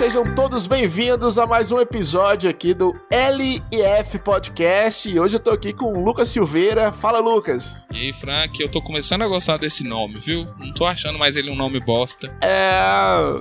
[0.00, 5.10] sejam todos bem-vindos a mais um episódio aqui do LF Podcast.
[5.10, 6.90] E hoje eu tô aqui com o Lucas Silveira.
[6.90, 7.86] Fala, Lucas.
[7.92, 10.46] E aí, Frank, eu tô começando a gostar desse nome, viu?
[10.58, 12.34] Não tô achando mais ele um nome bosta.
[12.40, 12.80] É.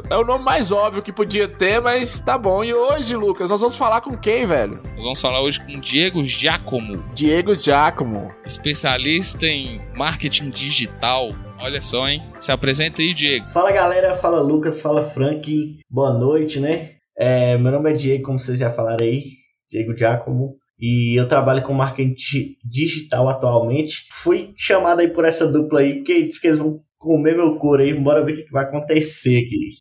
[0.10, 2.62] É o nome mais óbvio que podia ter, mas tá bom.
[2.62, 4.82] E hoje, Lucas, nós vamos falar com quem, velho?
[4.96, 7.02] Nós vamos falar hoje com Diego Giacomo.
[7.16, 8.34] Diego Giacomo.
[8.46, 12.26] Especialista em marketing digital Olha só, hein?
[12.40, 13.46] Se apresenta aí, Diego.
[13.48, 15.78] Fala galera, fala Lucas, fala Frank.
[15.90, 16.92] Boa noite, né?
[17.18, 19.24] É, meu nome é Diego, como vocês já falaram aí,
[19.70, 20.56] Diego Giacomo.
[20.80, 24.06] E eu trabalho com marketing digital atualmente.
[24.10, 27.84] Fui chamado aí por essa dupla aí, porque diz que eles vão comer meu couro
[27.84, 27.94] aí.
[27.94, 29.80] Bora ver o que vai acontecer aqui.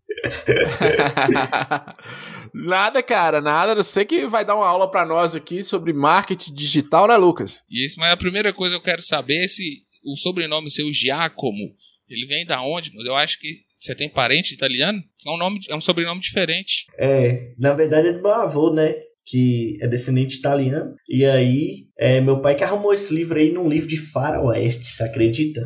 [2.53, 3.75] nada, cara, nada.
[3.75, 7.65] Eu sei que vai dar uma aula para nós aqui sobre marketing digital, né, Lucas?
[7.71, 11.75] Isso, mas a primeira coisa que eu quero saber é se o sobrenome seu Giacomo,
[12.09, 12.91] ele vem da onde?
[13.07, 15.03] Eu acho que você tem parente italiano?
[15.25, 16.87] É um nome, é um sobrenome diferente.
[16.99, 18.95] É, na verdade é do meu avô, né?
[19.25, 20.95] Que é descendente italiano.
[21.09, 25.05] E aí, é meu pai que arrumou esse livro aí num livro de faroeste, você
[25.05, 25.63] acredita?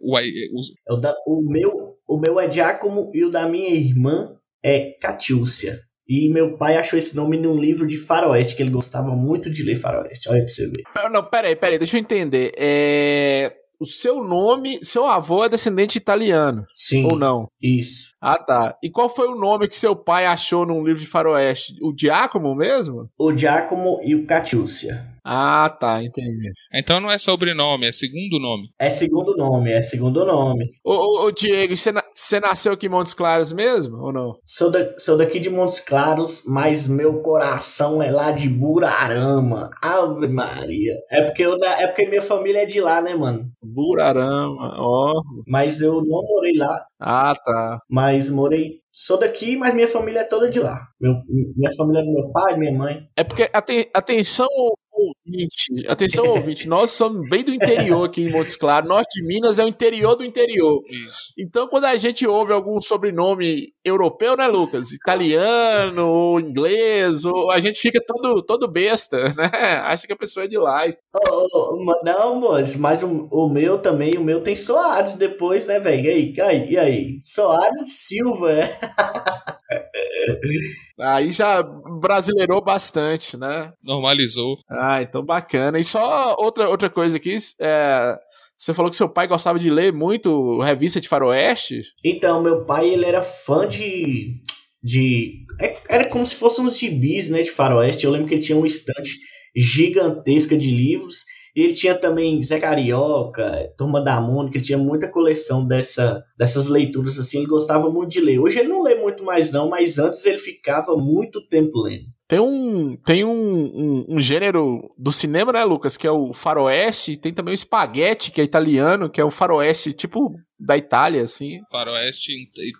[0.00, 0.72] Uai, os...
[0.88, 4.92] É o, da, o, meu, o meu é Giacomo e o da minha irmã é
[5.00, 5.80] Catiúcia.
[6.08, 9.64] E meu pai achou esse nome num livro de faroeste, que ele gostava muito de
[9.64, 10.28] ler faroeste.
[10.28, 10.84] Olha pra você ver.
[11.10, 12.52] Não, peraí, peraí, deixa eu entender.
[12.56, 13.52] É...
[13.78, 16.64] O seu nome, seu avô é descendente italiano.
[16.72, 17.04] Sim.
[17.04, 17.46] Ou não?
[17.60, 18.14] Isso.
[18.18, 18.74] Ah, tá.
[18.82, 21.74] E qual foi o nome que seu pai achou num livro de faroeste?
[21.82, 23.10] O Giacomo mesmo?
[23.18, 25.06] O Giacomo e o Catiúcia.
[25.28, 26.50] Ah, tá, entendi.
[26.72, 28.68] Então não é sobrenome, é segundo nome.
[28.78, 30.64] É segundo nome, é segundo nome.
[30.84, 34.38] Ô, ô, ô Diego, você, na, você nasceu aqui em Montes Claros mesmo, ou não?
[34.44, 39.70] Sou, da, sou daqui de Montes Claros, mas meu coração é lá de Burarama.
[39.82, 40.94] Ave Maria.
[41.10, 43.50] É porque, eu, é porque minha família é de lá, né, mano?
[43.60, 45.12] Burarama, ó.
[45.48, 46.84] Mas eu não morei lá.
[47.00, 47.80] Ah, tá.
[47.90, 50.88] Mas morei sou daqui, mas minha família é toda de lá.
[50.98, 53.06] Meu, minha família é do meu pai, minha mãe.
[53.14, 53.50] É porque,
[53.92, 54.48] atenção,
[54.96, 58.88] ouvinte, atenção, ouvinte, nós somos bem do interior aqui em Montes Claros.
[58.88, 60.82] Norte de Minas é o interior do interior.
[60.88, 61.32] Isso.
[61.38, 64.92] Então, quando a gente ouve algum sobrenome europeu, né, Lucas?
[64.92, 69.50] Italiano ou inglês, ou a gente fica todo, todo besta, né?
[69.82, 70.84] Acha que a pessoa é de lá.
[71.28, 75.78] Oh, oh, não, moço, mas o, o meu também, o meu tem Soares depois, né,
[75.78, 76.04] velho?
[76.04, 77.20] E aí, aí, e aí?
[77.24, 78.76] Soares Silva, é.
[80.98, 83.72] Aí já brasileirou bastante, né?
[83.82, 84.58] Normalizou.
[84.68, 85.78] Ah, então bacana.
[85.78, 88.16] E só outra, outra coisa aqui, é,
[88.56, 91.82] você falou que seu pai gostava de ler muito revista de faroeste?
[92.04, 94.40] Então, meu pai, ele era fã de...
[94.82, 98.04] de é, era como se fosse uns gibis, né, de faroeste.
[98.04, 99.10] Eu lembro que ele tinha uma estante
[99.54, 101.24] gigantesca de livros
[101.56, 107.18] ele tinha também Zé Carioca, Turma da Mônica, ele tinha muita coleção dessa, dessas leituras
[107.18, 108.38] assim, ele gostava muito de ler.
[108.38, 112.06] Hoje ele não lê muito mais não, mas antes ele ficava muito tempo lendo.
[112.28, 117.16] Tem um, tem um, um, um, gênero do cinema, né, Lucas, que é o faroeste,
[117.16, 121.60] tem também o espaguete, que é italiano, que é o faroeste, tipo da Itália, assim.
[121.70, 122.32] Faroeste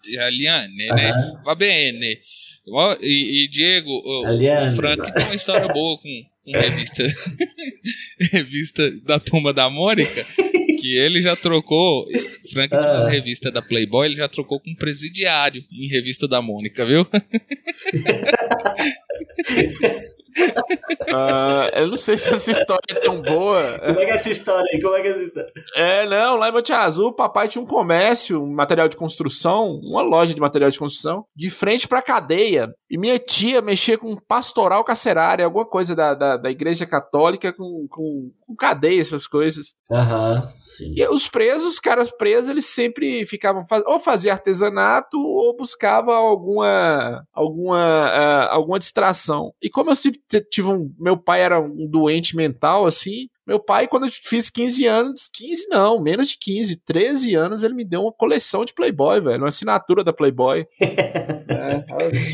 [0.09, 1.13] italiano, né?
[1.45, 2.19] Va bene.
[3.01, 7.05] E, e Diego, o, o, Frank tem uma história boa com, com revista,
[8.33, 10.27] revista da turma da Mônica,
[10.81, 12.05] que ele já trocou.
[12.53, 13.11] Frank tinha umas ah.
[13.11, 17.07] revistas da Playboy, ele já trocou com um presidiário em revista da Mônica, viu?
[20.37, 23.79] Uh, eu não sei se essa história é tão boa.
[23.79, 24.81] Como é que é essa história aí?
[24.81, 25.53] Como é que é essa história?
[25.75, 29.81] É, não, lá em Monte Azul, o papai tinha um comércio, um material de construção,
[29.83, 32.73] uma loja de material de construção, de frente pra cadeia.
[32.91, 37.87] E minha tia mexia com pastoral carcerária, alguma coisa da, da, da igreja católica com,
[37.91, 39.75] com, com cadeia, essas coisas.
[39.91, 40.95] Aham, uhum, sim.
[40.97, 47.25] E os presos, os caras presos, eles sempre ficavam, ou fazia artesanato, ou buscava alguma,
[47.33, 49.53] alguma, uh, alguma distração.
[49.61, 50.93] E como eu sempre tive um.
[50.99, 53.29] Meu pai era um doente mental, assim.
[53.47, 57.75] Meu pai, quando eu fiz 15 anos, 15 não, menos de 15, 13 anos, ele
[57.75, 60.67] me deu uma coleção de Playboy, velho, uma assinatura da Playboy.
[60.81, 61.85] é,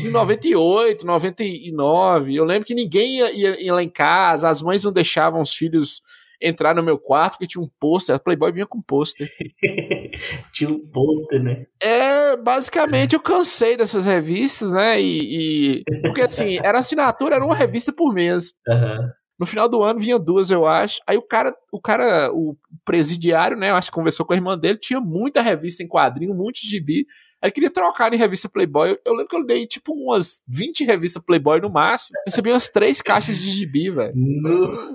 [0.03, 2.35] em 98, 99.
[2.35, 5.53] Eu lembro que ninguém ia, ia, ia lá em casa, as mães não deixavam os
[5.53, 6.01] filhos
[6.43, 8.15] entrar no meu quarto porque tinha um pôster.
[8.15, 9.29] A Playboy vinha com pôster.
[10.51, 11.65] tinha um pôster, né?
[11.81, 15.01] É, basicamente eu cansei dessas revistas, né?
[15.01, 18.53] E, e, Porque assim, era assinatura, era uma revista por mês.
[18.67, 19.09] Uhum.
[19.43, 21.01] No final do ano vinha duas, eu acho.
[21.05, 22.55] Aí o cara, o cara, o
[22.85, 23.71] presidiário, né?
[23.71, 26.61] Eu acho que conversou com a irmã dele, tinha muita revista em quadrinho, um monte
[26.61, 27.05] de gibi.
[27.41, 28.97] Aí queria trocar em revista Playboy.
[29.03, 32.17] Eu lembro que eu dei tipo umas 20 revistas Playboy no máximo.
[32.25, 34.13] Recebi umas três caixas de gibi, velho.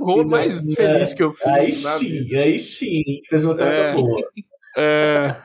[0.00, 1.46] O rolo mais feliz que eu fiz.
[1.46, 2.40] Aí sim, vida.
[2.40, 3.02] aí sim.
[3.28, 4.22] Fez uma troca é, boa.
[4.78, 5.36] É.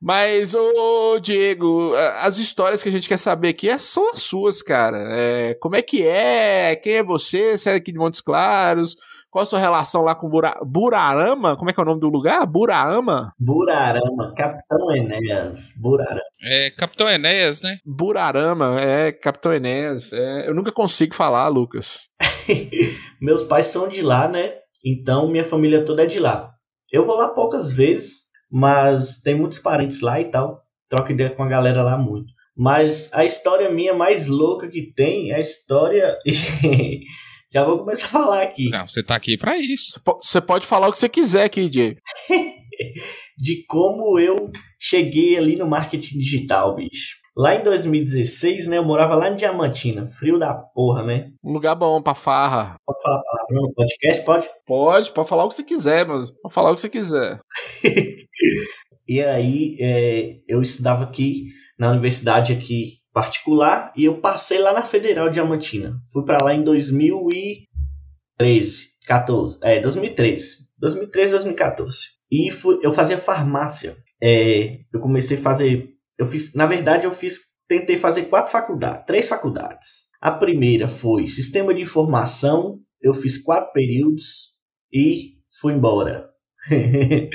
[0.00, 4.62] Mas, ô Diego, as histórias que a gente quer saber aqui é, são as suas,
[4.62, 4.98] cara.
[5.10, 6.76] É, como é que é?
[6.76, 7.56] Quem é você?
[7.56, 8.96] Você é aqui de Montes Claros?
[9.32, 10.60] Qual a sua relação lá com Bura...
[10.62, 11.56] Burarama?
[11.56, 12.44] Como é que é o nome do lugar?
[12.44, 13.32] Burarama?
[13.38, 15.72] Burarama, Capitão Enéas.
[15.80, 16.20] Burarama.
[16.42, 17.78] É, Capitão Enéas, né?
[17.82, 20.12] Burarama, é, Capitão Enéas.
[20.12, 22.10] É, eu nunca consigo falar, Lucas.
[23.22, 24.52] Meus pais são de lá, né?
[24.84, 26.50] Então minha família toda é de lá.
[26.92, 30.62] Eu vou lá poucas vezes, mas tem muitos parentes lá e tal.
[30.88, 32.32] Troco ideia com a galera lá muito.
[32.54, 36.18] Mas a história minha mais louca que tem é a história.
[37.50, 38.68] Já vou começar a falar aqui.
[38.70, 40.00] Não, você tá aqui para isso.
[40.22, 41.98] Você pode falar o que você quiser aqui, Diego.
[43.38, 47.22] de como eu cheguei ali no marketing digital, bicho.
[47.34, 51.30] Lá em 2016, né, eu morava lá em Diamantina, frio da porra, né?
[51.42, 52.76] Um lugar bom pra farra.
[52.86, 54.50] Pode falar palavrão no podcast, pode?
[54.66, 57.40] Pode, pode falar o que você quiser, mas pode falar o que você quiser.
[59.08, 61.48] e aí, é, eu estudava aqui
[61.78, 66.00] na universidade aqui particular e eu passei lá na Federal Diamantina.
[66.12, 70.72] Fui para lá em 2013, 14, é, 2013.
[70.78, 71.98] 2013, 2014.
[72.30, 73.96] E fui, eu fazia farmácia.
[74.22, 79.06] É, eu comecei a fazer, eu fiz, na verdade eu fiz, tentei fazer quatro faculdades,
[79.06, 80.10] três faculdades.
[80.20, 84.52] A primeira foi Sistema de Informação, eu fiz quatro períodos
[84.92, 86.31] e fui embora.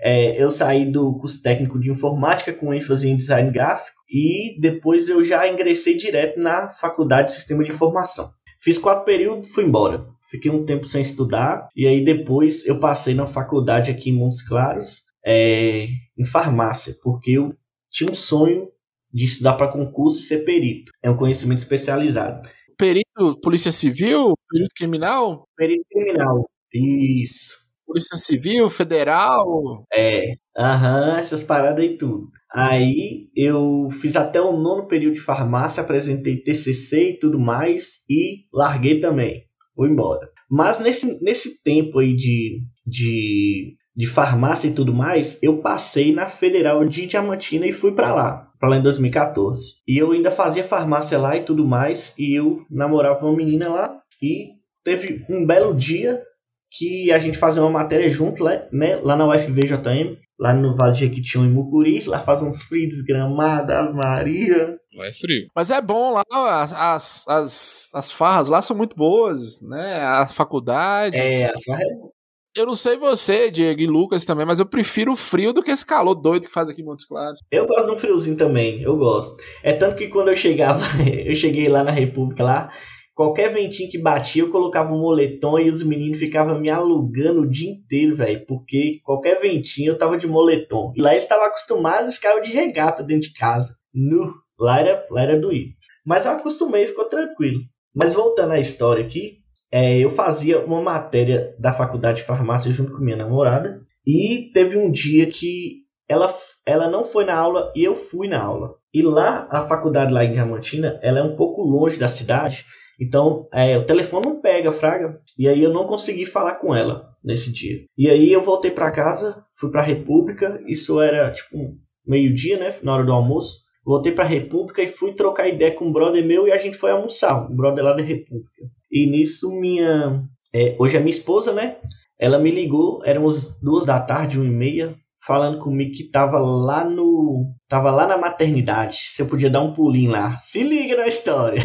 [0.00, 5.08] é, eu saí do curso técnico de informática com ênfase em design gráfico e depois
[5.08, 8.30] eu já ingressei direto na faculdade de sistema de informação.
[8.60, 10.06] Fiz quatro períodos, fui embora.
[10.30, 14.46] Fiquei um tempo sem estudar e aí depois eu passei na faculdade aqui em Montes
[14.46, 15.86] Claros é,
[16.16, 17.54] em farmácia, porque eu
[17.90, 18.68] tinha um sonho
[19.12, 20.92] de estudar para concurso e ser perito.
[21.02, 22.48] É um conhecimento especializado.
[22.78, 25.44] Perito, polícia civil, perito criminal?
[25.56, 27.59] Perito criminal, isso.
[27.90, 29.84] Polícia Civil, Federal.
[29.92, 32.28] É, aham, essas paradas e tudo.
[32.52, 38.44] Aí eu fiz até o nono período de farmácia, apresentei TCC e tudo mais e
[38.52, 39.42] larguei também.
[39.76, 40.28] Vou embora.
[40.48, 46.28] Mas nesse, nesse tempo aí de, de, de farmácia e tudo mais, eu passei na
[46.28, 49.80] Federal de Diamantina e fui para lá, para lá em 2014.
[49.86, 54.00] E eu ainda fazia farmácia lá e tudo mais, e eu namorava uma menina lá
[54.22, 54.50] e
[54.84, 56.22] teve um belo dia
[56.70, 60.92] que a gente fazia uma matéria junto lá, né, lá na UFVJM, lá no Vale
[60.92, 64.78] de Jequitinhonha em Mucuri, lá faz um frio desgramado, Maria.
[64.94, 65.48] Lá é frio.
[65.54, 66.24] Mas é bom lá,
[66.62, 71.16] as, as, as farras lá são muito boas, né, a faculdade.
[71.16, 72.10] É, as farras é
[72.56, 75.70] eu não sei você, Diego e Lucas também, mas eu prefiro o frio do que
[75.70, 77.40] esse calor doido que faz aqui em Montes Claros.
[77.50, 79.40] Eu gosto de um friozinho também, eu gosto.
[79.62, 80.82] É tanto que quando eu chegava,
[81.24, 82.72] eu cheguei lá na República lá,
[83.20, 87.46] Qualquer ventinho que batia, eu colocava um moletom e os meninos ficavam me alugando o
[87.46, 88.46] dia inteiro, velho.
[88.46, 90.94] Porque qualquer ventinho eu tava de moletom.
[90.96, 93.76] E lá eles estavam acostumados, ficavam de regata dentro de casa.
[93.92, 95.74] No, lá era, lá era doído.
[96.02, 97.60] Mas eu acostumei, ficou tranquilo.
[97.94, 99.40] Mas voltando à história aqui,
[99.70, 103.82] é, eu fazia uma matéria da faculdade de farmácia junto com minha namorada.
[104.06, 106.34] E teve um dia que ela,
[106.64, 108.76] ela não foi na aula e eu fui na aula.
[108.94, 112.64] E lá, a faculdade lá em Diamantina, ela é um pouco longe da cidade.
[113.00, 115.18] Então, é, o telefone não pega, fraga.
[115.38, 117.84] E aí eu não consegui falar com ela nesse dia.
[117.96, 120.60] E aí eu voltei para casa, fui para a República.
[120.66, 122.74] Isso era tipo meio-dia, né?
[122.82, 123.60] Na hora do almoço.
[123.84, 126.90] Voltei para República e fui trocar ideia com um brother meu e a gente foi
[126.90, 127.50] almoçar.
[127.50, 128.50] Um brother lá da República.
[128.90, 130.22] E nisso minha.
[130.54, 131.76] É, hoje a minha esposa, né?
[132.18, 134.94] Ela me ligou, eram as duas da tarde, uma e meia,
[135.26, 137.54] falando comigo que tava lá no.
[137.66, 138.96] Tava lá na maternidade.
[138.96, 140.38] Se eu podia dar um pulinho lá.
[140.40, 141.62] Se liga na história.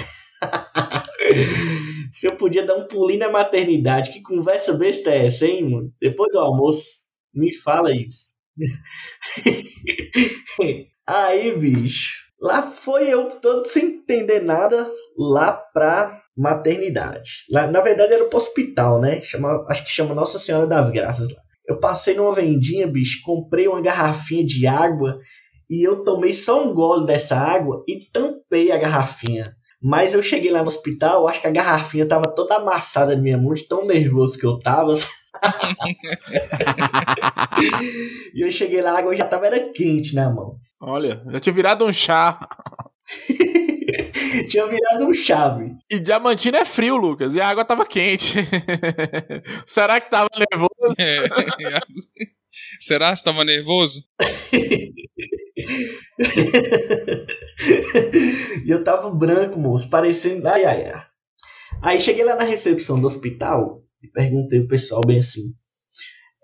[2.11, 5.93] Se eu podia dar um pulinho na maternidade, que conversa besta é essa, hein, mano?
[5.99, 8.35] Depois do almoço, me fala isso.
[11.07, 17.45] Aí, bicho, lá foi eu todo sem entender nada lá pra maternidade.
[17.51, 19.21] Lá, na verdade era pro hospital, né?
[19.21, 21.41] Chama, acho que chama Nossa Senhora das Graças lá.
[21.67, 25.19] Eu passei numa vendinha, bicho, comprei uma garrafinha de água
[25.69, 29.55] e eu tomei só um gole dessa água e tampei a garrafinha.
[29.87, 33.37] Mas eu cheguei lá no hospital, acho que a garrafinha tava toda amassada na minha
[33.37, 34.95] mão, de tão nervoso que eu tava.
[38.33, 40.57] e eu cheguei lá, a água já tava era quente na mão.
[40.81, 42.39] Olha, já tinha virado um chá.
[44.49, 45.75] tinha virado um chave.
[45.87, 48.39] E Diamantina é frio, Lucas, e a água tava quente.
[49.67, 50.95] Será que tava nervoso?
[50.97, 51.25] É,
[52.79, 54.03] Será que tava nervoso?
[58.65, 60.47] e eu tava branco, moço, parecendo.
[60.47, 61.03] Ai, ai, ai.
[61.81, 65.53] Aí cheguei lá na recepção do hospital e perguntei pro pessoal bem assim: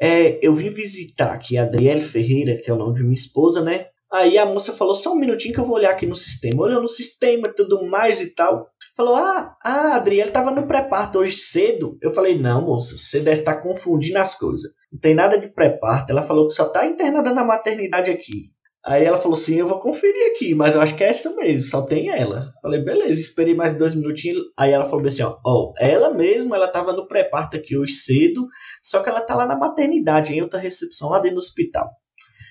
[0.02, 3.62] é, eu vim visitar aqui a Adriele Ferreira, que é o nome de minha esposa,
[3.62, 3.88] né?
[4.12, 6.64] Aí a moça falou, só um minutinho que eu vou olhar aqui no sistema.
[6.64, 8.68] Olhou no sistema e tudo mais e tal.
[8.98, 11.98] Falou, ah, a Adriele tava no pré-parto hoje cedo.
[12.02, 14.70] Eu falei, não, moça, você deve estar tá confundindo as coisas.
[14.92, 16.12] Não tem nada de pré-parto.
[16.12, 18.52] Ela falou que só tá internada na maternidade aqui.
[18.84, 21.68] Aí ela falou assim, eu vou conferir aqui, mas eu acho que é essa mesmo,
[21.68, 22.52] só tem ela.
[22.64, 24.42] Falei, beleza, esperei mais dois minutinhos.
[24.58, 28.48] Aí ela falou assim, ó, ó ela mesmo, ela tava no pré-parto aqui hoje cedo,
[28.82, 31.92] só que ela tá lá na maternidade, em outra recepção, lá dentro do hospital.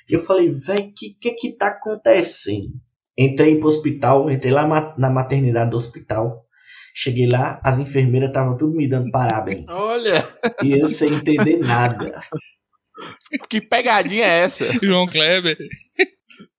[0.09, 2.73] Eu falei, velho, que que que tá acontecendo?
[3.19, 6.45] Entrei pro hospital, entrei lá na maternidade do hospital.
[6.95, 9.65] Cheguei lá, as enfermeiras estavam tudo me dando parabéns.
[9.69, 10.27] Olha!
[10.63, 12.19] E eu sem entender nada.
[13.49, 14.67] Que pegadinha é essa?
[14.83, 15.57] João Kleber.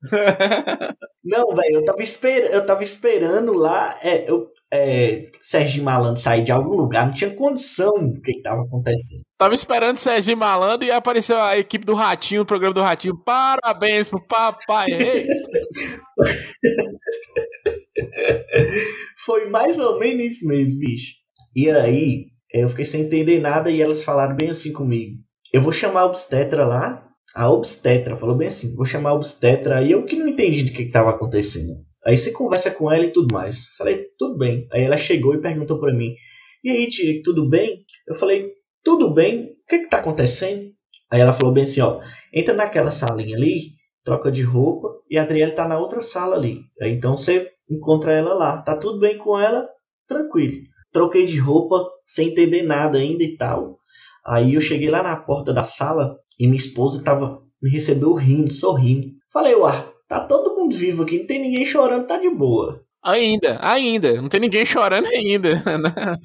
[1.24, 6.44] Não, velho, eu tava esperando, eu tava esperando lá, é, eu, é, Sérgio Malandro sair
[6.44, 9.22] de algum lugar, não tinha condição do que, que tava acontecendo.
[9.38, 13.16] Tava esperando Sérgio Malandro e apareceu a equipe do Ratinho, o programa do Ratinho.
[13.24, 14.88] Parabéns pro papai.
[19.24, 21.14] Foi mais ou menos isso mesmo, bicho.
[21.56, 25.18] E aí, eu fiquei sem entender nada e elas falaram bem assim comigo.
[25.54, 29.78] Eu vou chamar a obstetra lá a obstetra falou bem assim: vou chamar a obstetra.
[29.78, 31.84] Aí eu que não entendi do que estava acontecendo.
[32.06, 33.68] Aí você conversa com ela e tudo mais.
[33.78, 34.68] Falei, tudo bem.
[34.72, 36.14] Aí ela chegou e perguntou para mim:
[36.64, 37.84] e aí, tia, tudo bem?
[38.08, 38.52] Eu falei,
[38.84, 39.46] tudo bem.
[39.46, 40.72] O que está acontecendo?
[41.12, 42.02] Aí ela falou bem assim: ó,
[42.34, 43.72] entra naquela salinha ali,
[44.04, 46.62] troca de roupa e a Adriele tá na outra sala ali.
[46.82, 48.62] Aí, então você encontra ela lá.
[48.62, 49.68] Tá tudo bem com ela?
[50.08, 50.58] Tranquilo.
[50.92, 53.80] Troquei de roupa sem entender nada ainda e tal.
[54.26, 58.52] Aí eu cheguei lá na porta da sala e minha esposa tava, me recebeu rindo,
[58.52, 59.12] sorrindo.
[59.32, 62.82] Falei, uai, tá todo mundo vivo aqui, não tem ninguém chorando, tá de boa.
[63.04, 65.56] Ainda, ainda, não tem ninguém chorando ainda.
[65.56, 66.18] Né?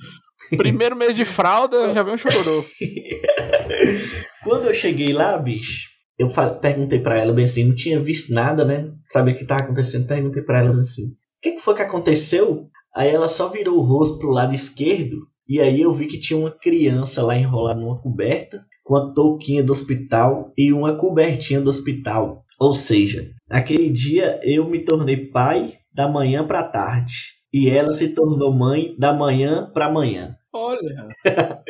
[0.56, 2.64] Primeiro mês de fralda, já veio um chororô.
[4.42, 6.30] Quando eu cheguei lá, bicho, eu
[6.60, 8.90] perguntei para ela bem assim, não tinha visto nada, né?
[9.10, 10.06] Sabia o que tava acontecendo?
[10.06, 12.68] Perguntei para ela assim, o que, que foi que aconteceu?
[12.94, 16.38] Aí ela só virou o rosto pro lado esquerdo e aí eu vi que tinha
[16.38, 21.68] uma criança lá enrolada numa coberta com a touquinha do hospital e uma cobertinha do
[21.68, 22.44] hospital.
[22.58, 28.14] Ou seja, naquele dia eu me tornei pai da manhã para tarde e ela se
[28.14, 30.36] tornou mãe da manhã para amanhã.
[30.54, 31.08] Olha.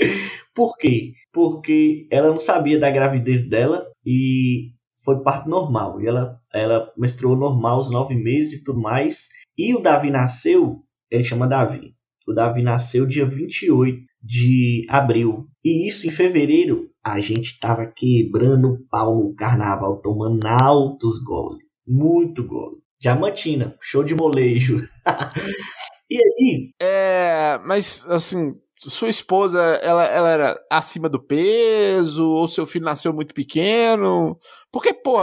[0.54, 1.14] Por quê?
[1.32, 6.00] Porque ela não sabia da gravidez dela e foi parto normal.
[6.02, 9.28] E ela, ela menstruou normal os nove meses e tudo mais.
[9.56, 11.95] E o Davi nasceu, ele chama Davi.
[12.26, 15.47] O Davi nasceu dia 28 de abril.
[15.64, 21.64] E isso em fevereiro a gente tava quebrando o pau no carnaval, tomando altos goles.
[21.87, 22.78] Muito gole.
[23.00, 24.88] Diamantina, show de molejo.
[26.11, 26.71] e aí?
[26.80, 32.28] É, mas assim, sua esposa, ela, ela era acima do peso?
[32.28, 34.37] Ou seu filho nasceu muito pequeno?
[34.71, 35.18] Porque, pô,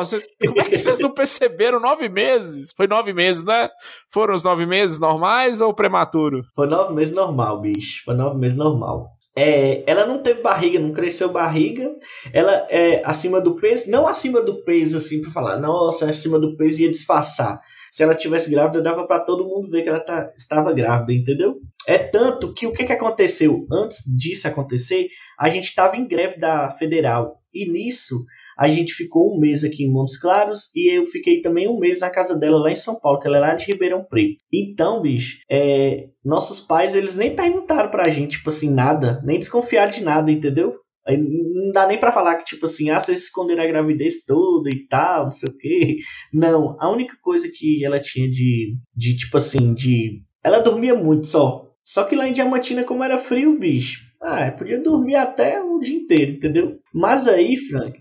[0.45, 2.73] como é que vocês não perceberam nove meses?
[2.75, 3.69] Foi nove meses, né?
[4.11, 6.41] Foram os nove meses normais ou prematuro?
[6.55, 8.03] Foi nove meses normal, bicho.
[8.03, 9.11] Foi nove meses normal.
[9.35, 11.91] É, ela não teve barriga, não cresceu barriga.
[12.31, 16.39] Ela é acima do peso, não acima do peso, assim, para falar, nossa, é acima
[16.39, 17.59] do peso ia disfarçar.
[17.93, 21.59] Se ela tivesse grávida, dava para todo mundo ver que ela tá, estava grávida, entendeu?
[21.87, 23.67] É tanto que o que, que aconteceu?
[23.71, 25.09] Antes disso acontecer,
[25.39, 27.39] a gente estava em greve da federal.
[27.53, 28.25] E nisso,
[28.57, 31.99] a gente ficou um mês aqui em Montes Claros e eu fiquei também um mês
[31.99, 34.43] na casa dela lá em São Paulo, que ela é lá de Ribeirão Preto.
[34.51, 39.91] Então, bicho, é, nossos pais, eles nem perguntaram pra gente, tipo assim, nada, nem desconfiaram
[39.91, 40.73] de nada, entendeu?
[41.05, 44.69] Aí não dá nem para falar que, tipo assim, ah, vocês esconderam a gravidez toda
[44.69, 45.97] e tal, não sei o quê.
[46.31, 50.23] Não, a única coisa que ela tinha de, de tipo assim, de.
[50.43, 51.69] Ela dormia muito só.
[51.83, 55.97] Só que lá em Diamantina, como era frio, bicho, ah, podia dormir até o dia
[55.97, 56.79] inteiro, entendeu?
[56.93, 57.99] Mas aí, Frank,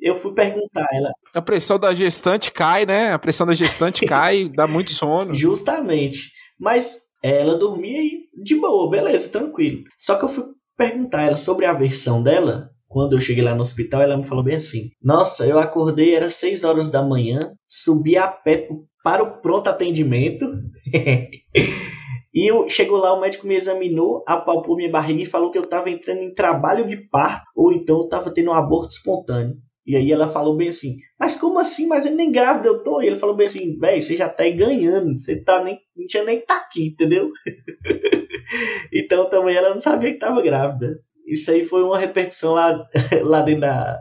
[0.00, 1.12] eu fui perguntar ela.
[1.34, 3.12] A pressão da gestante cai, né?
[3.12, 5.34] A pressão da gestante cai, dá muito sono.
[5.34, 6.30] Justamente.
[6.58, 9.82] Mas ela dormia e de boa, beleza, tranquilo.
[9.98, 10.44] Só que eu fui
[10.76, 12.70] perguntar ela sobre a versão dela.
[12.88, 16.30] Quando eu cheguei lá no hospital, ela me falou bem assim: Nossa, eu acordei, era
[16.30, 18.68] 6 horas da manhã, subi a pé
[19.02, 20.46] para o pronto atendimento.
[22.36, 25.62] E eu, chegou lá, o médico me examinou, apalpou minha barriga e falou que eu
[25.62, 29.56] estava entrando em trabalho de parto ou então eu estava tendo um aborto espontâneo.
[29.86, 31.86] E aí ela falou bem assim, mas como assim?
[31.86, 33.00] Mas eu nem grávida eu tô.
[33.00, 36.06] E ele falou bem assim, velho, você já tá aí ganhando, você tá nem, não
[36.06, 37.30] tinha nem tá aqui, entendeu?
[38.92, 40.98] então também ela não sabia que tava grávida.
[41.26, 42.84] Isso aí foi uma repercussão lá,
[43.22, 44.00] lá dentro da,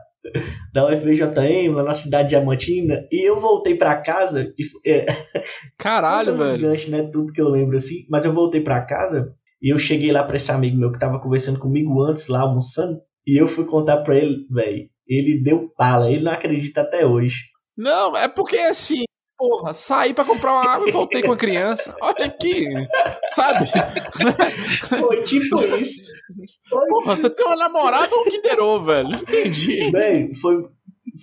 [0.73, 4.53] da UFVJM, lá na cidade de Diamantina, e eu voltei para casa.
[4.57, 5.05] E, é,
[5.77, 6.59] Caralho, velho.
[6.59, 7.03] Ganchos, né?
[7.11, 8.05] Tudo que eu lembro assim.
[8.09, 11.19] Mas eu voltei para casa e eu cheguei lá pra esse amigo meu que tava
[11.19, 12.99] conversando comigo antes, lá almoçando.
[13.27, 14.89] E eu fui contar pra ele, velho.
[15.07, 17.45] Ele deu pala, ele não acredita até hoje.
[17.77, 19.03] Não, é porque assim,
[19.37, 21.95] porra, saí pra comprar uma água e voltei com a criança.
[22.01, 22.65] Olha aqui,
[23.33, 23.69] sabe?
[24.87, 26.01] Foi tipo isso.
[26.69, 26.87] Foi...
[26.87, 29.09] Porra, você tem uma namorada ou um Kinder velho?
[29.15, 29.91] Entendi.
[29.91, 30.67] Bem, foi,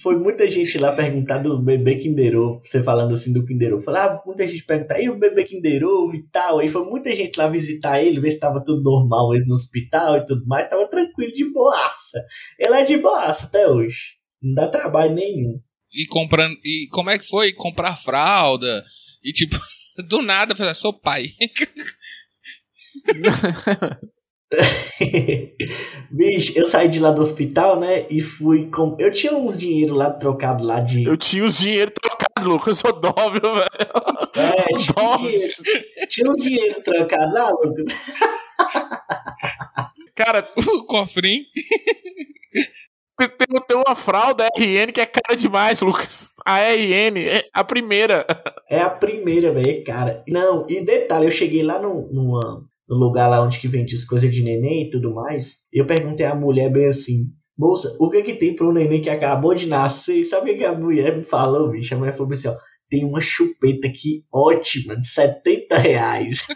[0.01, 3.83] foi muita gente lá perguntar do bebê Kinder Ovo, você falando assim do Kinder Ovo.
[3.83, 6.61] Falava, ah, muita gente perguntar, e o bebê Kinder Ovo e tal.
[6.61, 10.19] Aí foi muita gente lá visitar ele, ver se tava tudo normal, eles no hospital
[10.19, 10.69] e tudo mais.
[10.69, 12.25] Tava tranquilo, de boaça.
[12.59, 14.15] Ele é de boaça até hoje.
[14.41, 15.61] Não dá trabalho nenhum.
[15.93, 16.57] E comprando.
[16.65, 17.53] E como é que foi?
[17.53, 18.85] Comprar fralda.
[19.23, 19.57] E tipo,
[20.09, 21.33] do nada, falar, sou pai.
[26.11, 28.07] Bicho, eu saí de lá do hospital, né?
[28.11, 28.97] E fui com.
[28.99, 31.05] Eu tinha uns dinheiro lá trocado lá de.
[31.05, 32.83] Eu tinha os dinheiro trocado, Lucas.
[32.83, 33.69] Eu sou dóvil, velho.
[34.35, 35.53] É, tinha, dinheiro,
[36.09, 37.85] tinha uns dinheiro trocado lá, Lucas.
[40.15, 41.45] Cara, o cofrinho.
[43.19, 46.35] Tem, tem uma fralda RN que é cara demais, Lucas.
[46.45, 48.27] A RN é a primeira.
[48.69, 50.23] É a primeira, velho, cara.
[50.27, 54.05] Não, e detalhe, eu cheguei lá no, numa, no lugar lá onde que vende as
[54.05, 55.61] coisas de neném e tudo mais.
[55.73, 59.09] Eu perguntei à mulher bem assim, moça, o que que tem para um neném que
[59.09, 60.25] acabou de nascer?
[60.25, 61.95] Sabe o que, que a mulher me falou, bicho?
[61.95, 62.55] A mulher falou assim, ó,
[62.91, 66.47] tem uma chupeta aqui ótima, de 70 reais.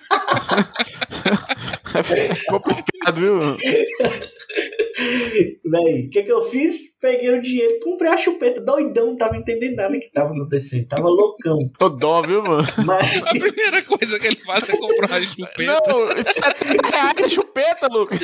[1.95, 3.38] é complicado, viu?
[5.65, 6.97] Véi, o que que eu fiz?
[7.01, 11.09] Peguei o dinheiro, comprei a chupeta, doidão, não tava entendendo nada que tava acontecendo, tava
[11.09, 11.59] loucão.
[11.79, 12.65] Tô dó, viu, mano?
[12.85, 13.23] Mas...
[13.23, 15.65] A primeira coisa que ele faz é comprar uma chupeta.
[15.65, 18.21] Não, 70 reais é chupeta, Lucas.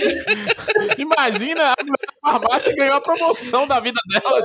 [0.99, 1.75] Imagina,
[2.23, 4.41] a farmácia ganhou a promoção da vida dela.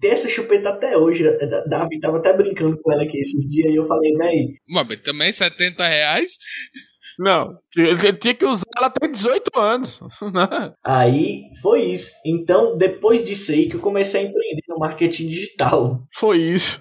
[0.00, 1.24] Tem essa chupeta até hoje.
[1.68, 4.54] Davi tava até brincando com ela aqui esses dias e eu falei, véi.
[4.68, 6.38] Mas também 70 reais?
[7.18, 7.58] Não,
[8.20, 10.00] tinha que usar ela até 18 anos.
[10.28, 10.74] Né?
[10.84, 12.12] aí foi isso.
[12.24, 16.02] Então, depois disso aí que eu comecei a empreender no marketing digital.
[16.14, 16.80] Foi isso.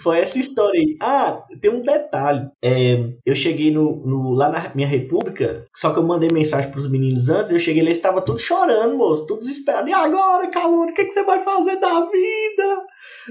[0.00, 0.96] foi essa história aí.
[1.02, 2.48] Ah, tem um detalhe.
[2.62, 6.88] É, eu cheguei no, no, lá na minha república, só que eu mandei mensagem pros
[6.88, 9.88] meninos antes, eu cheguei lá e estava tudo chorando, moço, tudo desesperado.
[9.88, 12.82] E agora, calor, o que, que você vai fazer da vida?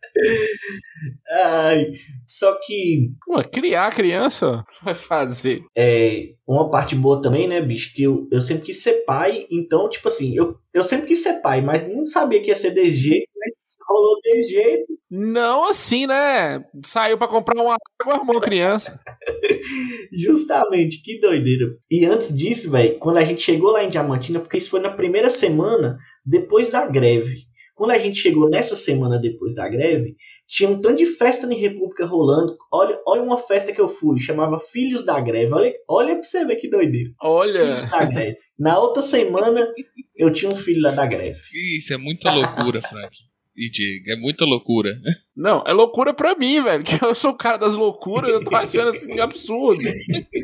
[1.29, 1.93] Ai,
[2.25, 3.11] só que.
[3.25, 5.63] Pô, criar criança vai fazer.
[5.75, 6.33] É.
[6.47, 7.93] Uma parte boa também, né, bicho?
[7.93, 11.41] Que eu, eu sempre quis ser pai, então, tipo assim, eu, eu sempre quis ser
[11.41, 13.53] pai, mas não sabia que ia ser desse jeito, mas
[13.87, 14.95] rolou desse jeito.
[15.09, 16.63] Não assim, né?
[16.83, 18.99] Saiu para comprar uma água, arrumou criança.
[20.11, 21.77] Justamente, que doideira.
[21.89, 24.89] E antes disso, velho, quando a gente chegou lá em Diamantina, porque isso foi na
[24.89, 27.45] primeira semana depois da greve.
[27.75, 30.15] Quando a gente chegou nessa semana depois da greve,
[30.47, 32.55] tinha um tanto de festa em República rolando.
[32.71, 35.53] Olha, olha uma festa que eu fui, chamava Filhos da Greve.
[35.53, 37.11] Olha, olha pra você ver que doideira.
[37.21, 37.75] Olha.
[37.75, 38.37] Filhos da Greve.
[38.57, 39.67] Na outra semana,
[40.15, 41.41] eu tinha um filho lá da greve.
[41.77, 43.17] Isso é muita loucura, Frank
[43.55, 44.11] e Diego.
[44.11, 44.97] É muita loucura.
[45.35, 46.83] Não, é loucura pra mim, velho.
[46.83, 49.83] Que eu sou o cara das loucuras, eu tô achando assim absurdo.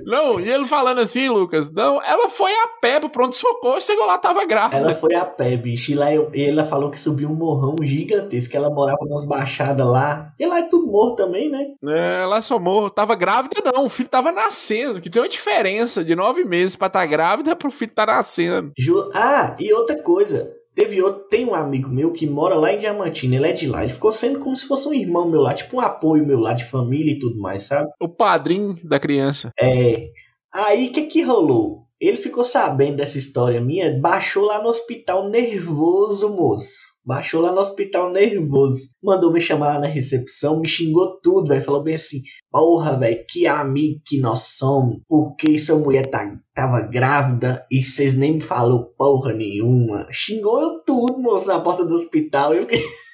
[0.06, 4.18] Não, e ele falando assim, Lucas, não, ela foi a pé pro pronto-socorro, chegou lá,
[4.18, 4.82] tava grávida.
[4.82, 5.92] Ela foi a pé, bicho.
[5.92, 9.88] E lá eu, ela falou que subiu um morrão gigantesco, que ela morava nas baixadas
[9.88, 10.34] lá.
[10.38, 11.68] E lá é tudo morro também, né?
[11.88, 12.90] É, lá só morro.
[12.90, 13.86] Tava grávida, não.
[13.86, 15.00] O filho tava nascendo.
[15.00, 18.16] Que tem uma diferença de nove meses pra estar tá grávida pro filho estar tá
[18.16, 18.74] nascendo.
[18.78, 19.10] Ju...
[19.14, 20.52] Ah, e outra coisa.
[20.74, 23.84] Teve outro, tem um amigo meu que mora lá em Diamantina, ele é de lá.
[23.84, 26.54] Ele ficou sendo como se fosse um irmão meu lá, tipo um apoio meu lá
[26.54, 27.90] de família e tudo mais, sabe?
[28.00, 29.52] O padrinho da criança.
[29.60, 30.08] É.
[30.52, 31.88] Aí o que que rolou?
[32.00, 36.91] Ele ficou sabendo dessa história minha, baixou lá no hospital nervoso, moço.
[37.04, 38.90] Baixou lá no hospital nervoso.
[39.04, 41.62] Mandou me chamar lá na recepção, me xingou tudo, velho.
[41.62, 45.00] Falou bem assim: Porra, velho, que amigo que nós somos.
[45.08, 50.08] Porque sua mulher tá, tava grávida e vocês nem me falou porra nenhuma.
[50.12, 52.54] Xingou eu tudo, moço, na porta do hospital.
[52.54, 52.82] Eu fiquei.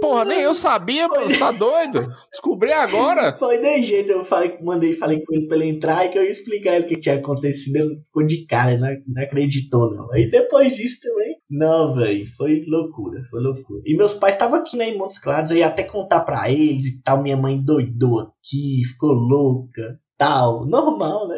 [0.00, 1.28] porra, nem eu sabia, mano.
[1.28, 2.12] Você tá doido?
[2.30, 3.36] Descobri agora.
[3.36, 4.12] Foi de jeito.
[4.12, 6.84] Eu falei, mandei, falei com ele pra ele entrar e que eu ia explicar ele
[6.84, 7.76] o que tinha acontecido.
[7.76, 10.12] Ele ficou de cara, não, não acreditou, não.
[10.12, 11.36] Aí depois disso também.
[11.50, 12.26] Não, velho.
[12.36, 13.82] Foi loucura, foi loucura.
[13.84, 15.50] E meus pais estavam aqui, né, em Montes Claros.
[15.50, 17.22] Eu ia até contar pra eles e tal.
[17.22, 20.64] Minha mãe doidou aqui, ficou louca, tal.
[20.66, 21.36] Normal, né?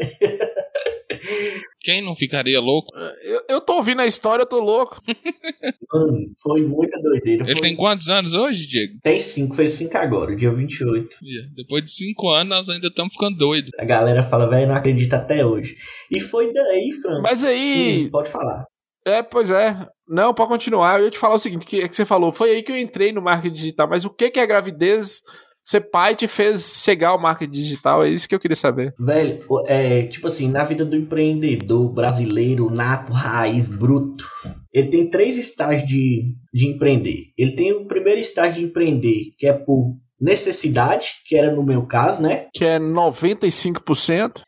[1.80, 2.88] Quem não ficaria louco?
[3.22, 5.00] Eu, eu tô ouvindo a história, eu tô louco.
[5.92, 7.44] Mano, foi muita doideira.
[7.44, 7.62] Ele foi...
[7.62, 8.94] tem quantos anos hoje, Diego?
[9.02, 11.16] Tem cinco, fez cinco agora, dia 28.
[11.22, 11.50] Yeah.
[11.54, 13.70] Depois de cinco anos, nós ainda estamos ficando doidos.
[13.78, 15.76] A galera fala, velho, não acredita até hoje.
[16.10, 17.20] E foi daí, Fran.
[17.22, 18.06] Mas aí.
[18.06, 18.64] Hum, pode falar.
[19.06, 19.76] É, pois é.
[20.08, 20.98] Não, pode continuar.
[20.98, 23.12] Eu ia te falar o seguinte: que, que você falou, foi aí que eu entrei
[23.12, 25.20] no marketing digital, mas o que, que é gravidez
[25.64, 28.05] ser pai te fez chegar ao marketing digital?
[28.05, 28.94] É isso que eu queria saber.
[28.98, 34.29] Velho, é tipo assim, na vida do empreendedor brasileiro, nato, raiz, bruto,
[34.72, 37.33] ele tem três estágios de, de empreender.
[37.38, 41.87] Ele tem o primeiro estágio de empreender, que é por necessidade, que era no meu
[41.87, 42.46] caso, né?
[42.53, 44.42] Que é 95%.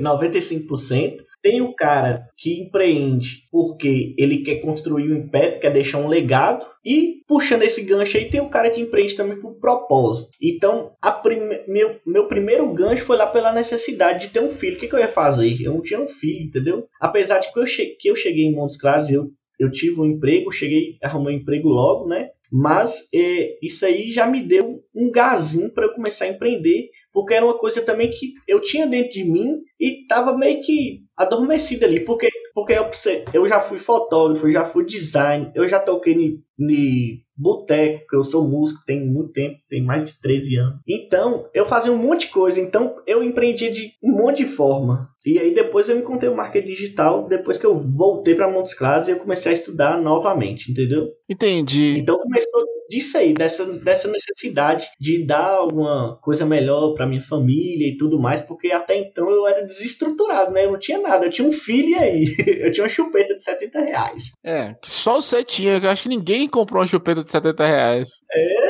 [0.00, 1.16] 95%.
[1.48, 6.66] Tem o cara que empreende porque ele quer construir um império, quer deixar um legado.
[6.84, 10.32] E puxando esse gancho aí, tem o cara que empreende também por propósito.
[10.42, 11.62] Então, prime...
[11.66, 14.76] meu, meu primeiro gancho foi lá pela necessidade de ter um filho.
[14.76, 15.56] O que, que eu ia fazer?
[15.58, 16.86] Eu não tinha um filho, entendeu?
[17.00, 17.96] Apesar de que eu, che...
[17.98, 21.70] que eu cheguei em Montes Claros, eu, eu tive um emprego, cheguei, arrumei um emprego
[21.70, 22.28] logo, né?
[22.52, 27.32] Mas é, isso aí já me deu um gazinho para eu começar a empreender, porque
[27.32, 31.84] era uma coisa também que eu tinha dentro de mim e estava meio que adormecida
[31.84, 32.88] ali, porque, porque eu,
[33.34, 38.48] eu já fui fotógrafo, já fui design, eu já toquei em boteco, que eu sou
[38.48, 40.80] músico, tem muito tempo, tem mais de 13 anos.
[40.86, 45.08] Então, eu fazia um monte de coisa, então eu empreendia de um monte de forma.
[45.28, 49.08] E aí depois eu encontrei o marketing digital, depois que eu voltei para Montes Claros
[49.08, 51.08] e eu comecei a estudar novamente, entendeu?
[51.28, 51.98] Entendi.
[51.98, 57.86] Então começou disso aí, dessa, dessa necessidade de dar alguma coisa melhor para minha família
[57.86, 60.64] e tudo mais, porque até então eu era desestruturado, né?
[60.64, 62.24] Eu não tinha nada, eu tinha um filho aí,
[62.64, 64.32] eu tinha uma chupeta de 70 reais.
[64.42, 68.08] É, que só você tinha, eu acho que ninguém comprou uma chupeta de 70 reais.
[68.32, 68.68] É, é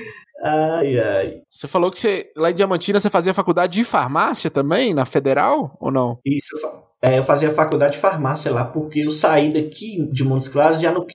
[0.42, 1.42] Ai, ai.
[1.50, 5.76] Você falou que você, lá em Diamantina você fazia faculdade de farmácia também, na Federal,
[5.80, 6.18] ou não?
[6.24, 6.56] Isso,
[7.02, 10.92] é, eu fazia faculdade de farmácia lá, porque eu saí daqui de Montes Claros já
[10.92, 11.06] no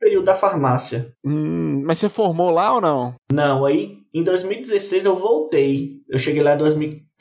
[0.00, 1.14] período da farmácia.
[1.24, 3.14] Hum, mas você formou lá ou não?
[3.32, 6.00] Não, aí em 2016 eu voltei.
[6.08, 6.58] Eu cheguei lá em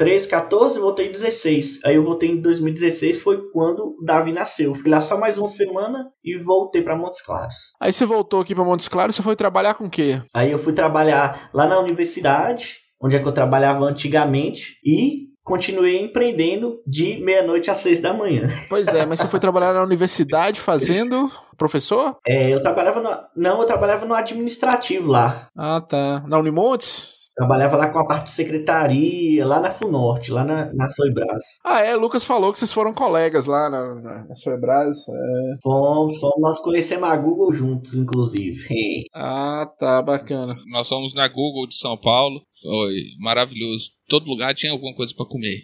[0.02, 1.80] 2013, 14, voltei em 16.
[1.86, 4.74] Aí eu voltei em 2016, foi quando o Davi nasceu.
[4.74, 7.56] Fui lá só mais uma semana e voltei para Montes Claros.
[7.80, 10.22] Aí você voltou aqui para Montes Claros, você foi trabalhar com o quê?
[10.34, 16.00] Aí eu fui trabalhar lá na universidade, onde é que eu trabalhava antigamente, e continuei
[16.00, 18.48] empreendendo de meia-noite às seis da manhã.
[18.70, 22.18] Pois é, mas você foi trabalhar na universidade fazendo professor?
[22.26, 23.10] É, eu trabalhava no...
[23.36, 25.50] Não, eu trabalhava no administrativo lá.
[25.58, 26.24] Ah, tá.
[26.28, 27.21] Na Unimontes?
[27.36, 31.44] Trabalhava lá com a parte de secretaria, lá na Funorte, lá na, na Soibras.
[31.66, 35.08] Ah, é, Lucas falou que vocês foram colegas lá na, na, na Soibras.
[35.08, 35.56] É.
[35.64, 39.06] Fomos, fomos, nós conhecemos a Google juntos, inclusive.
[39.16, 40.56] ah, tá, bacana.
[40.72, 45.26] Nós fomos na Google de São Paulo, foi maravilhoso todo lugar tinha alguma coisa para
[45.26, 45.64] comer.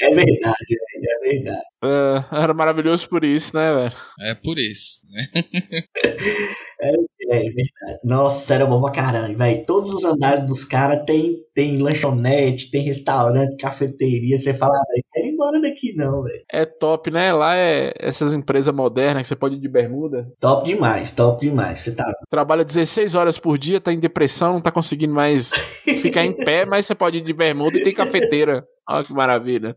[0.00, 1.62] É verdade, é verdade.
[1.84, 3.94] É, era maravilhoso por isso, né, velho?
[4.20, 5.24] É por isso, né?
[6.80, 6.94] é,
[7.28, 8.00] é, verdade.
[8.02, 9.66] Nossa, era bom pra caramba, velho.
[9.66, 14.38] Todos os andares dos caras tem, tem lanchonete, tem restaurante, cafeteria.
[14.38, 16.42] Você fala, ah, velho, quero ir embora daqui não, velho.
[16.50, 17.30] É top, né?
[17.30, 20.32] Lá é essas empresas modernas que você pode ir de bermuda.
[20.40, 21.80] Top demais, top demais.
[21.80, 22.10] Você tá.
[22.30, 25.50] Trabalha 16 horas por dia, tá em depressão, não tá conseguindo mais
[26.00, 28.64] ficar em pé, mas você pode ir de bermuda tem cafeteira.
[28.88, 29.76] Olha que maravilha.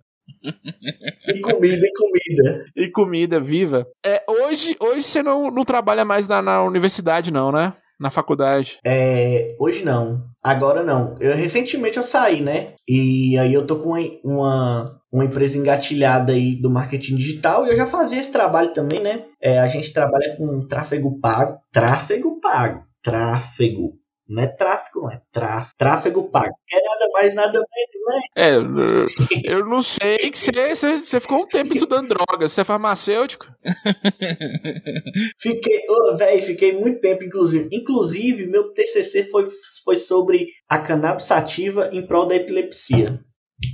[1.27, 2.65] E comida, e comida.
[2.75, 3.87] E comida viva.
[4.05, 7.73] É, hoje, hoje você não, não trabalha mais na, na universidade, não, né?
[7.99, 8.79] Na faculdade.
[8.85, 10.25] É, hoje não.
[10.43, 11.15] Agora não.
[11.19, 12.73] Eu recentemente eu saí, né?
[12.87, 17.75] E aí eu tô com uma, uma empresa engatilhada aí do marketing digital e eu
[17.75, 19.25] já fazia esse trabalho também, né?
[19.41, 21.57] É, a gente trabalha com tráfego pago.
[21.71, 22.83] Tráfego pago.
[23.01, 23.93] Tráfego
[24.27, 25.75] não é tráfico, não é tráfego.
[25.77, 26.55] Tráfego pago.
[26.71, 28.21] É nada mais, nada menos, né?
[28.35, 32.51] É, eu não sei que você, você, ficou um tempo estudando drogas.
[32.51, 33.47] Você é farmacêutico?
[35.39, 37.69] fiquei, oh, velho, fiquei muito tempo, inclusive.
[37.71, 39.47] Inclusive, meu TCC foi,
[39.83, 43.19] foi sobre a cannabis sativa em prol da epilepsia.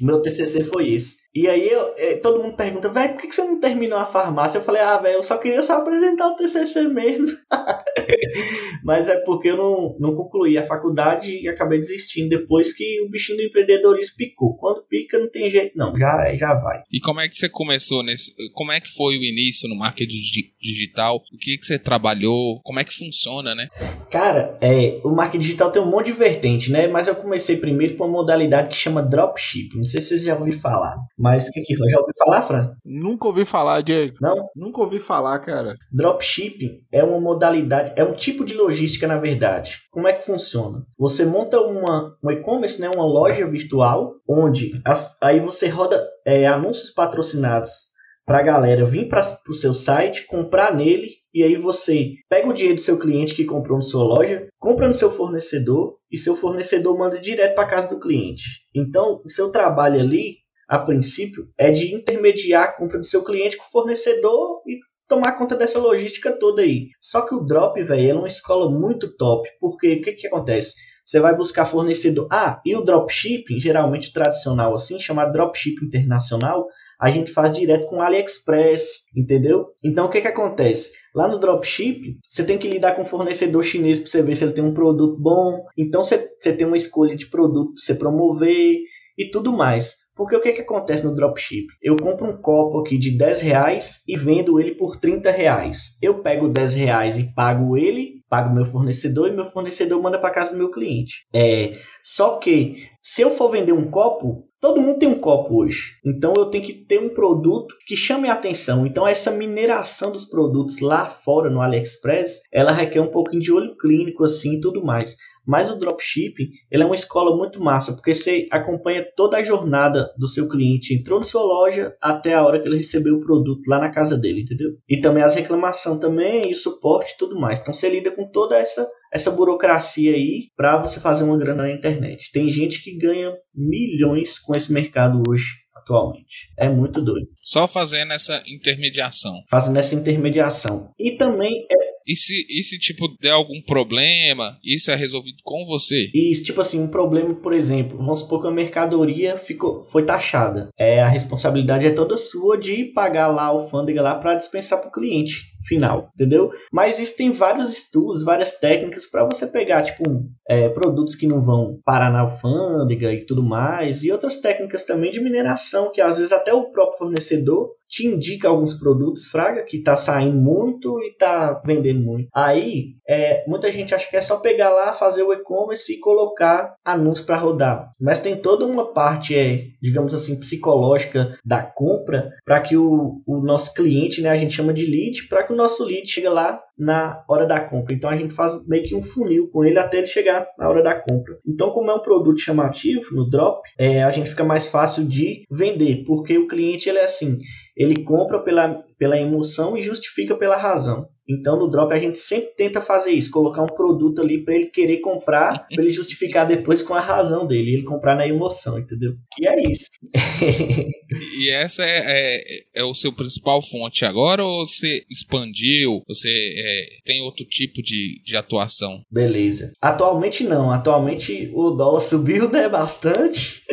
[0.01, 1.17] Meu TCC foi esse.
[1.33, 4.59] E aí eu, é, todo mundo pergunta, velho, por que você não terminou a farmácia?
[4.59, 7.27] Eu falei, ah, velho, eu só queria só apresentar o TCC mesmo.
[8.83, 13.09] Mas é porque eu não, não concluí a faculdade e acabei desistindo depois que o
[13.09, 14.55] bichinho do empreendedorismo picou.
[14.57, 16.81] Quando pica, não tem jeito, não, já, já vai.
[16.91, 18.31] E como é que você começou nesse.
[18.53, 20.19] Como é que foi o início no marketing
[20.61, 21.21] digital?
[21.31, 22.59] O que, que você trabalhou?
[22.63, 23.67] Como é que funciona, né?
[24.09, 26.87] Cara, é, o marketing digital tem um monte de vertente, né?
[26.87, 29.75] Mas eu comecei primeiro com uma modalidade que chama dropship.
[29.75, 30.97] Não sei se vocês já ouviram falar.
[31.17, 32.71] Mas o que que Já ouviu falar, Fran?
[32.85, 34.17] Nunca ouvi falar, Diego.
[34.21, 34.49] Não?
[34.55, 35.75] Nunca ouvi falar, cara.
[35.91, 38.70] Dropshipping é uma modalidade, é um tipo de logística,
[39.07, 39.79] na verdade.
[39.91, 40.85] Como é que funciona?
[40.97, 46.47] Você monta uma, um e-commerce, né, uma loja virtual, onde as, aí você roda é,
[46.47, 47.91] anúncios patrocinados
[48.25, 52.53] para a galera vir para o seu site, comprar nele, e aí você pega o
[52.53, 56.35] dinheiro do seu cliente que comprou na sua loja, compra no seu fornecedor, e seu
[56.35, 58.43] fornecedor manda direto para casa do cliente.
[58.75, 63.57] Então, o seu trabalho ali a princípio, é de intermediar a compra do seu cliente
[63.57, 64.79] com o fornecedor e
[65.11, 66.87] tomar conta dessa logística toda aí.
[67.01, 70.73] Só que o Drop, velho, é uma escola muito top, porque o que, que acontece?
[71.05, 72.29] Você vai buscar fornecedor.
[72.31, 76.65] Ah, e o dropshipping, geralmente tradicional assim, chamado dropshipping internacional,
[76.97, 79.65] a gente faz direto com AliExpress, entendeu?
[79.83, 80.93] Então o que que acontece?
[81.13, 84.53] Lá no dropshipping, você tem que lidar com fornecedor chinês para você ver se ele
[84.53, 85.65] tem um produto bom.
[85.77, 88.77] Então você, você tem uma escolha de produto para você promover
[89.17, 89.95] e tudo mais.
[90.21, 91.65] Porque o que, que acontece no dropship?
[91.81, 95.97] Eu compro um copo aqui de 10 reais e vendo ele por 30 reais.
[95.99, 100.29] Eu pego 10 reais e pago ele, pago meu fornecedor e meu fornecedor manda para
[100.29, 101.25] casa do meu cliente.
[101.33, 105.95] É, só que se eu for vender um copo, Todo mundo tem um copo hoje.
[106.05, 108.85] Então eu tenho que ter um produto que chame a atenção.
[108.85, 113.75] Então essa mineração dos produtos lá fora no AliExpress, ela requer um pouquinho de olho
[113.75, 115.17] clínico assim e tudo mais.
[115.43, 120.13] Mas o dropshipping, ele é uma escola muito massa, porque você acompanha toda a jornada
[120.15, 123.67] do seu cliente, entrou na sua loja até a hora que ele recebeu o produto
[123.67, 124.77] lá na casa dele, entendeu?
[124.87, 127.59] E também as reclamações também, e o suporte e tudo mais.
[127.59, 131.71] Então você lida com toda essa essa burocracia aí para você fazer uma grana na
[131.71, 132.31] internet.
[132.31, 136.51] Tem gente que ganha milhões com esse mercado hoje atualmente.
[136.57, 137.27] É muito doido.
[137.43, 139.33] Só fazendo essa intermediação.
[139.49, 140.91] Fazendo essa intermediação.
[140.97, 145.65] E também é e se, e se, tipo, der algum problema, isso é resolvido com
[145.65, 146.09] você?
[146.13, 150.69] Isso, tipo assim, um problema, por exemplo, vamos supor que a mercadoria ficou, foi taxada.
[150.77, 154.89] É, a responsabilidade é toda sua de pagar lá a alfândega lá para dispensar para
[154.89, 156.51] o cliente final, entendeu?
[156.71, 160.03] Mas existem vários estudos, várias técnicas para você pegar, tipo,
[160.47, 165.11] é, produtos que não vão parar na alfândega e tudo mais, e outras técnicas também
[165.11, 169.83] de mineração, que às vezes até o próprio fornecedor te indica alguns produtos, Fraga, que
[169.83, 172.29] tá saindo muito e tá vendendo muito.
[172.33, 176.73] Aí, é, muita gente acha que é só pegar lá, fazer o e-commerce e colocar
[176.85, 177.91] anúncio para rodar.
[177.99, 183.41] Mas tem toda uma parte, é, digamos assim, psicológica da compra para que o, o
[183.41, 186.61] nosso cliente, né, a gente chama de lead, para que o nosso lead chegue lá
[186.77, 187.93] na hora da compra.
[187.93, 190.81] Então a gente faz meio que um funil com ele até ele chegar na hora
[190.81, 191.37] da compra.
[191.47, 195.43] Então, como é um produto chamativo no drop, é, a gente fica mais fácil de
[195.49, 197.39] vender, porque o cliente ele é assim,
[197.75, 201.07] ele compra pela, pela emoção e justifica pela razão.
[201.31, 204.65] Então, no drop, a gente sempre tenta fazer isso, colocar um produto ali para ele
[204.65, 209.13] querer comprar, para ele justificar depois com a razão dele, ele comprar na emoção, entendeu?
[209.39, 209.89] E é isso.
[211.39, 216.03] e essa é, é, é, o seu principal fonte agora ou você expandiu?
[216.07, 219.03] Você é, tem outro tipo de, de atuação?
[219.09, 219.71] Beleza.
[219.81, 220.71] Atualmente não.
[220.71, 222.67] Atualmente o dólar subiu, né?
[222.67, 223.63] Bastante.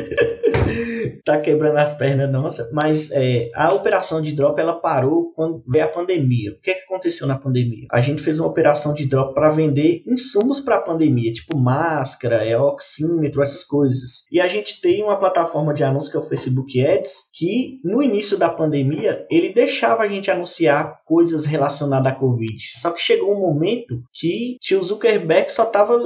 [1.24, 5.84] Tá quebrando as pernas nossa, mas é, a operação de drop ela parou quando veio
[5.84, 6.52] a pandemia.
[6.52, 7.86] O que, é que aconteceu na pandemia?
[7.90, 12.44] A gente fez uma operação de drop para vender insumos para a pandemia, tipo máscara,
[12.44, 14.24] é, oxímetro, essas coisas.
[14.30, 18.02] E a gente tem uma plataforma de anúncio que é o Facebook Ads, que no
[18.02, 22.56] início da pandemia ele deixava a gente anunciar coisas relacionadas à Covid.
[22.78, 25.96] Só que chegou um momento que tio Zuckerberg só tava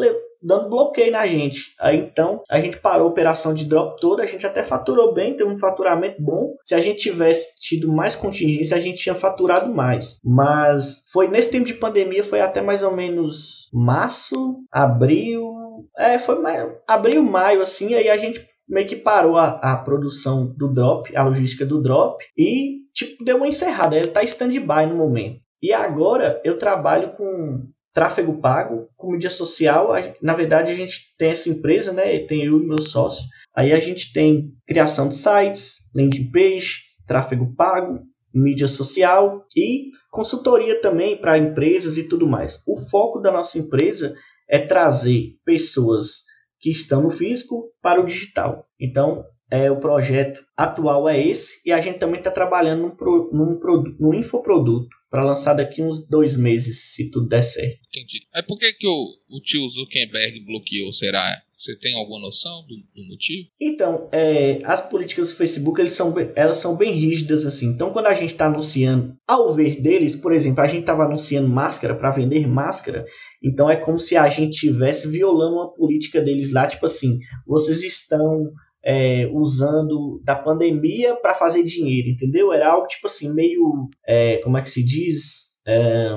[0.42, 1.74] dando bloqueio na gente.
[1.81, 5.37] Aí então a gente parou a operação de drop toda, a gente até faturou bem,
[5.37, 6.55] teve um faturamento bom.
[6.64, 10.18] Se a gente tivesse tido mais contingência, a gente tinha faturado mais.
[10.24, 15.52] Mas foi nesse tempo de pandemia, foi até mais ou menos março, abril.
[15.96, 20.55] É, foi maio, abril, maio, assim, aí a gente meio que parou a, a produção
[20.57, 23.96] do drop, a logística do drop, e tipo, deu uma encerrada.
[23.96, 25.40] Ele tá stand-by no momento.
[25.62, 29.90] E agora eu trabalho com tráfego pago, com mídia social.
[30.20, 32.18] Na verdade, a gente tem essa empresa, né?
[32.20, 33.24] Tem eu e meu sócio.
[33.55, 38.00] Aí a gente tem criação de sites, landing page, tráfego pago,
[38.35, 42.62] mídia social e consultoria também para empresas e tudo mais.
[42.66, 44.14] O foco da nossa empresa
[44.48, 46.22] é trazer pessoas
[46.59, 48.66] que estão no físico para o digital.
[48.81, 53.30] Então, é, o projeto atual é esse e a gente também está trabalhando num, pro,
[53.30, 53.60] num,
[54.00, 57.80] num infoproduto para lançar daqui uns dois meses, se tudo der certo.
[57.88, 58.26] Entendi.
[58.34, 61.36] Aí por que, que o, o tio Zuckerberg bloqueou, será?
[61.52, 63.46] Você tem alguma noção do, do motivo?
[63.60, 67.66] Então, é, as políticas do Facebook eles são, elas são bem rígidas assim.
[67.66, 71.46] Então, quando a gente está anunciando, ao ver deles, por exemplo, a gente estava anunciando
[71.46, 73.04] máscara para vender máscara,
[73.44, 77.82] então é como se a gente estivesse violando uma política deles lá, tipo assim, vocês
[77.82, 78.50] estão
[78.85, 82.53] é, usando da pandemia para fazer dinheiro, entendeu?
[82.53, 85.53] Era algo tipo assim, meio, é, como é que se diz?
[85.66, 86.11] É,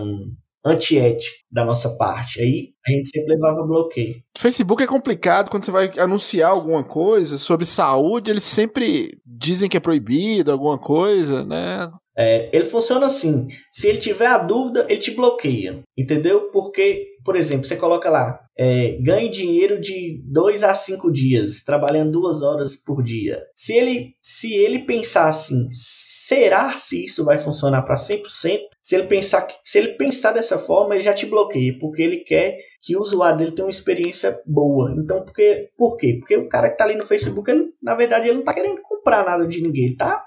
[0.65, 2.41] antiético da nossa parte.
[2.41, 4.15] Aí a gente sempre levava bloqueio.
[4.35, 9.77] Facebook é complicado quando você vai anunciar alguma coisa sobre saúde, eles sempre dizem que
[9.77, 11.91] é proibido alguma coisa, né?
[12.17, 16.49] É, ele funciona assim: se ele tiver a dúvida, ele te bloqueia, entendeu?
[16.51, 22.11] Porque, por exemplo, você coloca lá, é, ganhe dinheiro de 2 a 5 dias, trabalhando
[22.11, 23.41] duas horas por dia.
[23.55, 28.59] Se ele, se ele pensar assim, será se isso vai funcionar para 100%?
[28.79, 32.59] Se ele pensar se ele pensar dessa forma, ele já te bloqueia, porque ele quer
[32.83, 34.93] que o usuário dele tenha uma experiência boa.
[34.95, 36.17] Então, porque, por quê?
[36.19, 38.79] Porque o cara que está ali no Facebook, ele, na verdade, ele não está querendo
[38.83, 40.23] comprar nada de ninguém, tá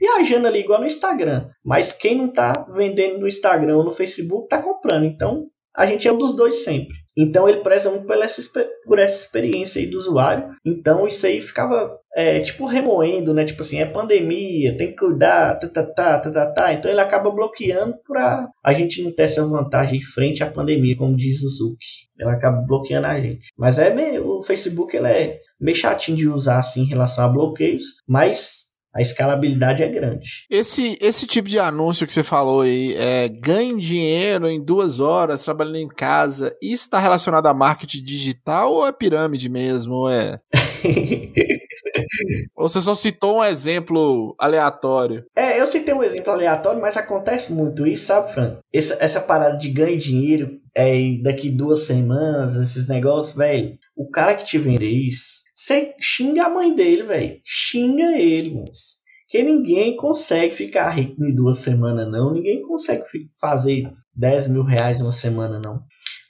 [0.00, 1.48] viajando ali igual no Instagram.
[1.64, 5.04] Mas quem não está vendendo no Instagram ou no Facebook está comprando.
[5.04, 6.94] Então, a gente é um dos dois sempre.
[7.16, 8.40] Então ele preza muito por essa,
[8.84, 10.48] por essa experiência aí do usuário.
[10.64, 13.44] Então isso aí ficava é, tipo remoendo, né?
[13.44, 16.72] Tipo assim, é pandemia, tem que cuidar, tá, tá, tá, tá, tá, tá.
[16.72, 21.16] Então ele acaba bloqueando para a gente não ter essa vantagem frente à pandemia, como
[21.16, 21.78] diz o Zuck.
[22.18, 23.48] Ela acaba bloqueando a gente.
[23.56, 27.28] Mas é meio, o Facebook ele é meio chatinho de usar assim em relação a
[27.28, 30.46] bloqueios, mas a escalabilidade é grande.
[30.50, 35.44] Esse, esse tipo de anúncio que você falou aí, é, ganhe dinheiro em duas horas
[35.44, 39.94] trabalhando em casa, isso está relacionado a marketing digital ou é pirâmide mesmo?
[39.94, 40.40] Ou é.
[42.56, 45.24] ou você só citou um exemplo aleatório?
[45.36, 48.56] É, eu citei um exemplo aleatório, mas acontece muito isso, sabe, Fran?
[48.74, 53.78] Essa, essa parada de ganhe dinheiro é, daqui duas semanas, esses negócios, velho.
[53.96, 57.38] O cara que te vende isso você xinga a mãe dele, velho.
[57.44, 58.98] Xinga ele, moço.
[59.28, 62.32] Que ninguém consegue ficar rico em duas semanas, não.
[62.32, 63.04] Ninguém consegue
[63.38, 65.82] fazer 10 mil reais em uma semana, não.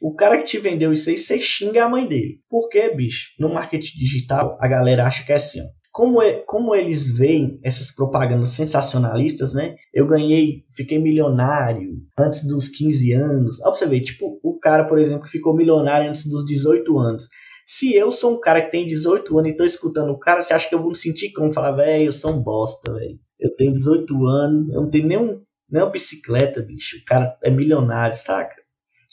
[0.02, 2.40] O cara que te vendeu isso aí, você xinga a mãe dele.
[2.48, 3.28] Por quê, bicho?
[3.38, 5.64] No marketing digital, a galera acha que é assim, ó.
[5.92, 9.76] Como, é, como eles veem essas propagandas sensacionalistas, né?
[9.94, 13.60] Eu ganhei, fiquei milionário antes dos 15 anos.
[13.60, 16.98] Ó, pra você ver, tipo, o cara, por exemplo, que ficou milionário antes dos 18
[16.98, 17.28] anos.
[17.72, 20.52] Se eu sou um cara que tem 18 anos e tô escutando o cara, você
[20.52, 21.52] acha que eu vou me sentir como?
[21.52, 23.16] Falar, velho, eu sou um bosta, velho.
[23.38, 26.96] Eu tenho 18 anos, eu não tenho nenhum, nenhuma bicicleta, bicho.
[26.96, 28.56] O cara é milionário, saca?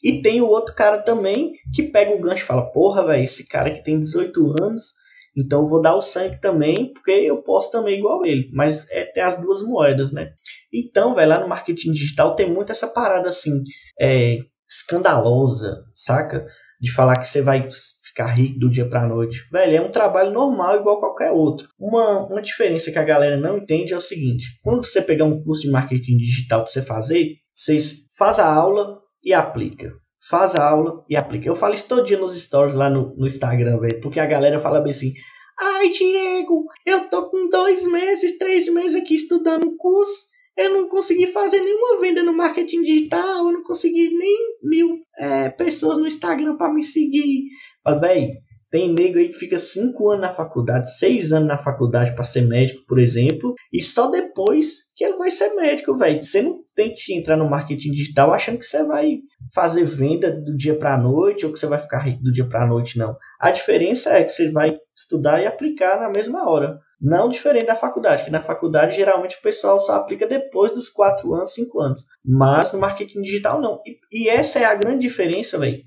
[0.03, 3.47] E tem o outro cara também que pega o gancho e fala, porra, velho, esse
[3.47, 4.85] cara que tem 18 anos,
[5.37, 8.49] então eu vou dar o sangue também, porque eu posso também igual ele.
[8.51, 10.31] Mas é ter as duas moedas, né?
[10.73, 13.61] Então, velho, lá no marketing digital tem muito essa parada assim,
[14.01, 16.43] é, escandalosa, saca?
[16.81, 17.67] De falar que você vai
[18.17, 19.47] ficar rico do dia para a noite.
[19.51, 21.67] Velho, é um trabalho normal igual qualquer outro.
[21.79, 25.43] Uma, uma diferença que a galera não entende é o seguinte: quando você pegar um
[25.43, 27.77] curso de marketing digital para você fazer, você
[28.17, 29.93] faz a aula e aplica.
[30.27, 31.47] Faz a aula e aplica.
[31.47, 34.59] Eu falo isso todo dia nos stories lá no, no Instagram, velho, porque a galera
[34.59, 35.13] fala bem assim:
[35.59, 40.89] Ai, Diego, eu tô com dois meses, três meses aqui estudando o curso eu não
[40.89, 46.07] consegui fazer nenhuma venda no marketing digital, eu não consegui nem mil é, pessoas no
[46.07, 47.43] Instagram para me seguir.
[47.83, 48.33] Fala, velho,
[48.69, 52.41] tem nego aí que fica cinco anos na faculdade, seis anos na faculdade para ser
[52.41, 56.21] médico, por exemplo, e só depois que ele vai ser médico, velho.
[56.21, 59.19] Você não tem que entrar no marketing digital achando que você vai
[59.53, 62.47] fazer venda do dia para a noite ou que você vai ficar rico do dia
[62.47, 63.15] para a noite, não.
[63.39, 66.77] A diferença é que você vai estudar e aplicar na mesma hora.
[66.99, 71.31] Não diferente da faculdade, que na faculdade geralmente o pessoal só aplica depois dos 4
[71.33, 71.99] anos, 5 anos.
[72.25, 73.79] Mas no marketing digital não.
[73.85, 75.83] E, e essa é a grande diferença, velho,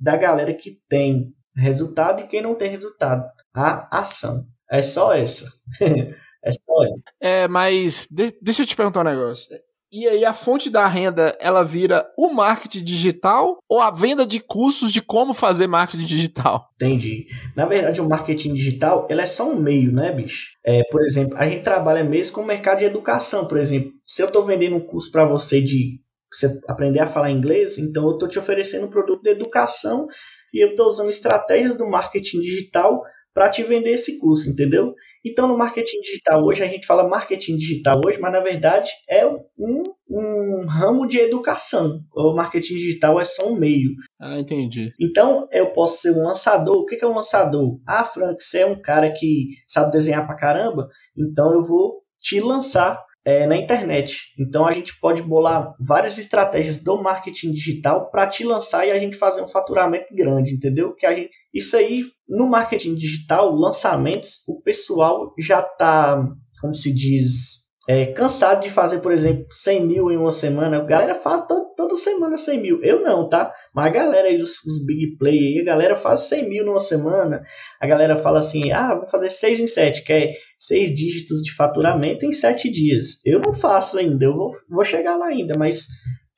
[0.00, 3.28] da galera que tem resultado e quem não tem resultado.
[3.54, 4.46] A ação.
[4.70, 5.52] É só essa.
[5.80, 7.04] é só essa.
[7.20, 9.48] É, mas de, deixa eu te perguntar um negócio.
[9.92, 14.38] E aí a fonte da renda, ela vira o marketing digital ou a venda de
[14.38, 16.68] cursos de como fazer marketing digital?
[16.76, 17.26] Entendi.
[17.56, 20.50] Na verdade, o marketing digital, ela é só um meio, né, bicho?
[20.64, 23.90] É, por exemplo, a gente trabalha mesmo com o mercado de educação, por exemplo.
[24.06, 26.00] Se eu estou vendendo um curso para você de
[26.32, 30.06] você aprender a falar inglês, então eu estou te oferecendo um produto de educação
[30.52, 34.94] e eu estou usando estratégias do marketing digital para te vender esse curso, entendeu?
[35.24, 39.26] Então, no marketing digital hoje, a gente fala marketing digital hoje, mas na verdade é
[39.26, 42.00] um, um ramo de educação.
[42.14, 43.90] O marketing digital é só um meio.
[44.18, 44.92] Ah, entendi.
[44.98, 46.78] Então, eu posso ser um lançador.
[46.78, 47.78] O que é um lançador?
[47.86, 52.40] Ah, Frank, você é um cara que sabe desenhar pra caramba, então eu vou te
[52.40, 54.32] lançar é, na internet.
[54.38, 58.98] Então a gente pode bolar várias estratégias do marketing digital para te lançar e a
[58.98, 60.94] gente fazer um faturamento grande, entendeu?
[60.94, 66.26] Que a gente, isso aí no marketing digital, lançamentos, o pessoal já está,
[66.60, 67.59] como se diz,
[67.90, 70.76] é, cansado de fazer, por exemplo, 100 mil em uma semana.
[70.76, 72.84] A galera faz todo, toda semana 100 mil.
[72.84, 73.52] Eu não, tá?
[73.74, 76.78] Mas a galera aí, os, os big play aí, a galera faz 100 mil numa
[76.78, 77.42] semana.
[77.80, 81.52] A galera fala assim, ah, vou fazer 6 em 7, que é 6 dígitos de
[81.52, 83.20] faturamento em 7 dias.
[83.24, 85.88] Eu não faço ainda, eu vou, vou chegar lá ainda, mas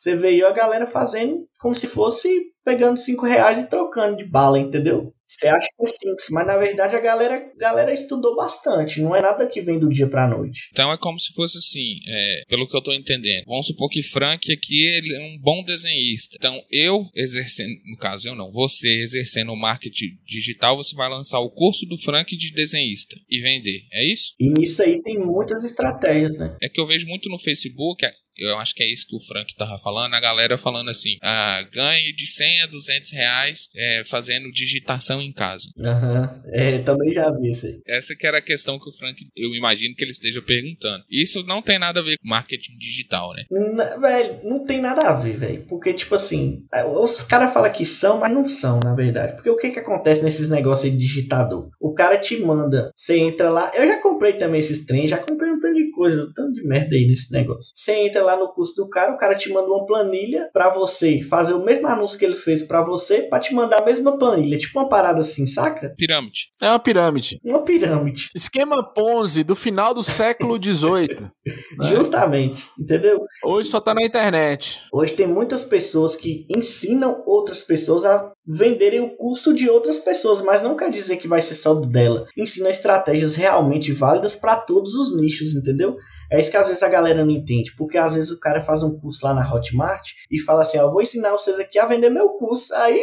[0.03, 2.29] Você veio a galera fazendo como se fosse
[2.65, 5.15] pegando cinco reais e trocando de bala, entendeu?
[5.25, 9.15] Você acha que é simples, mas na verdade a galera, a galera estudou bastante, não
[9.15, 10.69] é nada que vem do dia pra noite.
[10.73, 13.45] Então é como se fosse assim, é, pelo que eu tô entendendo.
[13.47, 16.37] Vamos supor que Frank aqui ele é um bom desenhista.
[16.37, 21.39] Então eu exercendo, no caso eu não, você exercendo o marketing digital, você vai lançar
[21.39, 24.35] o curso do Frank de desenhista e vender, é isso?
[24.39, 26.57] E nisso aí tem muitas estratégias, né?
[26.61, 28.05] É que eu vejo muito no Facebook,
[28.37, 31.63] eu acho que é isso que o Frank tava falando, a galera falando assim, ah,
[31.73, 35.69] ganhe de 100 a 200 reais é, fazendo digitação em casa.
[35.79, 36.51] Aham, uhum.
[36.53, 37.81] é, também já vi isso aí.
[37.87, 41.05] Essa que era a questão que o Frank, eu imagino que ele esteja perguntando.
[41.11, 43.45] Isso não tem nada a ver com marketing digital, né?
[43.51, 47.73] Não, velho, não tem nada a ver, velho, porque tipo assim, é, os caras falam
[47.73, 49.35] que são, mas não são, na verdade.
[49.35, 51.71] Porque o que que acontece nesses negócios aí de digitador?
[51.81, 55.51] O cara te manda, você entra lá, eu já comprei também esses trens, já comprei
[55.51, 57.71] um tanto de coisa, um tanto de merda aí nesse negócio.
[57.73, 61.21] Você entra lá no curso do cara, o cara te manda uma planilha para você
[61.23, 64.59] fazer o mesmo anúncio que ele fez para você, para te mandar a mesma planilha.
[64.59, 65.95] Tipo uma parada assim, saca?
[65.97, 66.49] Pirâmide.
[66.61, 67.39] É uma pirâmide.
[67.45, 68.31] Uma pirâmide.
[68.35, 71.31] Esquema Ponzi do final do século XVIII.
[71.79, 71.87] né?
[71.95, 73.25] Justamente, entendeu?
[73.45, 74.81] Hoje só tá na internet.
[74.93, 80.41] Hoje tem muitas pessoas que ensinam outras pessoas a venderem o curso de outras pessoas,
[80.41, 82.27] mas não quer dizer que vai ser só dela.
[82.37, 85.97] Ensina estratégias realmente válidas para todos os nichos, entendeu?
[86.31, 88.83] É isso que às vezes a galera não entende, porque às vezes o cara faz
[88.83, 92.09] um curso lá na Hotmart e fala assim, ó, vou ensinar vocês aqui a vender
[92.09, 92.75] meu curso.
[92.75, 93.03] Aí,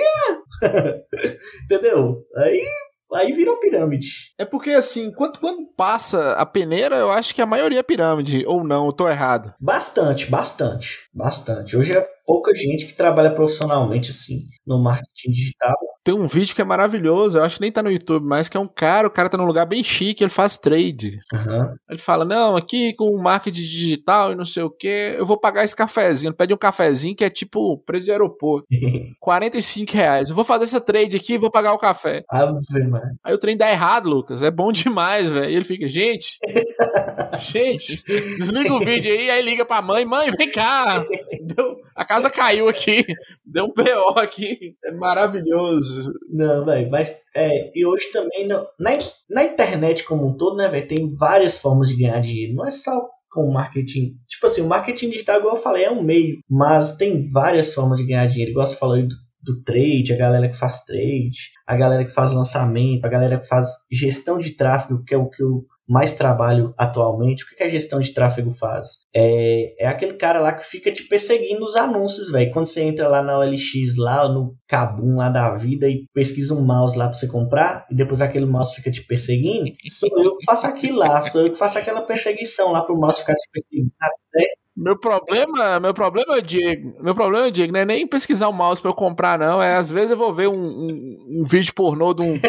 [1.63, 2.23] entendeu?
[2.35, 2.65] Aí
[3.11, 4.33] Aí vira pirâmide.
[4.37, 8.45] É porque, assim, quando, quando passa a peneira, eu acho que a maioria é pirâmide.
[8.45, 9.53] Ou não, eu tô errado.
[9.59, 11.09] Bastante, bastante.
[11.11, 11.75] Bastante.
[11.75, 15.75] Hoje é pouca gente que trabalha profissionalmente, assim, no marketing digital.
[16.03, 18.55] Tem um vídeo que é maravilhoso, eu acho que nem tá no YouTube, mas que
[18.55, 21.19] é um cara, o cara tá num lugar bem chique, ele faz trade.
[21.33, 21.75] Uhum.
[21.89, 25.39] Ele fala, não, aqui com o marketing digital e não sei o que, eu vou
[25.39, 26.29] pagar esse cafezinho.
[26.29, 28.67] Ele pede um cafezinho que é tipo preço de aeroporto.
[29.19, 30.29] 45 reais.
[30.29, 32.23] Eu vou fazer essa trade aqui e vou pagar o café.
[32.29, 33.17] Ave, mano.
[33.23, 34.43] Aí o trem dá errado, Lucas.
[34.43, 35.49] É bom demais, velho.
[35.49, 36.37] E ele fica, gente,
[37.39, 38.03] gente,
[38.37, 41.05] desliga o vídeo aí, aí liga pra mãe, mãe, vem cá.
[41.41, 43.05] Deu, a casa caiu aqui,
[43.45, 44.58] deu um BO aqui.
[44.85, 46.11] É maravilhoso.
[46.29, 48.91] Não, velho, mas é, e hoje também, não, na,
[49.29, 52.55] na internet como um todo, né, velho, tem várias formas de ganhar dinheiro.
[52.55, 54.15] Não é só com marketing.
[54.27, 57.99] Tipo assim, o marketing digital, igual eu falei, é um meio, mas tem várias formas
[57.99, 58.51] de ganhar dinheiro.
[58.51, 62.11] Igual você falou aí do, do trade, a galera que faz trade, a galera que
[62.11, 66.13] faz lançamento, a galera que faz gestão de tráfego, que é o que eu mais
[66.13, 69.07] trabalho atualmente, o que, a gestão de tráfego faz?
[69.13, 72.51] É, é aquele cara lá que fica te perseguindo os anúncios, velho.
[72.51, 76.61] Quando você entra lá na OLX, lá no Kabum lá da vida e pesquisa um
[76.61, 80.45] mouse lá pra você comprar, e depois aquele mouse fica te perseguindo, sou eu que
[80.45, 83.91] faço aquilo lá, sou eu que faço aquela perseguição lá pro mouse ficar te perseguindo
[83.99, 88.81] até meu problema, meu problema, Diego, meu problema, Diego, não é nem pesquisar o mouse
[88.81, 89.61] para eu comprar, não.
[89.61, 92.39] É às vezes eu vou ver um, um, um vídeo pornô de um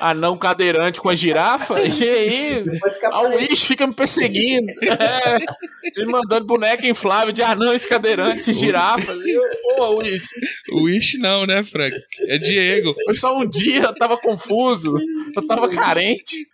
[0.00, 2.64] anão cadeirante com a girafa, e aí
[3.04, 4.72] a Wish fica me perseguindo.
[5.02, 5.38] É,
[5.96, 9.18] ele mandando boneca inflável de anões cadeirantes e girafas.
[9.76, 10.28] Pô, Wish.
[10.72, 11.96] Wish não, né, Frank?
[12.28, 12.94] É Diego.
[13.04, 14.94] Foi só um dia, eu tava confuso,
[15.34, 16.46] eu tava carente.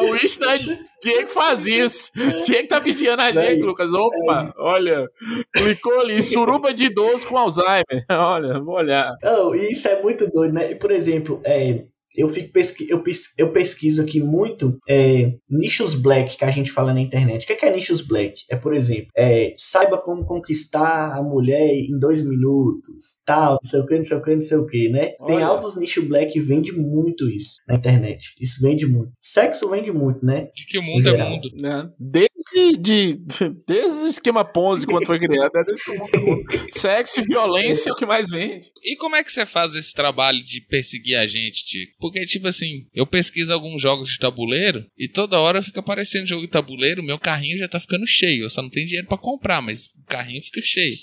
[0.00, 0.58] O Wish não é
[1.04, 2.10] Diego faz isso.
[2.44, 3.92] Diego tá vigiando a gente, Lucas.
[3.92, 5.06] Opa, olha,
[5.52, 7.84] clicou ali, suruba de idoso com Alzheimer.
[8.10, 9.12] Olha, vou olhar.
[9.22, 10.74] Oh, isso é muito doido, né?
[10.74, 11.84] Por exemplo, é,
[12.16, 16.70] eu, fico pesqui eu, pes eu pesquiso aqui muito é, nichos black que a gente
[16.70, 17.44] fala na internet.
[17.44, 18.42] O que é, que é nichos black?
[18.50, 23.80] É, por exemplo, é, saiba como conquistar a mulher em dois minutos, tal, não sei
[23.80, 25.14] o que, não sei o que, não sei o que, né?
[25.20, 25.34] Olha.
[25.34, 28.34] Tem altos nichos black que vende muito isso na internet.
[28.40, 29.12] Isso vende muito.
[29.20, 30.48] Sexo vende muito, né?
[30.54, 31.48] De que o mundo é mundo.
[31.64, 31.88] É.
[31.98, 32.33] Desde,
[32.78, 33.18] de,
[33.66, 36.44] desde o esquema Ponzi, quando foi criado, é desde que o mundo mundo.
[36.70, 38.70] Sexo e violência é o que mais vende.
[38.82, 41.96] E como é que você faz esse trabalho de perseguir a gente, Tico?
[41.98, 46.42] Porque, tipo assim, eu pesquiso alguns jogos de tabuleiro e toda hora fica aparecendo jogo
[46.42, 48.44] de tabuleiro, meu carrinho já tá ficando cheio.
[48.44, 50.96] Eu só não tenho dinheiro para comprar, mas o carrinho fica cheio.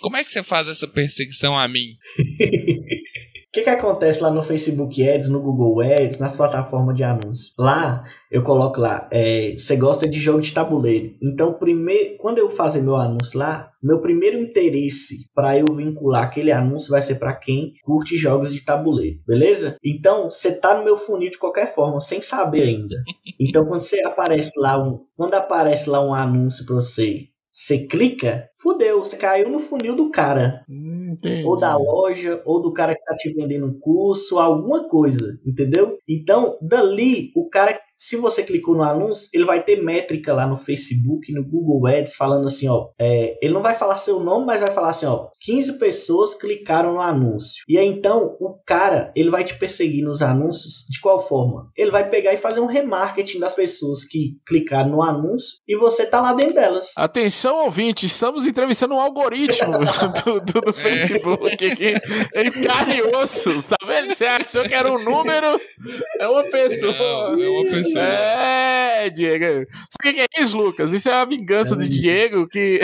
[0.00, 1.96] Como é que você faz essa perseguição a mim?
[3.54, 7.54] Que, que acontece lá no Facebook Ads, no Google Ads, nas plataformas de anúncios?
[7.56, 11.14] Lá, eu coloco lá, é, você gosta de jogo de tabuleiro.
[11.22, 16.50] Então, primeiro, quando eu fazer meu anúncio lá, meu primeiro interesse para eu vincular aquele
[16.50, 19.76] anúncio vai ser para quem curte jogos de tabuleiro, beleza?
[19.84, 22.96] Então, você tá no meu funil de qualquer forma, sem saber ainda.
[23.38, 28.48] Então, quando você aparece lá um, quando aparece lá um anúncio para você você clica,
[28.64, 30.64] fudeu, você caiu no funil do cara.
[30.66, 31.44] Entendi.
[31.44, 35.98] Ou da loja, ou do cara que tá te vendendo um curso, alguma coisa, entendeu?
[36.08, 40.56] Então, dali, o cara se você clicou no anúncio, ele vai ter métrica lá no
[40.56, 42.88] Facebook, no Google Ads, falando assim, ó.
[42.98, 45.28] É, ele não vai falar seu nome, mas vai falar assim, ó.
[45.40, 47.62] 15 pessoas clicaram no anúncio.
[47.68, 51.70] E aí então o cara, ele vai te perseguir nos anúncios de qual forma?
[51.76, 56.04] Ele vai pegar e fazer um remarketing das pessoas que clicaram no anúncio e você
[56.04, 56.92] tá lá dentro delas.
[56.96, 59.72] Atenção, ouvinte, estamos entrevistando um algoritmo
[60.24, 61.94] do, do, do Facebook aqui.
[62.32, 64.12] Ele carne e osso, tá vendo?
[64.12, 65.60] Você achou que era um número?
[66.18, 66.92] É uma pessoa.
[67.36, 68.04] Não, é uma pessoa pessoa.
[68.04, 69.66] É, Diego.
[69.90, 70.92] Sabe o que é isso, Lucas?
[70.92, 72.80] Isso é a vingança é do Diego que.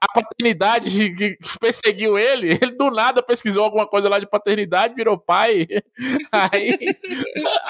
[0.00, 5.18] a paternidade que perseguiu ele, ele do nada pesquisou alguma coisa lá de paternidade, virou
[5.18, 5.66] pai.
[6.30, 6.76] Aí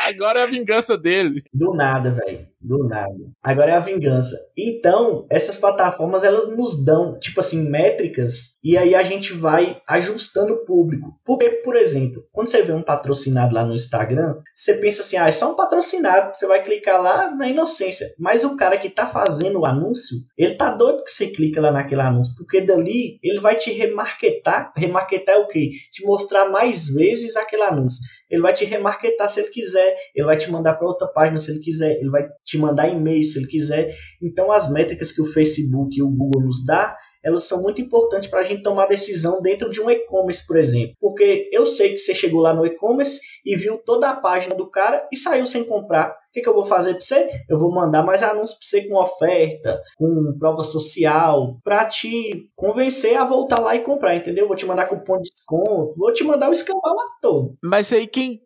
[0.09, 1.45] agora é a vingança dele.
[1.53, 2.47] Do nada, velho.
[2.65, 3.15] Do nada.
[3.43, 4.39] Agora é a vingança.
[4.57, 10.55] Então, essas plataformas elas nos dão, tipo assim, métricas e aí a gente vai ajustando
[10.55, 11.21] o público.
[11.23, 15.29] Porque, por exemplo, quando você vê um patrocinado lá no Instagram, você pensa assim, ah,
[15.29, 18.07] é só um patrocinado, você vai clicar lá na inocência.
[18.19, 21.71] Mas o cara que tá fazendo o anúncio, ele tá doido que você clica lá
[21.71, 24.73] naquele anúncio, porque dali ele vai te remarketar.
[24.75, 25.69] Remarketar é o quê?
[25.93, 28.03] Te mostrar mais vezes aquele anúncio.
[28.31, 31.51] Ele vai te remarketar se ele quiser, ele vai te mandar para outra página se
[31.51, 33.95] ele quiser, ele vai te mandar e-mail se ele quiser.
[34.23, 38.29] Então as métricas que o Facebook e o Google nos dá, elas são muito importantes
[38.29, 40.95] para a gente tomar decisão dentro de um e-commerce, por exemplo.
[41.01, 44.71] Porque eu sei que você chegou lá no e-commerce e viu toda a página do
[44.71, 46.11] cara e saiu sem comprar.
[46.11, 47.31] O que, que eu vou fazer para você?
[47.49, 53.17] Eu vou mandar mais anúncios para você com oferta, com prova social, para te convencer
[53.17, 54.49] a voltar lá e comprar, entendeu?
[54.49, 57.55] Vou te mandar cupom de desconto, vou te mandar o escambau lá todo.
[57.63, 58.43] Mas aí quem,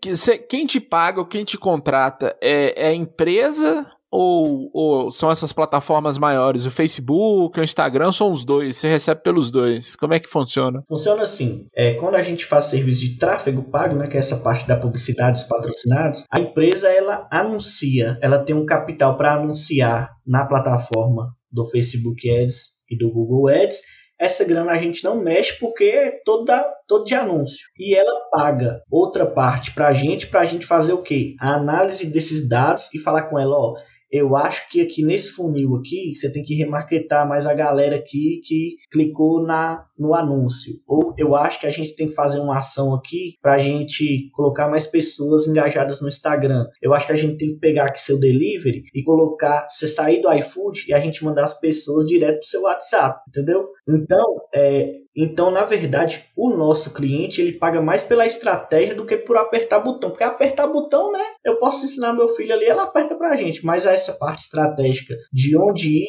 [0.48, 5.52] quem te paga ou quem te contrata é, é a empresa ou, ou, são essas
[5.52, 6.64] plataformas maiores?
[6.64, 8.76] O Facebook, o Instagram, são os dois?
[8.76, 9.94] Você recebe pelos dois?
[9.94, 10.82] Como é que funciona?
[10.88, 14.36] Funciona assim: é, quando a gente faz serviço de tráfego pago, né, que é essa
[14.36, 20.10] parte da publicidade, dos patrocinados, a empresa ela anuncia, ela tem um capital para anunciar
[20.26, 23.82] na plataforma do Facebook Ads e do Google Ads.
[24.20, 27.68] Essa grana a gente não mexe porque é toda, todo de anúncio.
[27.78, 31.36] E ela paga outra parte para a gente, para a gente fazer o quê?
[31.40, 33.74] A análise desses dados e falar com ela, ó,
[34.10, 38.40] eu acho que aqui nesse funil aqui, você tem que remarketar mais a galera aqui
[38.44, 40.74] que clicou na, no anúncio.
[40.86, 44.30] Ou eu acho que a gente tem que fazer uma ação aqui para a gente
[44.32, 46.66] colocar mais pessoas engajadas no Instagram.
[46.80, 50.22] Eu acho que a gente tem que pegar aqui seu delivery e colocar, você sair
[50.22, 53.68] do iFood e a gente mandar as pessoas direto pro seu WhatsApp, entendeu?
[53.88, 59.16] Então, é, então, na verdade, o nosso cliente ele paga mais pela estratégia do que
[59.16, 60.10] por apertar botão.
[60.10, 61.24] Porque apertar botão, né?
[61.44, 63.66] Eu posso ensinar meu filho ali, ela aperta pra gente.
[63.66, 66.08] Mas essa parte estratégica de onde ir,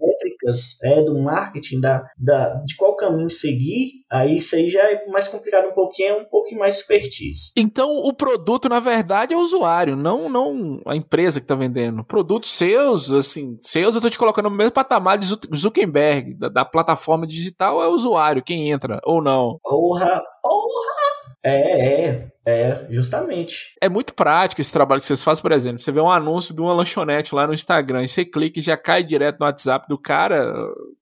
[0.00, 5.06] métricas é, do marketing, da, da, de qual caminho seguir, aí isso aí já é
[5.06, 7.52] mais complicado um pouquinho, é um pouquinho mais expertise.
[7.56, 12.04] Então o produto, na verdade, é o usuário, não, não a empresa que está vendendo.
[12.04, 16.64] Produtos seus, assim, seus, eu estou te colocando no mesmo patamar de Zuckerberg, da, da
[16.64, 19.58] plataforma digital, é o usuário, quem entra, ou não.
[19.62, 21.09] Porra, porra!
[21.42, 23.74] É, é, é, justamente.
[23.80, 25.80] É muito prático esse trabalho que vocês fazem, por exemplo.
[25.80, 28.76] Você vê um anúncio de uma lanchonete lá no Instagram e você clica e já
[28.76, 30.52] cai direto no WhatsApp do cara,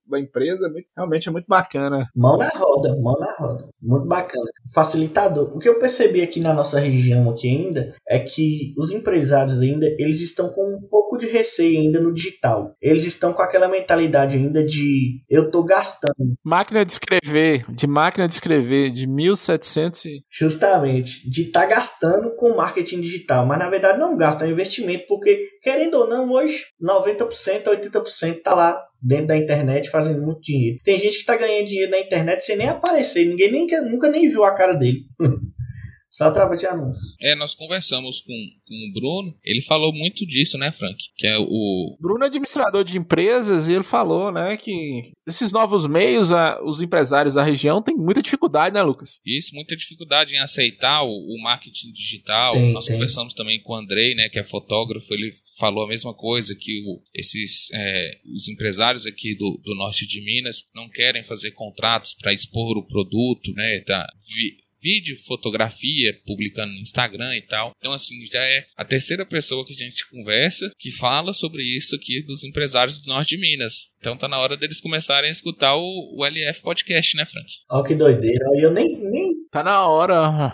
[0.09, 2.09] da empresa, é muito, realmente é muito bacana.
[2.15, 3.69] Mão na roda, mão na roda.
[3.81, 4.47] Muito bacana.
[4.75, 5.57] Facilitador.
[5.57, 9.87] O que eu percebi aqui na nossa região aqui ainda é que os empresários ainda,
[9.99, 12.75] eles estão com um pouco de receio ainda no digital.
[12.81, 16.35] Eles estão com aquela mentalidade ainda de eu tô gastando.
[16.45, 20.23] Máquina de escrever, de máquina de escrever, de 1700 e...
[20.31, 24.53] Justamente, de estar tá gastando com marketing digital, mas na verdade não gasta, é um
[24.53, 30.41] investimento, porque querendo ou não, hoje 90%, 80% tá lá dentro da internet fazendo muito
[30.41, 30.79] dinheiro.
[30.85, 34.29] Tem gente que tá ganhando dinheiro na internet sem nem aparecer, ninguém nem, nunca nem
[34.29, 35.01] viu a cara dele.
[36.19, 37.15] Só através de anúncios.
[37.21, 38.33] É, nós conversamos com,
[38.67, 40.97] com o Bruno, ele falou muito disso, né, Frank?
[41.17, 41.97] Que é o.
[42.01, 46.81] Bruno é administrador de empresas e ele falou, né, que esses novos meios, a, os
[46.81, 49.21] empresários da região têm muita dificuldade, né, Lucas?
[49.25, 52.55] Isso, muita dificuldade em aceitar o, o marketing digital.
[52.55, 52.97] Tem, nós tem.
[52.97, 56.83] conversamos também com o Andrei, né, que é fotógrafo, ele falou a mesma coisa, que
[56.85, 62.13] o, esses é, os empresários aqui do, do norte de Minas não querem fazer contratos
[62.13, 64.05] para expor o produto, né, da,
[64.35, 67.73] vi, vídeo, fotografia, publicando no Instagram e tal.
[67.79, 71.95] Então, assim, já é a terceira pessoa que a gente conversa que fala sobre isso
[71.97, 73.89] aqui dos empresários do norte de Minas.
[74.01, 77.49] Então tá na hora deles começarem a escutar o, o LF Podcast, né, Frank?
[77.71, 78.45] Ó, que doideira.
[78.61, 79.28] Eu nem, nem.
[79.51, 80.53] Tá na hora.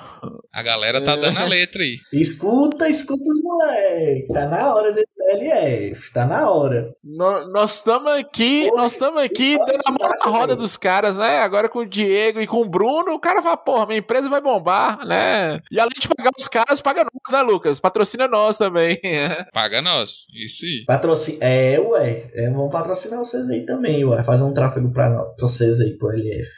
[0.53, 1.99] A galera tá dando a letra aí.
[2.12, 4.28] Escuta, escuta os moleques.
[4.28, 6.95] Tá na hora de LF, tá na hora.
[7.03, 11.16] No, nós estamos aqui, Pô, nós estamos aqui dando a mão na roda dos caras,
[11.16, 11.38] né?
[11.38, 14.40] Agora com o Diego e com o Bruno, o cara fala, porra, minha empresa vai
[14.40, 15.61] bombar, né?
[15.70, 17.80] E além de pagar os caras, paga nós, né, Lucas?
[17.80, 19.01] Patrocina nós também.
[19.53, 20.84] paga nós, isso aí.
[20.86, 25.80] Patrocina, é, ué, é, vamos patrocinar vocês aí também, ué, fazer um tráfego pra vocês
[25.80, 26.49] aí pro LF.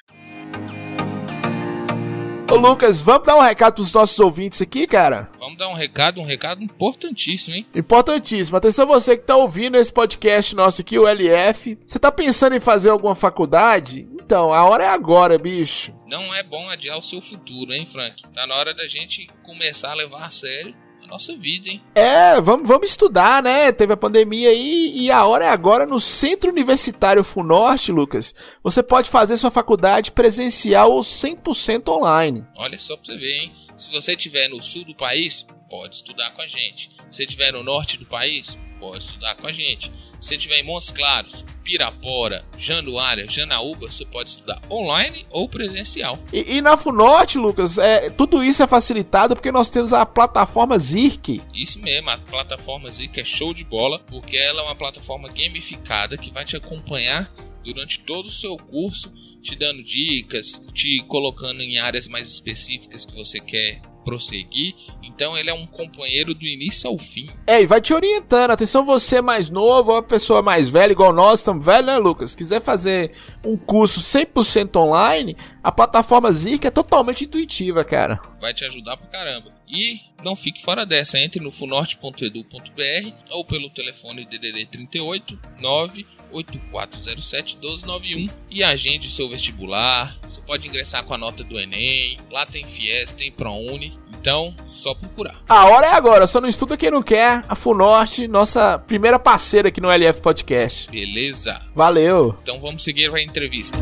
[2.56, 5.30] Ô Lucas, vamos dar um recado pros nossos ouvintes aqui, cara?
[5.38, 7.66] Vamos dar um recado, um recado importantíssimo, hein?
[7.74, 8.56] Importantíssimo.
[8.56, 11.78] Atenção você que tá ouvindo esse podcast nosso aqui, o LF.
[11.86, 14.08] Você tá pensando em fazer alguma faculdade?
[14.10, 15.92] Então, a hora é agora, bicho.
[16.06, 18.22] Não é bom adiar o seu futuro, hein, Frank?
[18.34, 20.74] Tá na hora da gente começar a levar a sério
[21.06, 21.82] nossa vida, hein?
[21.94, 23.72] É, vamos, vamos estudar, né?
[23.72, 28.34] Teve a pandemia aí e a hora é agora no Centro Universitário Funorte, Lucas.
[28.62, 32.44] Você pode fazer sua faculdade presencial ou 100% online.
[32.56, 33.52] Olha só pra você ver, hein?
[33.76, 36.90] Se você estiver no sul do país, pode estudar com a gente.
[37.10, 39.92] Se estiver no norte do país, pode estudar com a gente.
[40.20, 46.16] Se estiver em Montes Claros, Pirapora, Januária, Janaúba, você pode estudar online ou presencial.
[46.32, 50.78] E, e na Funorte, Lucas, é, tudo isso é facilitado porque nós temos a plataforma
[50.78, 51.42] Zirk.
[51.52, 56.16] Isso mesmo, a plataforma Zirk é show de bola, porque ela é uma plataforma gamificada
[56.16, 57.28] que vai te acompanhar
[57.66, 59.12] durante todo o seu curso,
[59.42, 64.76] te dando dicas, te colocando em áreas mais específicas que você quer prosseguir.
[65.02, 67.28] Então ele é um companheiro do início ao fim.
[67.44, 68.52] É, e vai te orientando.
[68.52, 72.34] Atenção, você mais novo, ou a pessoa mais velha, igual nós, estamos velho, né, Lucas?
[72.34, 73.10] Quiser fazer
[73.44, 78.20] um curso 100% online, a plataforma Zirk é totalmente intuitiva, cara.
[78.40, 79.52] Vai te ajudar pra caramba.
[79.68, 88.30] E não fique fora dessa, entre no funorte.edu.br ou pelo telefone DDD 38 9 8407-1291
[88.50, 90.16] e agende seu vestibular.
[90.22, 92.18] Você pode ingressar com a nota do Enem.
[92.30, 93.98] Lá tem Fies, tem ProUni.
[94.18, 95.40] Então, só procurar.
[95.48, 97.44] A hora é agora, só não estuda quem não quer.
[97.48, 100.90] A Funorte, nossa primeira parceira aqui no LF Podcast.
[100.90, 101.60] Beleza.
[101.74, 102.36] Valeu.
[102.42, 103.78] Então vamos seguir a entrevista.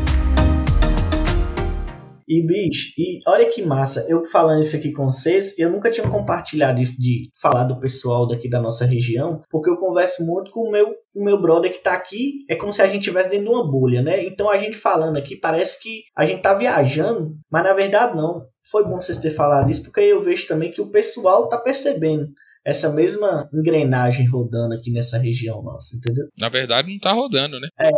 [2.27, 6.09] E, bicho, e olha que massa, eu falando isso aqui com vocês, eu nunca tinha
[6.09, 10.61] compartilhado isso de falar do pessoal daqui da nossa região, porque eu converso muito com
[10.61, 13.45] o meu, o meu brother que tá aqui, é como se a gente estivesse dentro
[13.45, 14.25] de uma bolha, né?
[14.25, 18.45] Então a gente falando aqui, parece que a gente tá viajando, mas na verdade não.
[18.71, 22.29] Foi bom vocês terem falado isso, porque eu vejo também que o pessoal tá percebendo
[22.65, 26.25] essa mesma engrenagem rodando aqui nessa região nossa, entendeu?
[26.39, 27.67] Na verdade, não tá rodando, né?
[27.79, 27.91] É,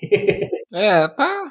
[0.72, 1.44] é tá.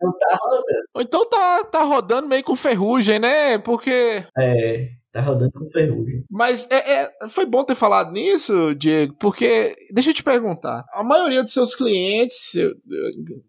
[0.00, 0.64] não tá rodando.
[0.94, 3.58] Ou então tá, tá rodando meio com ferrugem, né?
[3.58, 4.24] Porque.
[4.38, 4.90] É.
[5.14, 6.24] Tá rodando com ferrugem.
[6.28, 10.84] Mas é, é, foi bom ter falado nisso, Diego, porque deixa eu te perguntar.
[10.92, 12.72] A maioria dos seus clientes, eu,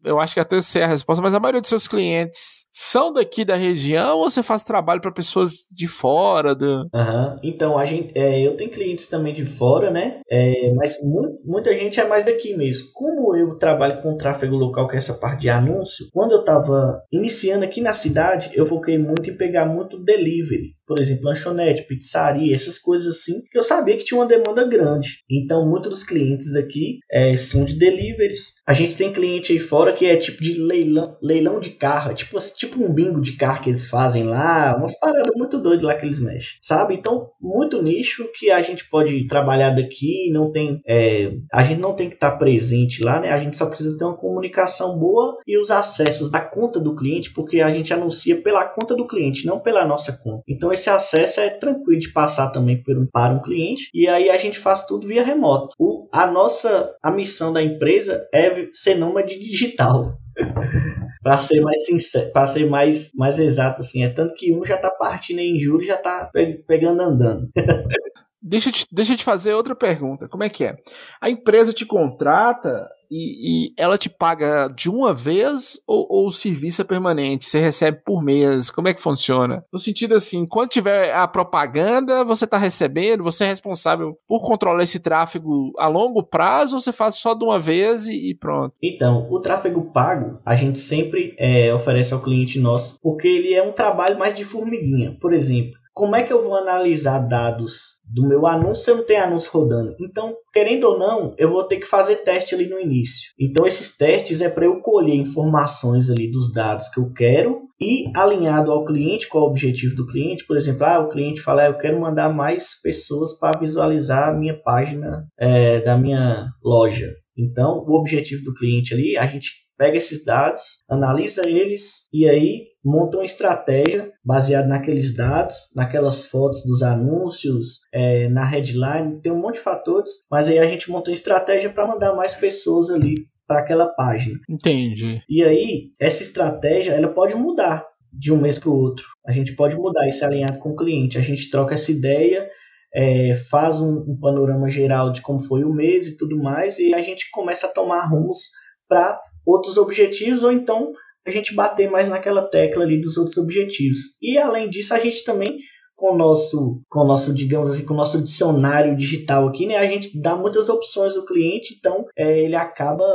[0.03, 3.43] eu acho que até sei a resposta, mas a maioria dos seus clientes são daqui
[3.43, 6.53] da região ou você faz trabalho para pessoas de fora?
[6.53, 6.81] Do...
[6.93, 7.39] Uhum.
[7.41, 10.19] Então, a gente, é, eu tenho clientes também de fora, né?
[10.29, 12.89] É, mas mu muita gente é mais daqui mesmo.
[12.93, 17.01] Como eu trabalho com tráfego local, que é essa parte de anúncio, quando eu tava
[17.11, 22.53] iniciando aqui na cidade, eu foquei muito em pegar muito delivery por exemplo, lanchonete, pizzaria,
[22.53, 25.19] essas coisas assim, eu sabia que tinha uma demanda grande.
[25.29, 28.55] Então, muitos dos clientes aqui é, são de deliveries.
[28.67, 32.13] A gente tem cliente aí fora que é tipo de leilão, leilão de carro, é
[32.13, 35.95] tipo, tipo um bingo de carro que eles fazem lá, umas paradas muito doidas lá
[35.95, 36.95] que eles mexem, sabe?
[36.95, 41.95] Então, muito nicho que a gente pode trabalhar daqui, não tem, é, a gente não
[41.95, 43.29] tem que estar presente lá, né?
[43.31, 47.31] A gente só precisa ter uma comunicação boa e os acessos da conta do cliente,
[47.33, 50.43] porque a gente anuncia pela conta do cliente, não pela nossa conta.
[50.47, 54.59] Então, esse acesso é tranquilo de passar também para um cliente e aí a gente
[54.59, 55.75] faz tudo via remoto.
[55.79, 60.17] O, a nossa a missão da empresa é ser nômade digital.
[61.23, 64.75] para ser mais sincero, para ser mais, mais exato assim, é tanto que um já
[64.75, 66.29] está partindo em julho já está
[66.67, 67.49] pegando andando.
[68.45, 70.27] deixa, te, deixa eu te fazer outra pergunta.
[70.29, 70.77] Como é que é?
[71.19, 76.31] A empresa te contrata e, e, ela te paga de uma vez ou, ou, o
[76.31, 77.45] serviço é permanente?
[77.45, 78.69] Você recebe por mês?
[78.69, 79.63] Como é que funciona?
[79.71, 84.83] No sentido assim, quando tiver a propaganda, você está recebendo, você é responsável por controlar
[84.83, 88.73] esse tráfego a longo prazo ou você faz só de uma vez e, e pronto?
[88.81, 93.63] Então, o tráfego pago a gente sempre é, oferece ao cliente nosso porque ele é
[93.63, 95.15] um trabalho mais de formiguinha.
[95.19, 99.05] Por exemplo, como é que eu vou analisar dados do meu anúncio se eu não
[99.05, 99.95] tenho anúncio rodando?
[99.97, 103.31] Então, querendo ou não, eu vou ter que fazer teste ali no início.
[103.39, 108.11] Então, esses testes é para eu colher informações ali dos dados que eu quero e
[108.13, 110.45] alinhado ao cliente, qual é o objetivo do cliente.
[110.45, 114.33] Por exemplo, ah, o cliente fala, ah, eu quero mandar mais pessoas para visualizar a
[114.33, 117.15] minha página é, da minha loja.
[117.37, 122.74] Então, o objetivo do cliente ali, a gente pega esses dados, analisa eles e aí
[122.85, 129.41] monta uma estratégia baseada naqueles dados, naquelas fotos dos anúncios, é, na headline, tem um
[129.41, 133.15] monte de fatores, mas aí a gente monta uma estratégia para mandar mais pessoas ali
[133.47, 134.39] para aquela página.
[134.47, 135.19] Entendi.
[135.27, 139.05] E aí, essa estratégia, ela pode mudar de um mês para o outro.
[139.25, 141.17] A gente pode mudar isso alinhado com o cliente.
[141.17, 142.47] A gente troca essa ideia,
[142.93, 146.93] é, faz um, um, panorama geral de como foi o mês e tudo mais, e
[146.93, 148.39] a gente começa a tomar rumos
[148.87, 150.93] para outros objetivos, ou então
[151.25, 153.97] a gente bater mais naquela tecla ali dos outros objetivos.
[154.21, 155.57] E além disso, a gente também
[155.95, 159.77] com o nosso, com o nosso, digamos assim, com o nosso dicionário digital aqui, né?
[159.77, 163.05] A gente dá muitas opções ao cliente, então é, ele acaba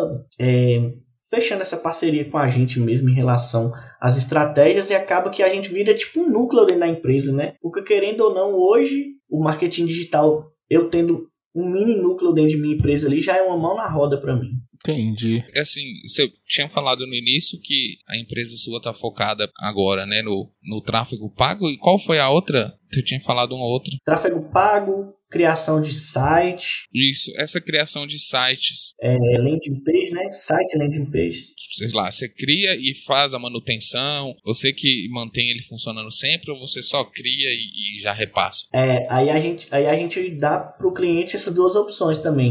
[0.40, 0.90] é,
[1.28, 5.48] fechando essa parceria com a gente mesmo em relação às estratégias e acaba que a
[5.48, 7.54] gente vira tipo um núcleo dentro da empresa, né?
[7.60, 12.60] Porque querendo ou não, hoje o marketing digital, eu tendo um mini núcleo dentro de
[12.60, 14.50] minha empresa ali, já é uma mão na roda para mim.
[14.82, 15.44] Entendi.
[15.54, 20.22] É assim, você tinha falado no início que a empresa sua está focada agora, né,
[20.22, 21.68] no, no tráfego pago.
[21.68, 22.72] E qual foi a outra?
[22.90, 23.92] Você tinha falado uma outra.
[24.04, 26.84] Tráfego pago, criação de site.
[26.92, 28.94] Isso, essa criação de sites.
[29.00, 30.28] É, landing page, né?
[30.30, 31.52] Site landing page.
[31.76, 34.34] Sei lá, você cria e faz a manutenção.
[34.44, 38.66] Você que mantém ele funcionando sempre ou você só cria e, e já repassa?
[38.72, 42.50] É, aí a gente, aí a gente dá para o cliente essas duas opções também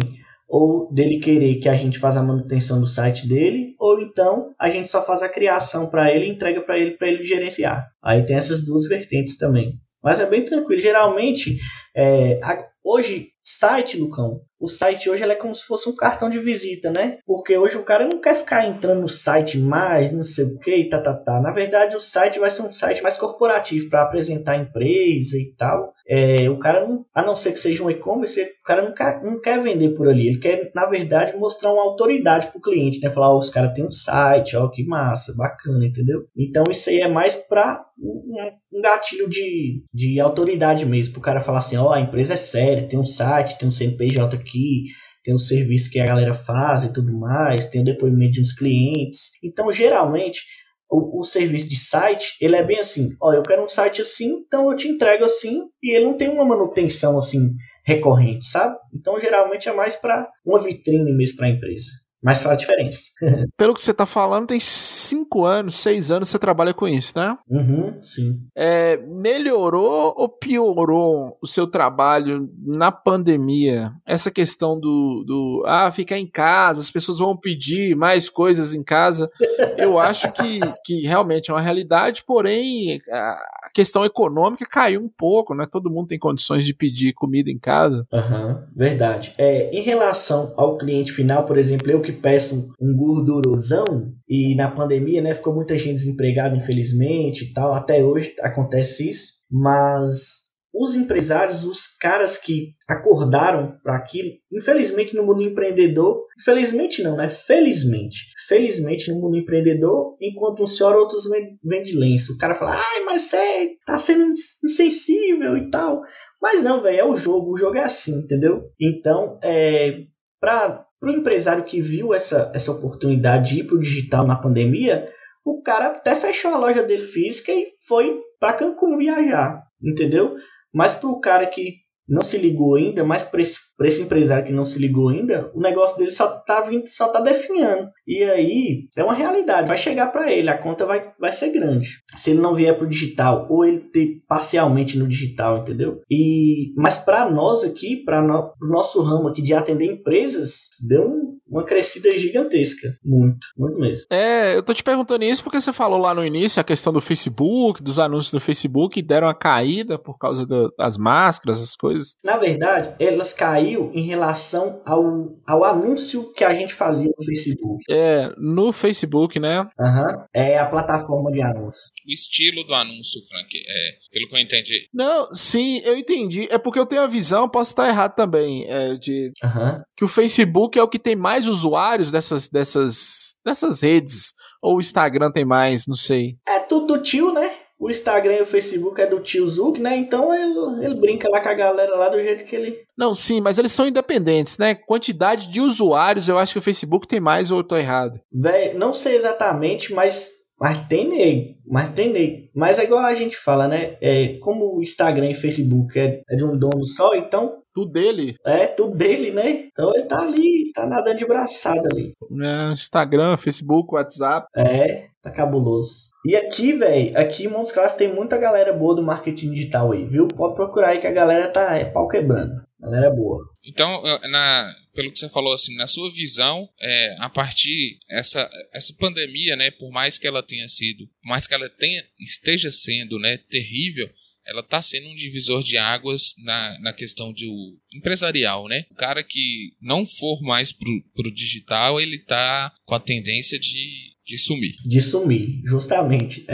[0.50, 4.70] ou dele querer que a gente faça a manutenção do site dele, ou então a
[4.70, 7.88] gente só faz a criação para ele e entrega para ele para ele gerenciar.
[8.02, 9.80] Aí tem essas duas vertentes também.
[10.04, 10.82] Mas é bem tranquilo.
[10.82, 11.58] Geralmente,
[11.96, 16.38] é, a, hoje, site, Lucão, o site hoje é como se fosse um cartão de
[16.38, 17.20] visita, né?
[17.26, 20.84] Porque hoje o cara não quer ficar entrando no site mais, não sei o que,
[20.90, 21.40] tá, tá, tá.
[21.40, 25.54] Na verdade, o site vai ser um site mais corporativo para apresentar a empresa e
[25.58, 25.94] tal.
[26.08, 29.24] É, o cara, não, a não ser que seja um e-commerce, o cara não quer,
[29.24, 30.28] não quer vender por ali.
[30.28, 33.10] Ele quer, na verdade, mostrar uma autoridade pro cliente, né?
[33.10, 36.26] Falar, ó, os caras têm um site, ó, que massa, bacana, entendeu?
[36.36, 38.36] Então isso aí é mais para um,
[38.74, 42.88] um gatilho de, de autoridade mesmo, pro cara falar assim, ó, a empresa é séria,
[42.88, 44.84] tem um site, tem um CNPJ aqui,
[45.24, 48.54] tem o serviço que a galera faz e tudo mais, tem o depoimento de uns
[48.54, 49.32] clientes.
[49.44, 50.42] Então, geralmente,
[50.90, 54.44] o, o, serviço de site, ele é bem assim, ó, eu quero um site assim,
[54.46, 57.54] então eu te entrego assim, e ele não tem uma manutenção assim
[57.86, 58.78] recorrente, sabe?
[58.94, 61.90] Então, geralmente é mais para uma vitrine mesmo para a empresa
[62.22, 63.04] mas faz diferença.
[63.56, 67.18] Pelo que você está falando, tem cinco anos, seis anos que você trabalha com isso,
[67.18, 67.38] né?
[67.50, 68.40] Uhum, sim.
[68.56, 73.94] É, melhorou ou piorou o seu trabalho na pandemia?
[74.06, 78.84] Essa questão do, do ah, ficar em casa, as pessoas vão pedir mais coisas em
[78.84, 79.30] casa.
[79.78, 83.40] Eu acho que, que realmente é uma realidade, porém a
[83.74, 85.68] questão econômica caiu um pouco, né?
[85.70, 88.06] Todo mundo tem condições de pedir comida em casa.
[88.12, 89.34] Uhum, verdade.
[89.38, 94.70] É, em relação ao cliente final, por exemplo, eu que peçam um gordurosão e na
[94.70, 97.74] pandemia, né, ficou muita gente desempregada, infelizmente, e tal.
[97.74, 105.26] Até hoje acontece isso, mas os empresários, os caras que acordaram para aquilo, infelizmente no
[105.26, 107.28] mundo empreendedor, infelizmente não, né?
[107.28, 111.24] Felizmente, felizmente no mundo empreendedor, enquanto um senhor outros
[111.64, 112.34] vende lenço.
[112.34, 114.32] O cara fala, ai, mas você tá sendo
[114.64, 116.02] insensível e tal.
[116.42, 118.64] Mas não, velho, é o jogo, o jogo é assim, entendeu?
[118.80, 120.04] Então, é,
[120.40, 125.10] para o empresário que viu essa, essa oportunidade de ir para o digital na pandemia,
[125.44, 130.36] o cara até fechou a loja dele física e foi para Cancún viajar, entendeu?
[130.74, 134.52] Mas para o cara que não se ligou ainda, mas para esse, esse, empresário que
[134.52, 137.90] não se ligou ainda, o negócio dele só tá vindo, só tá definhando.
[138.10, 142.00] E aí é uma realidade, vai chegar para ele, a conta vai, vai ser grande.
[142.16, 146.02] Se ele não vier pro digital ou ele ter parcialmente no digital, entendeu?
[146.10, 151.08] E mas para nós aqui, para no, o nosso ramo aqui de atender empresas, deu
[151.08, 152.88] um uma crescida gigantesca.
[153.04, 154.06] Muito, muito mesmo.
[154.10, 157.02] É, eu tô te perguntando isso porque você falou lá no início a questão do
[157.02, 162.16] Facebook, dos anúncios do Facebook, deram uma caída por causa do, das máscaras, as coisas.
[162.24, 167.84] Na verdade, elas caiu em relação ao, ao anúncio que a gente fazia no Facebook.
[167.90, 167.99] É,
[168.38, 169.68] no Facebook, né?
[169.80, 170.06] Aham.
[170.06, 170.26] Uhum.
[170.34, 171.82] É a plataforma de anúncio.
[172.08, 174.88] O estilo do anúncio, Frank, é, pelo que eu entendi.
[174.94, 176.48] Não, sim, eu entendi.
[176.52, 179.82] É porque eu tenho a visão, posso estar errado também, é, de uhum.
[179.96, 184.34] que o Facebook é o que tem mais mais usuários dessas, dessas, dessas redes?
[184.62, 185.88] Ou o Instagram tem mais?
[185.88, 186.36] Não sei.
[186.46, 187.49] É tudo do tio, né?
[187.80, 189.96] O Instagram e o Facebook é do tio Zuck, né?
[189.96, 192.80] Então ele, ele brinca lá com a galera lá do jeito que ele.
[192.98, 194.76] Não, sim, mas eles são independentes, né?
[194.76, 198.20] Quantidade de usuários, eu acho que o Facebook tem mais ou eu tô errado?
[198.32, 202.50] Véi, não sei exatamente, mas mas tem nele, mas tem nele.
[202.54, 203.98] Mas é igual a gente fala, né?
[204.02, 207.60] É, como o Instagram e Facebook é, é de um dono só, então.
[207.74, 208.36] Tudo dele?
[208.46, 209.70] É, tudo dele, né?
[209.72, 212.14] Então ele tá ali, tá nadando de braçada ali.
[212.44, 214.48] É, Instagram, Facebook, WhatsApp.
[214.54, 216.10] É, tá cabuloso.
[216.26, 220.06] E aqui, velho, aqui em Montes Claros tem muita galera boa do marketing digital aí,
[220.06, 220.28] viu?
[220.28, 222.54] Pode procurar aí que a galera tá é, pau quebrando.
[222.82, 223.46] A galera é boa.
[223.64, 228.94] Então, na, pelo que você falou, assim, na sua visão, é, a partir essa essa
[228.98, 233.20] pandemia, né, por mais que ela tenha sido, por mais que ela tenha esteja sendo,
[233.20, 234.10] né, terrível,
[234.50, 238.86] ela está sendo um divisor de águas na, na questão do empresarial, né?
[238.92, 244.16] O cara que não for mais pro, pro digital, ele tá com a tendência de,
[244.30, 244.76] de sumir.
[244.86, 246.46] De sumir, justamente.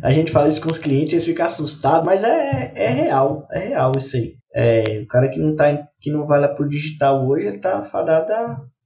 [0.00, 3.48] É, a gente fala isso com os clientes, eles ficam assustados, mas é, é real,
[3.50, 4.36] é real isso aí.
[4.54, 7.82] É, o cara que não, tá, que não vai lá pro digital hoje, ele tá
[7.82, 8.32] fadado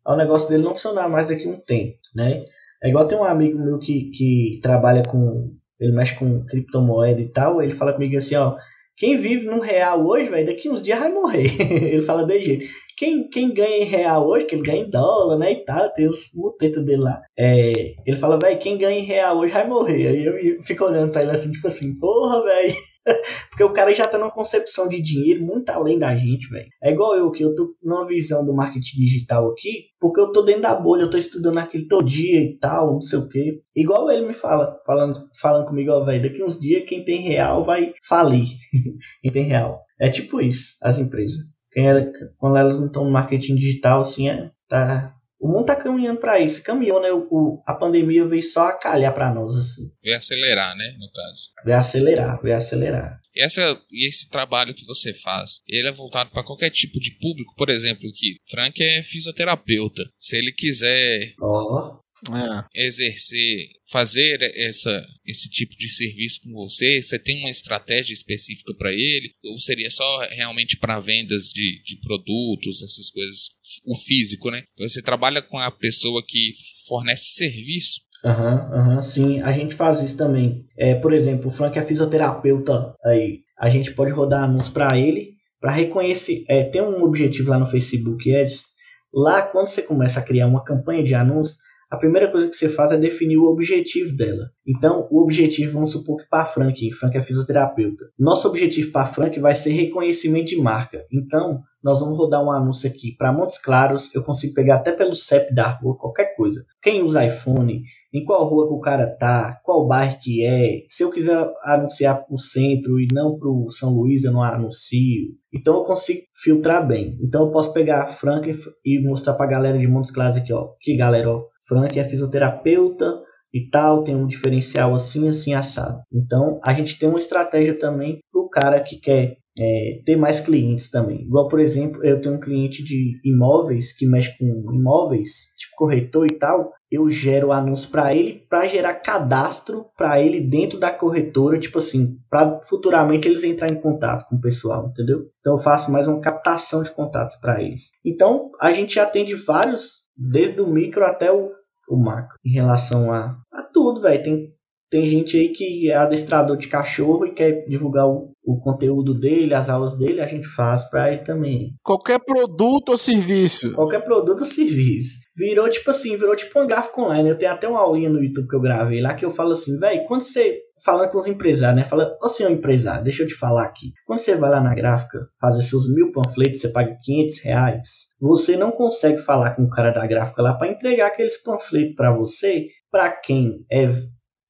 [0.04, 2.44] ao negócio dele não funcionar mais daqui a um tempo, né?
[2.82, 7.28] É igual tem um amigo meu que, que trabalha com ele mexe com criptomoeda e
[7.28, 8.56] tal, ele fala comigo assim, ó,
[8.96, 11.46] quem vive num real hoje, velho, daqui uns dias vai morrer.
[11.92, 12.64] ele fala de jeito.
[12.96, 16.06] Quem, quem ganha em real hoje, que ele ganha em dólar, né, e tal, tem
[16.06, 17.20] os mutetos dele lá.
[17.36, 20.08] É, ele fala, velho, quem ganha em real hoje vai morrer.
[20.08, 22.74] Aí eu fico olhando pra ele assim, tipo assim, porra, velho.
[23.50, 26.68] Porque o cara já tá numa concepção de dinheiro muito além da gente, velho.
[26.82, 30.42] É igual eu, que eu tô numa visão do marketing digital aqui, porque eu tô
[30.42, 33.60] dentro da bolha, eu tô estudando aquilo todo dia e tal, não sei o quê.
[33.74, 37.64] Igual ele me fala, falando, falando comigo, ó, velho, daqui uns dias quem tem real
[37.64, 38.48] vai falir.
[39.22, 39.80] quem tem real.
[40.00, 41.38] É tipo isso, as empresas.
[41.70, 45.74] Quem era, quando elas não estão no marketing digital, assim, é, tá, o mundo tá
[45.74, 46.62] caminhando para isso.
[46.62, 47.10] Caminhou, né?
[47.12, 49.90] O, a pandemia veio só a calhar para nós, assim.
[50.00, 50.94] Veio acelerar, né?
[51.00, 51.48] No caso.
[51.64, 53.20] Veio acelerar, veio acelerar.
[53.34, 57.18] E, essa, e esse trabalho que você faz, ele é voltado para qualquer tipo de
[57.18, 57.54] público?
[57.56, 60.04] Por exemplo, que Frank é fisioterapeuta.
[60.20, 61.98] Se ele quiser oh
[62.30, 62.86] é.
[62.86, 67.02] exercer, fazer essa, esse tipo de serviço com você?
[67.02, 69.34] Você tem uma estratégia específica para ele?
[69.44, 73.50] Ou seria só realmente para vendas de, de produtos, essas coisas,
[73.84, 74.62] o físico, né?
[74.78, 76.50] Você trabalha com a pessoa que
[76.86, 78.00] fornece serviço.
[78.24, 80.64] Aham, uhum, aham, uhum, sim, a gente faz isso também.
[80.78, 83.40] É, por exemplo, o Frank é fisioterapeuta aí.
[83.58, 86.44] A gente pode rodar anúncios para ele, para reconhecer.
[86.48, 88.72] É, tem um objetivo lá no Facebook Ads.
[89.12, 91.58] Lá, quando você começa a criar uma campanha de anúncios,
[91.92, 94.50] a primeira coisa que você faz é definir o objetivo dela.
[94.66, 98.06] Então, o objetivo, vamos supor que para a Frank, Frank é fisioterapeuta.
[98.18, 101.04] Nosso objetivo para a Frank vai ser reconhecimento de marca.
[101.12, 104.08] Então, nós vamos rodar um anúncio aqui para Montes Claros.
[104.14, 106.64] Eu consigo pegar até pelo CEP da rua, qualquer coisa.
[106.80, 110.84] Quem usa iPhone, em qual rua que o cara tá, qual bairro que é.
[110.88, 114.42] Se eu quiser anunciar para o centro e não para o São Luís, eu não
[114.42, 115.34] anuncio.
[115.52, 117.18] Então eu consigo filtrar bem.
[117.20, 118.50] Então eu posso pegar a Frank
[118.82, 120.70] e mostrar para a galera de Montes Claros aqui, ó.
[120.80, 126.00] Que galera, ó Frank é fisioterapeuta e tal, tem um diferencial assim, assim, assado.
[126.12, 130.40] Então, a gente tem uma estratégia também para o cara que quer é, ter mais
[130.40, 131.22] clientes também.
[131.22, 136.26] Igual, por exemplo, eu tenho um cliente de imóveis que mexe com imóveis, tipo corretor
[136.26, 136.72] e tal.
[136.90, 142.16] Eu gero anúncio para ele para gerar cadastro para ele dentro da corretora, tipo assim,
[142.30, 145.26] para futuramente eles entrar em contato com o pessoal, entendeu?
[145.40, 147.90] Então eu faço mais uma captação de contatos para eles.
[148.04, 151.50] Então a gente atende vários desde o micro até o,
[151.88, 154.22] o macro, em relação a, a tudo, velho.
[154.22, 154.52] Tem,
[154.90, 159.54] tem gente aí que é adestrador de cachorro e quer divulgar o, o conteúdo dele,
[159.54, 161.74] as aulas dele, a gente faz para ele também.
[161.82, 163.72] Qualquer produto ou serviço.
[163.74, 165.20] Qualquer produto ou serviço.
[165.34, 167.30] Virou tipo assim, virou tipo um gráfico online.
[167.30, 169.78] Eu tenho até uma aulinha no YouTube que eu gravei lá que eu falo assim,
[169.78, 171.84] velho, quando você falando com os empresários, né?
[171.84, 173.92] Fala, ô senhor empresário, deixa eu te falar aqui.
[174.04, 177.88] Quando você vai lá na gráfica fazer seus mil panfletos, você paga 500 reais.
[178.20, 182.12] Você não consegue falar com o cara da gráfica lá para entregar aqueles panfletos para
[182.12, 183.90] você, para quem é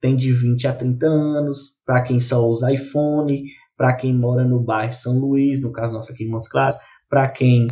[0.01, 3.45] tem de 20 a 30 anos, para quem só usa iPhone,
[3.77, 6.77] para quem mora no bairro São Luís, no caso nosso aqui em Montes Claros,
[7.09, 7.69] para quem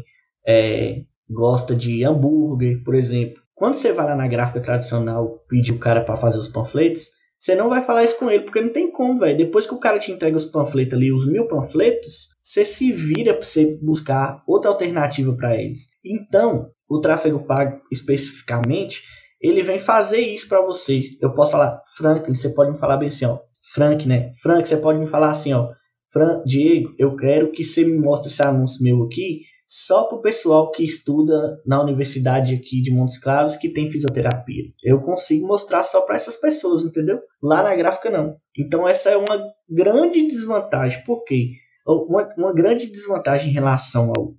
[0.47, 3.41] é, gosta de hambúrguer, por exemplo.
[3.55, 7.09] Quando você vai lá na gráfica tradicional pedir o cara para fazer os panfletos,
[7.39, 9.39] você não vai falar isso com ele, porque não tem como, velho.
[9.39, 13.33] Depois que o cara te entrega os panfletos ali, os mil panfletos, você se vira
[13.33, 15.89] para você buscar outra alternativa para eles.
[16.05, 19.03] Então, o tráfego pago especificamente,
[19.41, 21.03] ele vem fazer isso para você.
[21.21, 23.39] Eu posso falar, Franklin, você pode me falar bem assim, ó.
[23.73, 24.33] Frank, né?
[24.43, 25.71] Frank, você pode me falar assim, ó.
[26.13, 30.21] Fran, Diego, eu quero que você me mostre esse anúncio meu aqui só para o
[30.21, 34.65] pessoal que estuda na universidade aqui de Montes Claros que tem fisioterapia.
[34.83, 37.21] Eu consigo mostrar só para essas pessoas, entendeu?
[37.41, 38.37] Lá na gráfica não.
[38.59, 39.41] Então essa é uma
[39.71, 41.05] grande desvantagem.
[41.05, 41.53] Por quê?
[41.87, 44.35] Uma, uma grande desvantagem em relação ao,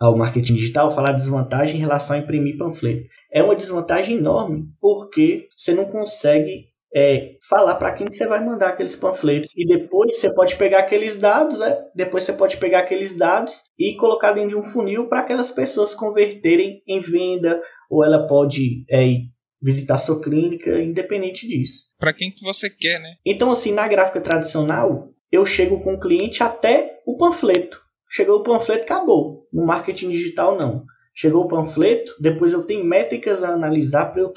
[0.00, 3.06] ao marketing digital, falar desvantagem em relação a imprimir panfleto.
[3.32, 8.70] É uma desvantagem enorme porque você não consegue é, falar para quem você vai mandar
[8.70, 9.56] aqueles panfletos.
[9.56, 11.76] E depois você pode pegar aqueles dados, né?
[11.94, 15.94] Depois você pode pegar aqueles dados e colocar dentro de um funil para aquelas pessoas
[15.94, 17.60] converterem em venda,
[17.90, 19.18] ou ela pode é,
[19.62, 21.84] visitar sua clínica, independente disso.
[21.98, 23.16] Para quem que você quer, né?
[23.24, 27.80] Então, assim, na gráfica tradicional, eu chego com o cliente até o panfleto.
[28.08, 29.46] Chegou o panfleto, acabou.
[29.52, 30.84] No marketing digital, não.
[31.14, 34.32] Chegou o panfleto, depois eu tenho métricas a analisar para eu,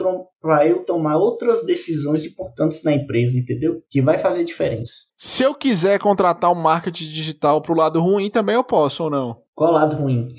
[0.67, 3.81] eu tomar outras decisões importantes na empresa, entendeu?
[3.89, 4.93] Que vai fazer diferença.
[5.15, 9.09] Se eu quiser contratar um marketing digital para o lado ruim, também eu posso ou
[9.09, 9.37] não?
[9.55, 10.33] Qual lado ruim?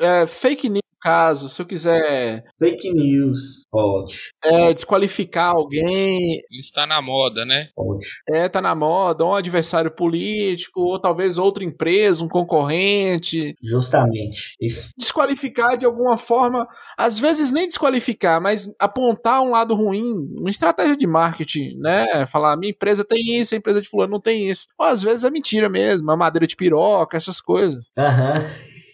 [0.00, 2.44] é, fake news caso, se eu quiser.
[2.58, 4.30] Fake news, pode.
[4.44, 6.40] É, desqualificar alguém.
[6.50, 7.68] Está na moda, né?
[7.74, 8.04] Pode.
[8.28, 13.54] É, tá na moda, um adversário político, ou talvez outra empresa, um concorrente.
[13.62, 14.90] Justamente, isso.
[14.96, 16.66] Desqualificar de alguma forma,
[16.96, 22.26] às vezes nem desqualificar, mas apontar um lado ruim, uma estratégia de marketing, né?
[22.26, 24.66] Falar, minha empresa tem isso, a empresa de fulano não tem isso.
[24.78, 27.90] Ou às vezes é mentira mesmo, a madeira de piroca, essas coisas.
[27.96, 28.34] Aham.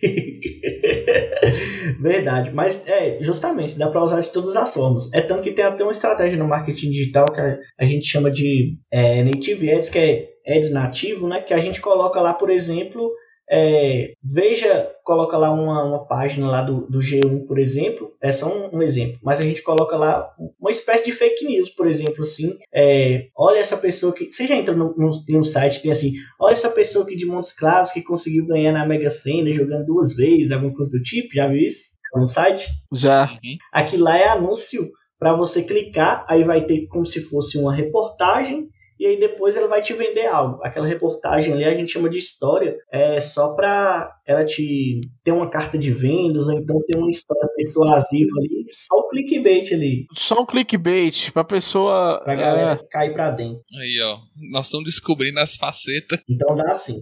[2.01, 5.13] Verdade, mas é justamente dá para usar de todas as formas.
[5.13, 8.31] É tanto que tem até uma estratégia no marketing digital que a, a gente chama
[8.31, 11.41] de é, native ads, que é ads nativo, né?
[11.41, 13.11] Que a gente coloca lá, por exemplo,
[13.55, 18.49] é, veja, coloca lá uma, uma página lá do, do G1, por exemplo, é só
[18.49, 22.23] um, um, exemplo, mas a gente coloca lá uma espécie de fake news, por exemplo,
[22.23, 26.15] assim, é, olha essa pessoa que, você já entra no, no, no, site, tem assim,
[26.41, 30.15] olha essa pessoa aqui de Montes Claros que conseguiu ganhar na Mega Sena jogando duas
[30.15, 31.93] vezes, alguma coisa do tipo, já viu isso?
[32.15, 32.71] No site?
[32.91, 33.31] Já.
[33.71, 38.69] Aqui lá é anúncio para você clicar, aí vai ter como se fosse uma reportagem
[39.03, 40.63] e aí depois ela vai te vender algo.
[40.63, 45.51] Aquela reportagem ali a gente chama de história, é só para ela te ter uma
[45.51, 50.07] carta de vendas ou então ter uma história persuasiva ali, só o clickbait ali.
[50.15, 52.87] Só um clickbait pra pessoa pra galera é...
[52.89, 53.65] cair pra dentro.
[53.77, 54.19] Aí, ó,
[54.53, 56.23] nós estamos descobrindo as facetas.
[56.31, 57.01] Então dá assim.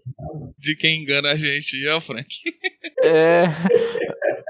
[0.58, 2.26] De quem engana a gente, e ó, Frank.
[3.04, 3.42] É.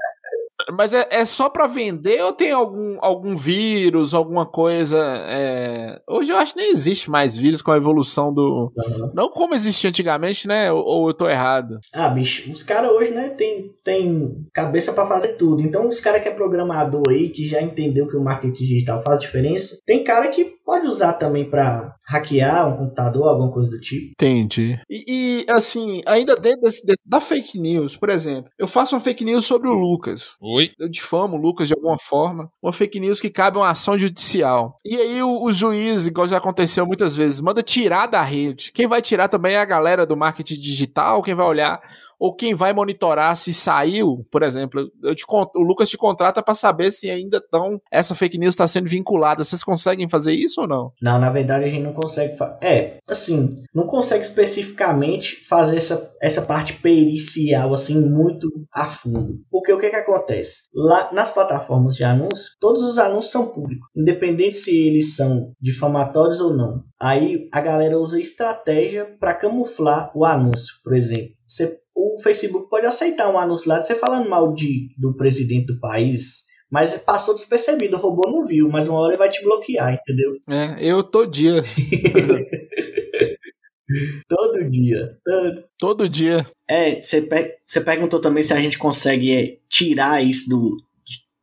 [0.71, 4.97] Mas é, é só para vender ou tem algum, algum vírus, alguma coisa?
[5.27, 6.01] É...
[6.07, 8.71] Hoje eu acho que nem existe mais vírus com a evolução do.
[8.75, 9.11] Uhum.
[9.13, 10.71] Não como existia antigamente, né?
[10.71, 11.79] Ou, ou eu tô errado?
[11.93, 15.61] Ah, bicho, os caras hoje, né, tem, tem cabeça para fazer tudo.
[15.61, 19.19] Então, os caras que é programador aí, que já entendeu que o marketing digital faz
[19.19, 24.13] diferença, tem cara que pode usar também para hackear um computador, alguma coisa do tipo.
[24.13, 24.79] Entendi.
[24.89, 29.25] E, e assim, ainda dentro desse, da fake news, por exemplo, eu faço uma fake
[29.25, 30.37] news sobre o Lucas.
[30.39, 30.71] Oi?
[30.79, 32.49] Eu difamo o Lucas de alguma forma.
[32.63, 34.77] Uma fake news que cabe uma ação judicial.
[34.85, 38.71] E aí o, o juiz, igual já aconteceu muitas vezes, manda tirar da rede.
[38.71, 41.81] Quem vai tirar também é a galera do marketing digital, quem vai olhar
[42.21, 46.91] ou quem vai monitorar se saiu, por exemplo, te, o Lucas te contrata para saber
[46.91, 49.43] se ainda estão essa fake news está sendo vinculada.
[49.43, 50.91] Vocês conseguem fazer isso ou não?
[51.01, 52.37] Não, na verdade a gente não consegue.
[52.61, 59.39] É, assim, não consegue especificamente fazer essa, essa parte pericial assim muito a fundo.
[59.49, 60.69] Porque o que que acontece?
[60.75, 66.39] Lá nas plataformas de anúncio, todos os anúncios são públicos, independente se eles são difamatórios
[66.39, 66.83] ou não.
[66.99, 71.31] Aí a galera usa estratégia para camuflar o anúncio, por exemplo.
[71.47, 75.67] Você o Facebook pode aceitar um anúncio lá de você falando mal de, do presidente
[75.67, 79.43] do país, mas passou despercebido, o robô não viu, mas uma hora ele vai te
[79.43, 80.37] bloquear, entendeu?
[80.49, 81.61] É, eu todo dia.
[84.27, 85.17] todo dia.
[85.23, 85.63] Todo...
[85.77, 86.45] todo dia.
[86.67, 90.77] É, você, per você perguntou também se a gente consegue é, tirar isso do.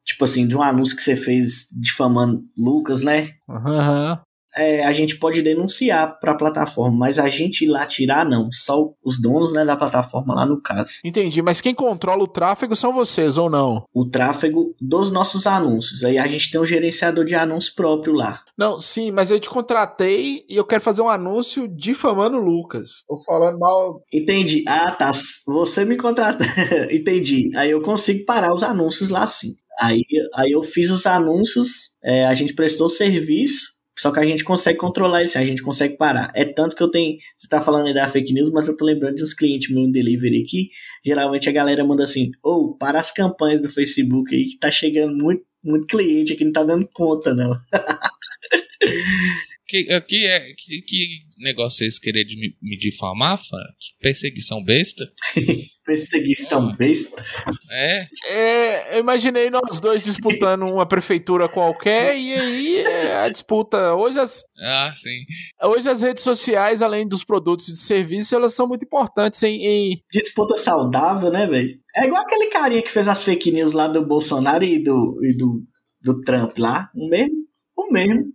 [0.04, 3.34] Tipo assim, de um anúncio que você fez difamando Lucas, né?
[3.46, 4.12] Aham.
[4.12, 4.27] Uhum
[4.58, 8.50] é, a gente pode denunciar para a plataforma, mas a gente ir lá tirar não,
[8.50, 10.94] só os donos né, da plataforma lá no caso.
[11.04, 13.84] Entendi, mas quem controla o tráfego são vocês ou não?
[13.94, 16.02] O tráfego dos nossos anúncios.
[16.02, 18.42] Aí a gente tem um gerenciador de anúncios próprio lá.
[18.56, 23.04] Não, sim, mas eu te contratei e eu quero fazer um anúncio difamando o Lucas.
[23.06, 24.00] Tô falando mal.
[24.12, 24.64] Entendi.
[24.66, 25.12] Ah, tá.
[25.46, 26.44] Você me contrata.
[26.90, 27.50] Entendi.
[27.56, 29.54] Aí eu consigo parar os anúncios lá sim.
[29.80, 30.02] Aí,
[30.34, 34.78] aí eu fiz os anúncios, é, a gente prestou serviço só que a gente consegue
[34.78, 36.30] controlar isso, a gente consegue parar.
[36.34, 37.16] É tanto que eu tenho.
[37.36, 39.90] Você tá falando aí da fake news, mas eu tô lembrando de uns clientes meu
[39.90, 40.70] delivery aqui.
[41.04, 44.70] Geralmente a galera manda assim: ou oh, para as campanhas do Facebook aí, que tá
[44.70, 47.58] chegando muito, muito cliente aqui, não tá dando conta, não.
[49.66, 50.52] que, aqui é.
[50.56, 51.06] Que, que
[51.38, 53.58] negócio é esse querer de me, me difamar, fã?
[54.00, 55.04] Perseguição besta?
[55.88, 57.24] Perseguição besta?
[57.70, 58.06] É.
[58.26, 58.96] é.
[58.96, 63.94] Eu imaginei nós dois disputando uma prefeitura qualquer e aí é a disputa.
[63.94, 64.44] Hoje as.
[64.60, 65.24] Ah, sim.
[65.62, 69.64] Hoje as redes sociais, além dos produtos e de serviços, elas são muito importantes em.
[69.64, 70.02] em...
[70.12, 71.80] Disputa saudável, né, velho?
[71.96, 75.34] É igual aquele carinha que fez as fake news lá do Bolsonaro e do, e
[75.34, 75.62] do,
[76.02, 76.90] do Trump lá.
[76.94, 77.46] O mesmo.
[77.74, 78.26] O mesmo.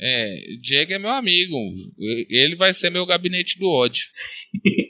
[0.00, 1.56] É, Diego é meu amigo.
[2.28, 4.04] Ele vai ser meu gabinete do ódio.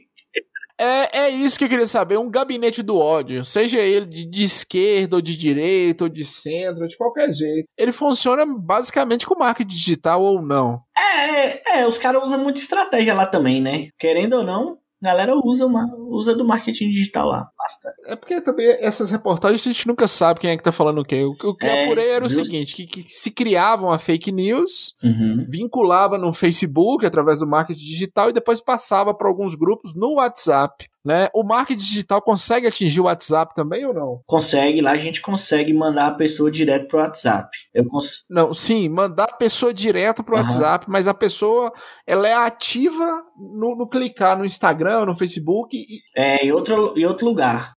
[0.78, 4.42] É, é isso que eu queria saber, um gabinete do ódio, seja ele de, de
[4.42, 7.68] esquerda ou de direita ou de centro, de qualquer jeito.
[7.78, 10.80] Ele funciona basicamente com marketing digital ou não?
[10.96, 13.88] É, é, os caras usam muita estratégia lá também, né?
[13.98, 17.48] Querendo ou não, a galera usa, uma, usa do marketing digital lá.
[17.58, 17.92] Basta.
[18.06, 21.04] É porque também essas reportagens a gente nunca sabe quem é que tá falando o
[21.04, 21.22] quê.
[21.22, 22.46] O, o que é, eu apurei era o just...
[22.46, 25.46] seguinte: que, que, se criava uma fake news, uhum.
[25.48, 30.86] vinculava no Facebook através do marketing digital e depois passava para alguns grupos no WhatsApp.
[31.04, 31.28] Né?
[31.34, 34.22] O marketing digital consegue atingir o WhatsApp também ou não?
[34.26, 37.50] Consegue, lá a gente consegue mandar a pessoa direto pro WhatsApp.
[37.74, 38.24] Eu cons...
[38.30, 40.40] Não, sim, mandar a pessoa direto pro uhum.
[40.40, 41.70] WhatsApp, mas a pessoa
[42.06, 45.76] ela é ativa no, no clicar no Instagram, no Facebook.
[45.76, 46.00] E...
[46.16, 47.72] É, em outro, em outro lugar.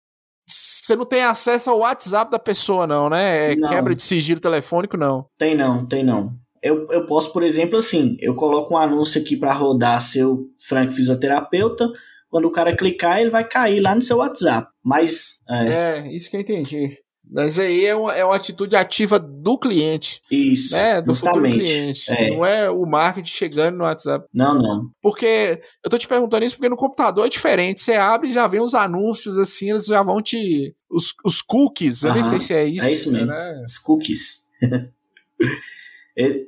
[0.47, 3.53] Você não tem acesso ao WhatsApp da pessoa, não, né?
[3.53, 3.68] É não.
[3.68, 5.26] Quebra de sigilo telefônico, não.
[5.38, 6.34] Tem não, tem não.
[6.62, 10.93] Eu, eu posso, por exemplo, assim, eu coloco um anúncio aqui para rodar seu Frank
[10.93, 11.89] Fisioterapeuta
[12.36, 14.68] quando o cara clicar, ele vai cair lá no seu WhatsApp.
[14.84, 15.39] Mas.
[15.49, 16.89] É, é isso que eu entendi.
[17.32, 20.22] Mas aí é uma, é uma atitude ativa do cliente.
[20.32, 20.76] Isso.
[20.76, 21.02] Né?
[21.02, 21.58] Do justamente.
[21.58, 22.12] cliente.
[22.12, 22.30] É.
[22.32, 24.26] Não é o marketing chegando no WhatsApp.
[24.34, 24.90] Não, não.
[25.02, 27.82] Porque eu tô te perguntando isso porque no computador é diferente.
[27.82, 30.74] Você abre e já vem os anúncios assim, eles já vão te.
[30.90, 32.86] Os, os cookies, eu nem sei se é isso.
[32.86, 33.28] É isso mesmo.
[33.28, 33.60] Né?
[33.66, 34.46] Os cookies.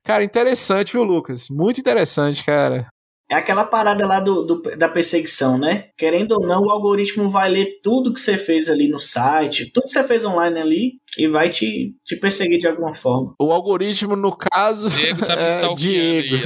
[0.03, 1.49] Cara, interessante, viu, Lucas?
[1.49, 2.87] Muito interessante, cara.
[3.29, 5.89] É aquela parada lá do, do, da perseguição, né?
[5.97, 9.83] Querendo ou não, o algoritmo vai ler tudo que você fez ali no site, tudo
[9.83, 13.33] que você fez online ali, e vai te, te perseguir de alguma forma.
[13.41, 14.89] O algoritmo, no caso.
[14.89, 16.35] Diego tá me é, Diego.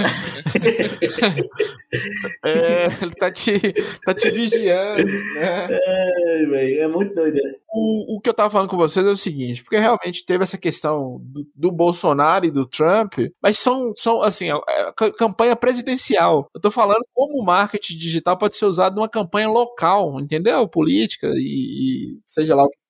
[2.45, 3.59] é, ele tá te,
[4.03, 5.67] tá te vigiando, né?
[5.91, 7.37] É, véio, é muito doido.
[7.73, 10.57] O, o que eu tava falando com vocês é o seguinte, porque realmente teve essa
[10.57, 16.47] questão do, do Bolsonaro e do Trump, mas são, são assim, é, é campanha presidencial.
[16.53, 20.67] Eu tô falando como o marketing digital pode ser usado numa campanha local, entendeu?
[20.67, 22.81] Política e, e seja lá o que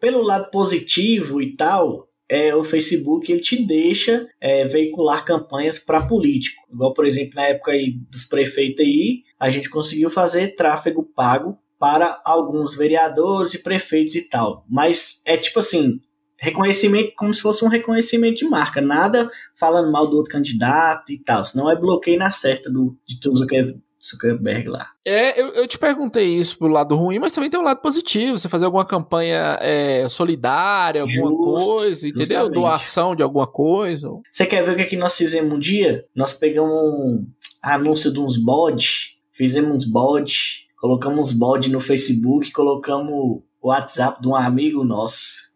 [0.00, 6.06] pelo lado positivo e tal, é, o Facebook ele te deixa é, veicular campanhas para
[6.06, 6.62] político.
[6.72, 11.58] Igual, por exemplo, na época aí dos prefeitos aí, a gente conseguiu fazer tráfego pago
[11.80, 14.66] para alguns vereadores e prefeitos e tal.
[14.68, 15.98] Mas é tipo assim,
[16.38, 21.18] reconhecimento como se fosse um reconhecimento de marca, nada falando mal do outro candidato e
[21.18, 23.64] tal, senão é bloqueio na certa do, de tudo que é
[24.02, 24.90] Zuckerberg lá.
[25.04, 28.38] É, eu, eu te perguntei isso pro lado ruim, mas também tem um lado positivo.
[28.38, 32.24] Você fazer alguma campanha é, solidária, alguma Justo, coisa, entendeu?
[32.26, 32.54] Justamente.
[32.54, 34.08] Doação de alguma coisa.
[34.32, 36.06] Você quer ver o que, é que nós fizemos um dia?
[36.16, 37.26] Nós pegamos um
[37.62, 44.20] anúncio de uns bodes, fizemos uns bodes, colocamos uns bodes no Facebook, colocamos o WhatsApp
[44.20, 45.48] de um amigo nosso.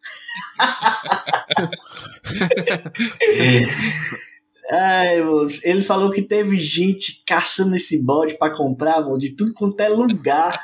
[4.70, 9.52] Ai, moço, ele falou que teve gente caçando esse bode para comprar, mano, de tudo
[9.52, 10.58] quanto é lugar.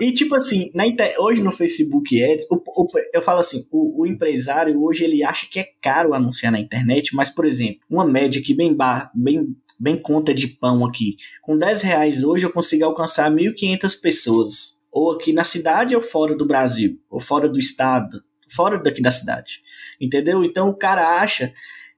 [0.00, 1.16] e tipo assim, na inter...
[1.18, 5.46] hoje no Facebook Ads, o, o, eu falo assim, o, o, empresário hoje ele acha
[5.50, 9.48] que é caro anunciar na internet, mas por exemplo, uma média aqui bem, bar, bem,
[9.78, 15.12] bem conta de pão aqui, com 10 reais hoje eu consigo alcançar 1.500 pessoas, ou
[15.12, 18.22] aqui na cidade ou fora do Brasil, ou fora do estado,
[18.54, 19.60] fora daqui da cidade,
[20.00, 20.44] entendeu?
[20.44, 21.52] Então o cara acha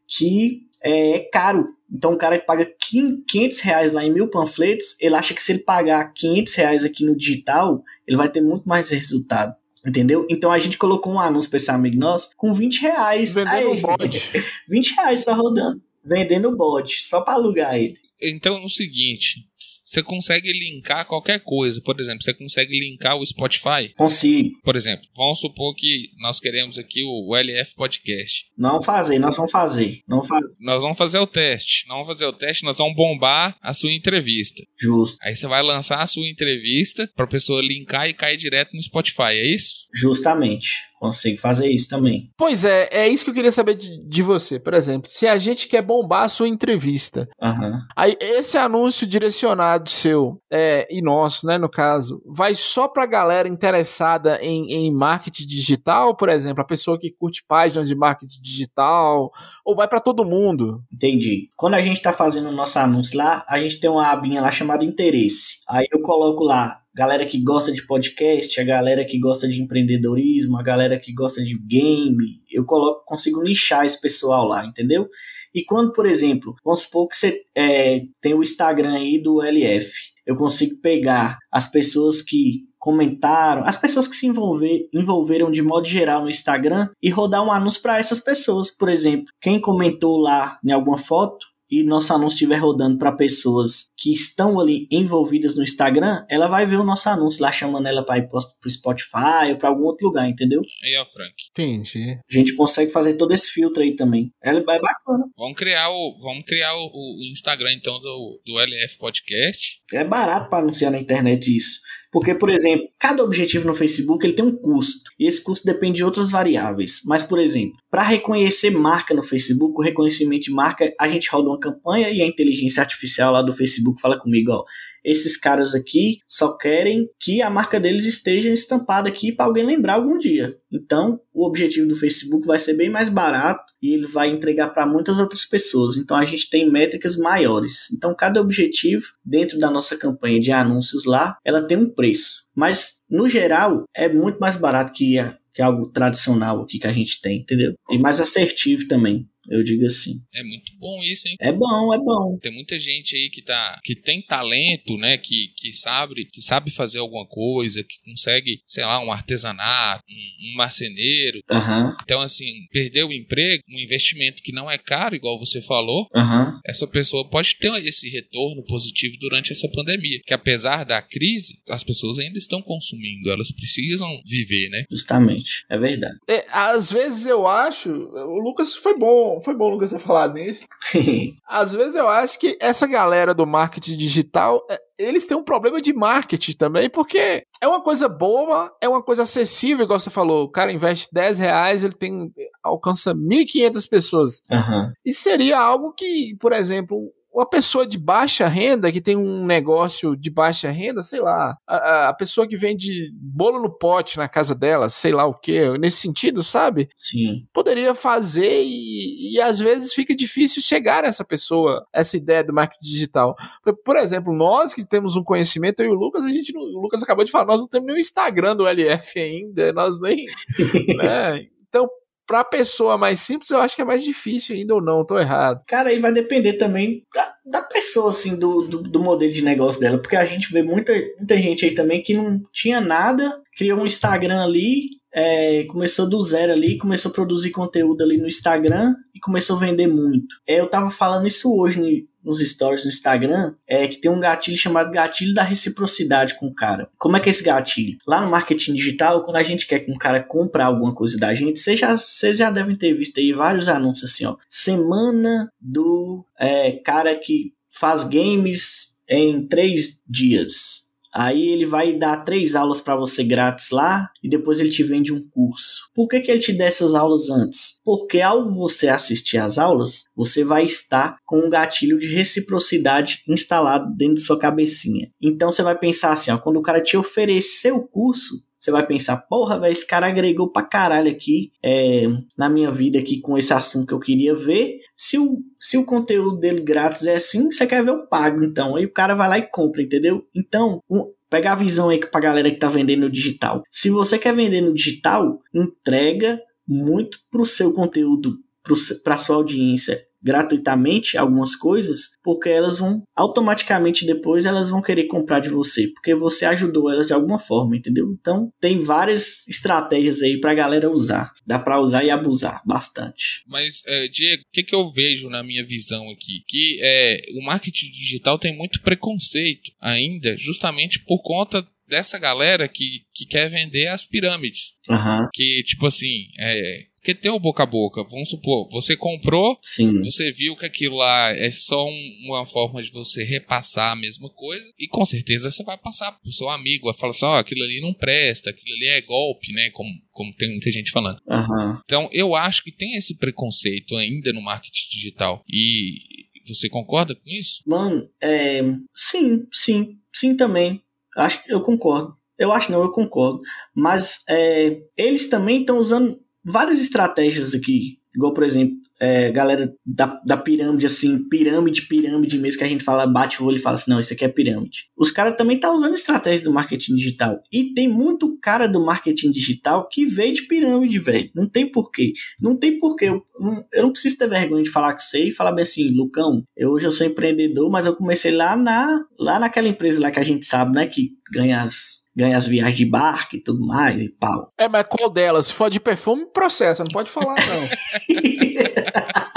[0.06, 1.74] que é, é caro.
[1.92, 5.52] Então, o cara que paga 500 reais lá em mil panfletos, ele acha que se
[5.52, 9.54] ele pagar 500 reais aqui no digital, ele vai ter muito mais resultado.
[9.86, 10.26] Entendeu?
[10.28, 13.34] Então a gente colocou um anúncio para esse amigo nosso com 20 reais.
[13.34, 14.20] Vendendo o bode.
[14.68, 15.80] 20 reais só rodando.
[16.07, 17.96] Vendendo bode, só para alugar ele.
[18.22, 19.44] Então é o seguinte:
[19.86, 21.80] você consegue linkar qualquer coisa.
[21.80, 23.94] Por exemplo, você consegue linkar o Spotify?
[23.96, 24.50] Consigo.
[24.64, 28.46] Por exemplo, vamos supor que nós queremos aqui o LF Podcast.
[28.59, 30.02] Não fazer, nós vamos fazer.
[30.09, 30.57] Não fazer.
[30.59, 31.86] Nós vamos fazer o teste.
[31.86, 34.61] Nós vamos fazer o teste, nós vamos bombar a sua entrevista.
[34.76, 35.16] Justo.
[35.22, 38.82] Aí você vai lançar a sua entrevista para a pessoa linkar e cair direto no
[38.82, 39.86] Spotify, é isso?
[39.94, 42.30] Justamente consigo fazer isso também.
[42.36, 44.59] Pois é, é isso que eu queria saber de, de você.
[44.59, 47.78] Por exemplo, se a gente quer bombar a sua entrevista, uhum.
[47.96, 53.48] aí esse anúncio direcionado seu é, e nosso, né, no caso, vai só pra galera
[53.48, 59.30] interessada em, em marketing digital, por exemplo, a pessoa que curte páginas de marketing digital,
[59.64, 60.82] ou vai para todo mundo?
[60.92, 61.50] Entendi.
[61.57, 64.50] Quando a gente tá fazendo o nosso anúncio lá, a gente tem uma abinha lá
[64.50, 65.58] chamada interesse.
[65.68, 70.56] Aí eu coloco lá galera que gosta de podcast, a galera que gosta de empreendedorismo,
[70.56, 75.06] a galera que gosta de game, eu coloco, consigo nichar esse pessoal lá, entendeu?
[75.54, 79.92] E quando, por exemplo, vamos supor que você é, tem o Instagram aí do LF,
[80.24, 85.86] eu consigo pegar as pessoas que comentaram, as pessoas que se envolver, envolveram de modo
[85.86, 88.70] geral no Instagram e rodar um anúncio para essas pessoas.
[88.70, 93.91] Por exemplo, quem comentou lá em alguma foto, e nosso anúncio estiver rodando para pessoas
[93.97, 98.05] que estão ali envolvidas no Instagram, ela vai ver o nosso anúncio lá chamando ela
[98.05, 100.63] para ir pro Spotify ou para algum outro lugar, entendeu?
[100.83, 101.34] Aí, ó, Frank.
[101.51, 102.18] Entendi.
[102.30, 104.33] A gente consegue fazer todo esse filtro aí também.
[104.43, 105.25] Ela é bacana.
[105.37, 109.80] Vamos criar o, vamos criar o, o Instagram então do, do LF Podcast.
[109.93, 111.80] É barato para anunciar na internet isso.
[112.17, 115.11] Porque, por exemplo, cada objetivo no Facebook ele tem um custo.
[115.21, 117.03] E esse custo depende de outras variáveis.
[117.05, 121.51] Mas, por exemplo, para reconhecer marca no Facebook, o reconhecimento de marca, a gente roda
[121.51, 124.64] uma campanha e a inteligência artificial lá do Facebook fala comigo, ó,
[125.07, 129.95] esses caras aqui só querem que a marca deles esteja estampada aqui para alguém lembrar
[129.95, 130.57] algum dia.
[130.72, 134.84] Então, o objetivo do Facebook vai ser bem mais barato e ele vai entregar para
[134.84, 135.96] muitas outras pessoas.
[135.96, 137.91] Então, a gente tem métricas maiores.
[137.96, 142.45] Então, cada objetivo dentro da nossa campanha de anúncios lá, ela tem um preço.
[142.54, 145.16] Mas, no geral, é muito mais barato que,
[145.54, 147.74] que algo tradicional aqui que a gente tem, entendeu?
[147.88, 149.28] E mais assertivo também.
[149.48, 150.20] Eu digo assim.
[150.34, 151.36] É muito bom isso, hein?
[151.40, 152.38] É bom, é bom.
[152.40, 156.70] Tem muita gente aí que tá que tem talento, né, que, que sabe, que sabe
[156.70, 161.40] fazer alguma coisa, que consegue, sei lá, um artesanato, um, um marceneiro.
[161.50, 161.96] Uhum.
[162.02, 166.08] Então assim, perdeu o emprego, um investimento que não é caro, igual você falou.
[166.14, 166.60] Uhum.
[166.66, 171.84] Essa pessoa pode ter esse retorno positivo durante essa pandemia, que apesar da crise, as
[171.84, 174.84] pessoas ainda estão consumindo, elas precisam viver, né?
[174.90, 176.16] Justamente, é verdade.
[176.28, 180.67] É, às vezes eu acho, o Lucas foi bom foi bom, Lucas, ter falado nisso.
[181.46, 185.80] Às vezes eu acho que essa galera do marketing digital, é, eles têm um problema
[185.80, 190.45] de marketing também, porque é uma coisa boa, é uma coisa acessível, igual você falou.
[190.45, 192.33] O cara investe 10 reais, ele tem
[192.63, 194.42] alcança 1.500 pessoas.
[194.50, 194.92] Uhum.
[195.04, 200.17] E seria algo que, por exemplo, uma pessoa de baixa renda, que tem um negócio
[200.17, 204.54] de baixa renda, sei lá, a, a pessoa que vende bolo no pote na casa
[204.54, 206.88] dela, sei lá o que, nesse sentido, sabe?
[206.96, 207.46] Sim.
[207.53, 212.54] Poderia fazer e, e às vezes fica difícil chegar a essa pessoa, essa ideia do
[212.54, 213.37] marketing digital.
[213.84, 217.03] Por, exemplo, nós que temos um conhecimento, eu e o Lucas, a gente o Lucas
[217.03, 220.25] acabou de falar, nós não temos nem o Instagram do LF ainda, nós nem.
[220.96, 221.46] né?
[221.68, 221.87] Então,
[222.26, 225.62] pra pessoa mais simples, eu acho que é mais difícil ainda ou não, tô errado.
[225.66, 229.80] Cara, aí vai depender também da, da pessoa, assim, do, do, do, modelo de negócio
[229.80, 233.80] dela, porque a gente vê muita, muita gente aí também que não tinha nada, criou
[233.80, 238.94] um Instagram ali, é, começou do zero ali, começou a produzir conteúdo ali no Instagram
[239.14, 240.36] e começou a vender muito.
[240.46, 244.57] É, eu tava falando isso hoje nos stories no Instagram, é que tem um gatilho
[244.57, 246.90] chamado gatilho da reciprocidade com o cara.
[246.98, 247.96] Como é que é esse gatilho?
[248.07, 251.32] Lá no marketing digital, quando a gente quer que um cara compre alguma coisa da
[251.32, 254.36] gente, vocês já, vocês já devem ter visto aí vários anúncios assim, ó.
[254.50, 260.86] Semana do é, cara que faz games em três dias
[261.18, 265.14] Aí ele vai dar três aulas para você grátis lá e depois ele te vende
[265.14, 265.88] um curso.
[265.95, 267.80] Por que, que ele te dá essas aulas antes?
[267.83, 273.97] Porque ao você assistir às aulas, você vai estar com um gatilho de reciprocidade instalado
[273.97, 275.11] dentro de sua cabecinha.
[275.22, 278.34] Então você vai pensar assim, ó, quando o cara te oferecer o curso,
[278.67, 282.07] você vai pensar, porra, velho, esse cara agregou pra caralho aqui é,
[282.37, 284.80] na minha vida aqui com esse assunto que eu queria ver.
[284.97, 288.75] Se o, se o conteúdo dele grátis é assim, você quer ver o pago, então.
[288.75, 290.26] Aí o cara vai lá e compra, entendeu?
[290.34, 293.63] Então, um, pega a visão aí pra galera que tá vendendo no digital.
[293.71, 298.75] Se você quer vender no digital, entrega muito pro seu conteúdo, pro,
[299.05, 305.38] pra sua audiência gratuitamente algumas coisas, porque elas vão automaticamente depois elas vão querer comprar
[305.38, 308.12] de você, porque você ajudou elas de alguma forma, entendeu?
[308.20, 311.32] Então tem várias estratégias aí pra galera usar.
[311.46, 313.44] Dá pra usar e abusar bastante.
[313.46, 316.42] Mas, é, Diego, o que, que eu vejo na minha visão aqui?
[316.48, 323.03] Que é, o marketing digital tem muito preconceito ainda, justamente por conta dessa galera que,
[323.14, 324.72] que quer vender as pirâmides.
[324.88, 325.28] Uhum.
[325.32, 328.03] Que, tipo assim, é, porque tem o boca a boca.
[328.11, 330.03] Vamos supor, você comprou, Sim.
[330.03, 334.28] você viu que aquilo lá é só um, uma forma de você repassar a mesma
[334.28, 337.38] coisa, e com certeza você vai passar pro seu amigo, vai falar assim, ó, oh,
[337.38, 339.70] aquilo ali não presta, aquilo ali é golpe, né?
[339.70, 341.20] Como, como tem muita gente falando.
[341.28, 341.78] Uhum.
[341.84, 345.45] Então, eu acho que tem esse preconceito ainda no marketing digital.
[345.49, 347.62] E você concorda com isso?
[347.64, 348.62] Mano, é...
[348.96, 350.83] sim, sim, sim também.
[351.16, 352.16] Acho que eu concordo.
[352.37, 353.41] Eu acho não, eu concordo.
[353.74, 360.20] Mas é, eles também estão usando várias estratégias aqui, igual por exemplo, é, galera da,
[360.24, 363.74] da pirâmide, assim, pirâmide, pirâmide mesmo, que a gente fala, bate o olho e fala
[363.74, 364.88] assim, não, isso aqui é pirâmide.
[364.96, 367.42] Os caras também tá usando estratégia do marketing digital.
[367.52, 371.30] E tem muito cara do marketing digital que veio de pirâmide, velho.
[371.34, 372.14] Não tem porquê.
[372.40, 373.06] Não tem porquê.
[373.06, 375.88] Eu não, eu não preciso ter vergonha de falar que sei e falar bem assim,
[375.88, 380.10] Lucão, eu, hoje eu sou empreendedor, mas eu comecei lá na lá naquela empresa lá
[380.10, 383.64] que a gente sabe, né, que ganha as ganha as viagens de barco e tudo
[383.67, 384.53] mais e pau.
[384.57, 385.49] É, mas qual delas?
[385.49, 387.68] Se for de perfume, processa, não pode falar, não.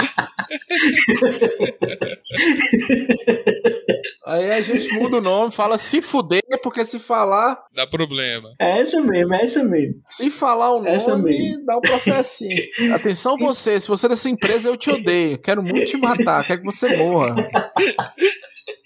[4.26, 7.62] Aí a gente muda o nome, fala se fuder, porque se falar.
[7.74, 8.54] Dá problema.
[8.60, 9.96] É essa mesmo, é essa mesmo.
[10.06, 12.64] Se falar o nome, dá um processinho.
[12.94, 15.40] Atenção você, se você é dessa empresa, eu te odeio.
[15.40, 17.36] Quero muito te matar, quero que você morra.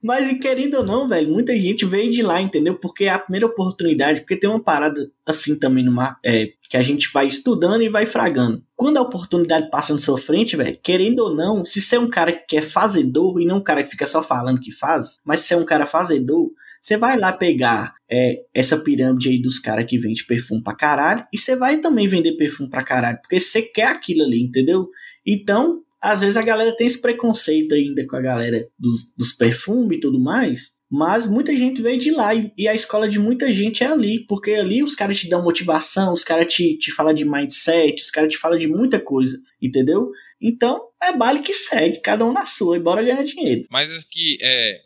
[0.04, 2.76] Mas querendo ou não, velho, muita gente veio de lá, entendeu?
[2.76, 5.86] Porque é a primeira oportunidade, porque tem uma parada assim também
[6.26, 8.62] é, que a gente vai estudando e vai fragando.
[8.76, 12.10] Quando a oportunidade passa na sua frente, velho, querendo ou não, se você é um
[12.10, 15.40] cara que é fazedor e não um cara que fica só falando que faz, mas
[15.40, 16.52] se é um cara fazedor,
[16.82, 21.24] você vai lá pegar é, essa pirâmide aí dos caras que vende perfume pra caralho
[21.32, 24.90] e você vai também vender perfume pra caralho, porque você quer aquilo ali, entendeu?
[25.26, 29.98] Então, às vezes a galera tem esse preconceito ainda com a galera dos, dos perfumes
[29.98, 33.52] e tudo mais, mas muita gente veio de lá e, e, a escola de muita
[33.54, 37.14] gente é ali, porque ali os caras te dão motivação, os caras te, te falam
[37.14, 40.12] de mindset, os caras te falam de muita coisa, entendeu?
[40.42, 43.66] Então é baile que segue, cada um na sua, e bora ganhar dinheiro.
[43.72, 44.82] Mas aqui, é,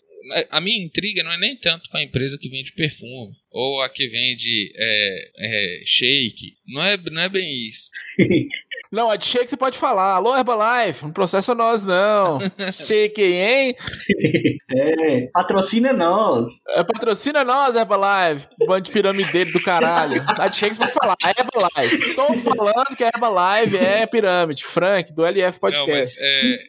[0.51, 3.89] a minha intriga não é nem tanto com a empresa que vende perfume ou a
[3.89, 6.57] que vende é, é, shake.
[6.67, 7.89] Não é, não é bem isso.
[8.91, 10.15] Não, a de shake você pode falar.
[10.15, 12.39] Alô, Herbalife, não processa nós, não.
[12.71, 13.75] shake, hein?
[14.69, 16.51] É, patrocina nós.
[16.69, 18.47] É, patrocina nós, Herbalife.
[18.67, 20.21] Bando de piramideiro do caralho.
[20.27, 21.15] A de shake você pode falar.
[21.25, 22.09] Herbalife.
[22.09, 24.65] Estou falando que a Herbalife é pirâmide.
[24.65, 25.87] Frank, do LF Podcast.
[25.87, 26.65] Não, mas é,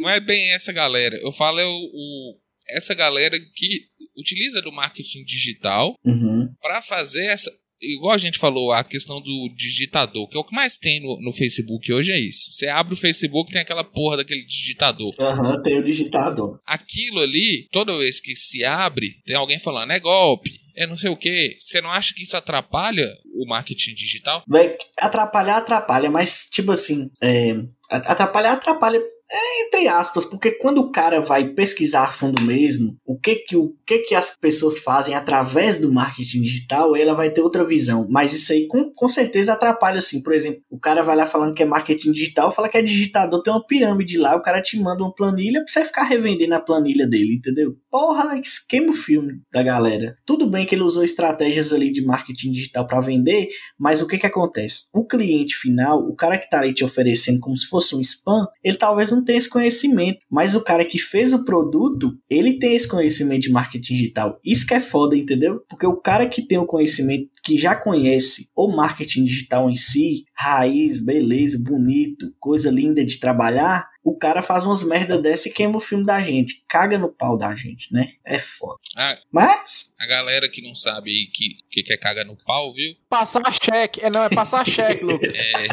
[0.00, 1.16] não é bem essa galera.
[1.16, 2.36] Eu falo é o, o
[2.68, 3.86] essa galera que
[4.16, 6.48] utiliza do marketing digital uhum.
[6.60, 7.50] para fazer essa.
[7.82, 11.18] Igual a gente falou, a questão do digitador, que é o que mais tem no,
[11.20, 12.52] no Facebook hoje é isso.
[12.52, 15.12] Você abre o Facebook tem aquela porra daquele digitador.
[15.18, 16.60] Aham, uhum, tem o digitador.
[16.66, 21.10] Aquilo ali, toda vez que se abre, tem alguém falando, é golpe, é não sei
[21.10, 21.56] o que.
[21.58, 24.42] Você não acha que isso atrapalha o marketing digital?
[24.46, 27.54] Vai atrapalhar, atrapalha, mas tipo assim, é,
[27.90, 29.00] atrapalhar, atrapalha
[29.32, 33.56] é entre aspas, porque quando o cara vai pesquisar a fundo mesmo, o que que,
[33.56, 38.06] o que que as pessoas fazem através do marketing digital, ela vai ter outra visão.
[38.10, 40.22] Mas isso aí com, com certeza atrapalha, assim.
[40.22, 43.42] Por exemplo, o cara vai lá falando que é marketing digital, fala que é digitador,
[43.42, 46.60] tem uma pirâmide lá, o cara te manda uma planilha pra você ficar revendendo a
[46.60, 47.74] planilha dele, entendeu?
[47.90, 50.16] Porra, esquema o filme da galera.
[50.26, 53.48] Tudo bem que ele usou estratégias ali de marketing digital para vender,
[53.78, 54.84] mas o que que acontece?
[54.92, 58.46] O cliente final, o cara que tá ali te oferecendo como se fosse um spam,
[58.62, 60.18] ele talvez não tem esse conhecimento.
[60.30, 64.38] Mas o cara que fez o produto, ele tem esse conhecimento de marketing digital.
[64.44, 65.60] Isso que é foda, entendeu?
[65.68, 70.24] Porque o cara que tem o conhecimento, que já conhece o marketing digital em si,
[70.36, 75.76] raiz, beleza, bonito, coisa linda de trabalhar, o cara faz umas merda dessa e queima
[75.76, 76.64] o filme da gente.
[76.68, 78.12] Caga no pau da gente, né?
[78.24, 78.78] É foda.
[78.96, 79.94] Ah, Mas.
[80.00, 82.94] A galera que não sabe aí que, que quer caga no pau, viu?
[83.08, 84.00] Passar cheque.
[84.00, 85.36] É, não, é passar cheque, Lucas.
[85.42, 85.68] É.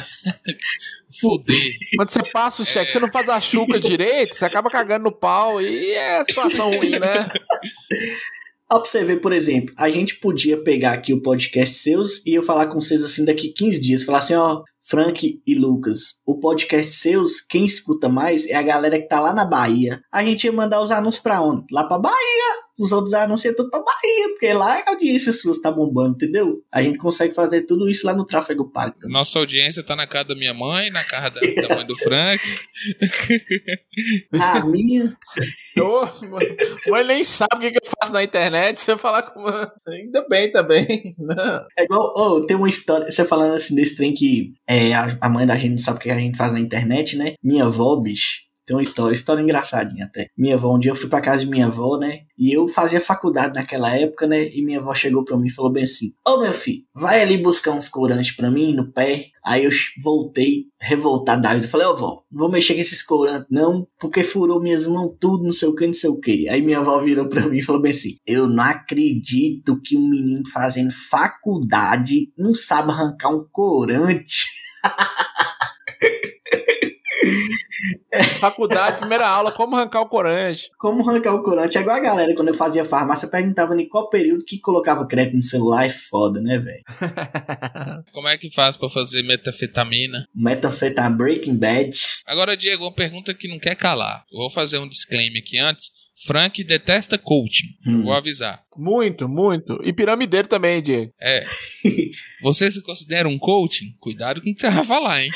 [1.19, 1.73] Fuder.
[1.95, 2.93] Quando você passa o cheque, é.
[2.93, 6.91] você não faz a chuca direito, você acaba cagando no pau e é situação ruim,
[6.99, 7.27] né?
[8.72, 12.35] Ó, pra você ver, por exemplo, a gente podia pegar aqui o podcast seus e
[12.35, 14.03] eu falar com vocês assim daqui 15 dias.
[14.03, 18.99] Falar assim, ó, Frank e Lucas, o podcast seus, quem escuta mais é a galera
[18.99, 20.01] que tá lá na Bahia.
[20.11, 21.67] A gente ia mandar os anúncios pra onde?
[21.71, 22.68] Lá pra Bahia.
[22.80, 26.64] Os outros anúncios é tudo pra Bahia, porque lá a audiência sua tá bombando, entendeu?
[26.72, 28.95] A gente consegue fazer tudo isso lá no tráfego pago.
[28.97, 29.14] Também.
[29.14, 32.41] Nossa audiência tá na casa da minha mãe, na casa da, da mãe do Frank.
[34.31, 35.14] a minha.
[35.77, 38.80] Ô, mãe nem sabe o que, eu faço na internet.
[38.80, 41.15] Se eu falar com mãe, ainda bem também.
[41.18, 41.65] Não.
[41.77, 45.30] É igual, oh, tem uma história, você falando assim desse trem que é, a, a
[45.30, 47.34] mãe da gente não sabe o que a gente faz na internet, né?
[47.43, 50.29] Minha avó, bicho, tem uma história, história engraçadinha até.
[50.37, 52.19] Minha avó, um dia eu fui pra casa de minha avó, né?
[52.37, 54.47] E eu fazia faculdade naquela época, né?
[54.47, 57.35] E minha avó chegou pra mim e falou bem assim: Ô meu filho, vai ali
[57.39, 59.29] buscar uns corantes pra mim no pé.
[59.43, 59.71] Aí eu
[60.03, 61.65] voltei revoltado da vida.
[61.65, 64.85] Eu falei: Ô oh, vó, não vou mexer com esses corantes não, porque furou minhas
[64.85, 66.47] mãos tudo, não sei o que, não sei o que.
[66.47, 70.07] Aí minha avó virou pra mim e falou bem assim: Eu não acredito que um
[70.07, 74.45] menino fazendo faculdade não sabe arrancar um corante.
[78.39, 80.69] Faculdade, primeira aula, como arrancar o corante.
[80.77, 81.77] Como arrancar o corante.
[81.77, 85.35] É igual a galera, quando eu fazia farmácia, perguntava em qual período que colocava crédito
[85.35, 85.85] no celular.
[85.85, 86.84] É foda, né, velho?
[88.11, 90.26] Como é que faz para fazer metafetamina?
[90.34, 91.91] Metafetamina Breaking Bad.
[92.26, 94.23] Agora, Diego, uma pergunta que não quer calar.
[94.31, 95.89] Eu vou fazer um disclaimer aqui antes.
[96.26, 97.68] Frank detesta coaching.
[97.85, 98.03] Hum.
[98.03, 98.61] Vou avisar.
[98.76, 99.80] Muito, muito.
[99.84, 101.14] E piramideiro também, Diego.
[101.22, 101.45] É.
[102.43, 103.93] Você se considera um coaching?
[103.99, 105.31] Cuidado com o que você vai falar, hein?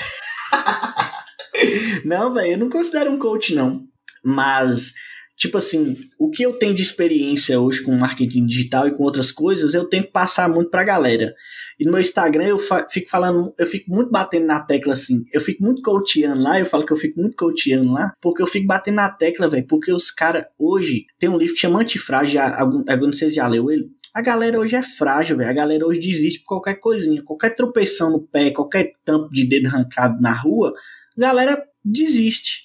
[2.05, 3.83] não, velho, eu não considero um coach, não.
[4.23, 4.93] Mas
[5.35, 9.31] Tipo assim, o que eu tenho de experiência hoje com marketing digital e com outras
[9.31, 11.33] coisas, eu tenho que passar muito pra galera.
[11.79, 15.23] E no meu Instagram eu fa fico falando, eu fico muito batendo na tecla assim.
[15.33, 18.47] Eu fico muito coachando lá, eu falo que eu fico muito coachando lá, porque eu
[18.47, 19.65] fico batendo na tecla, velho.
[19.67, 23.47] Porque os caras, hoje, tem um livro que chama Antifrágil, algum, algum de vocês já
[23.47, 23.89] leu ele?
[24.13, 25.49] A galera hoje é frágil, velho.
[25.49, 27.23] A galera hoje desiste por qualquer coisinha.
[27.23, 30.71] Qualquer tropeção no pé, qualquer tampo de dedo arrancado na rua,
[31.17, 32.63] galera desiste.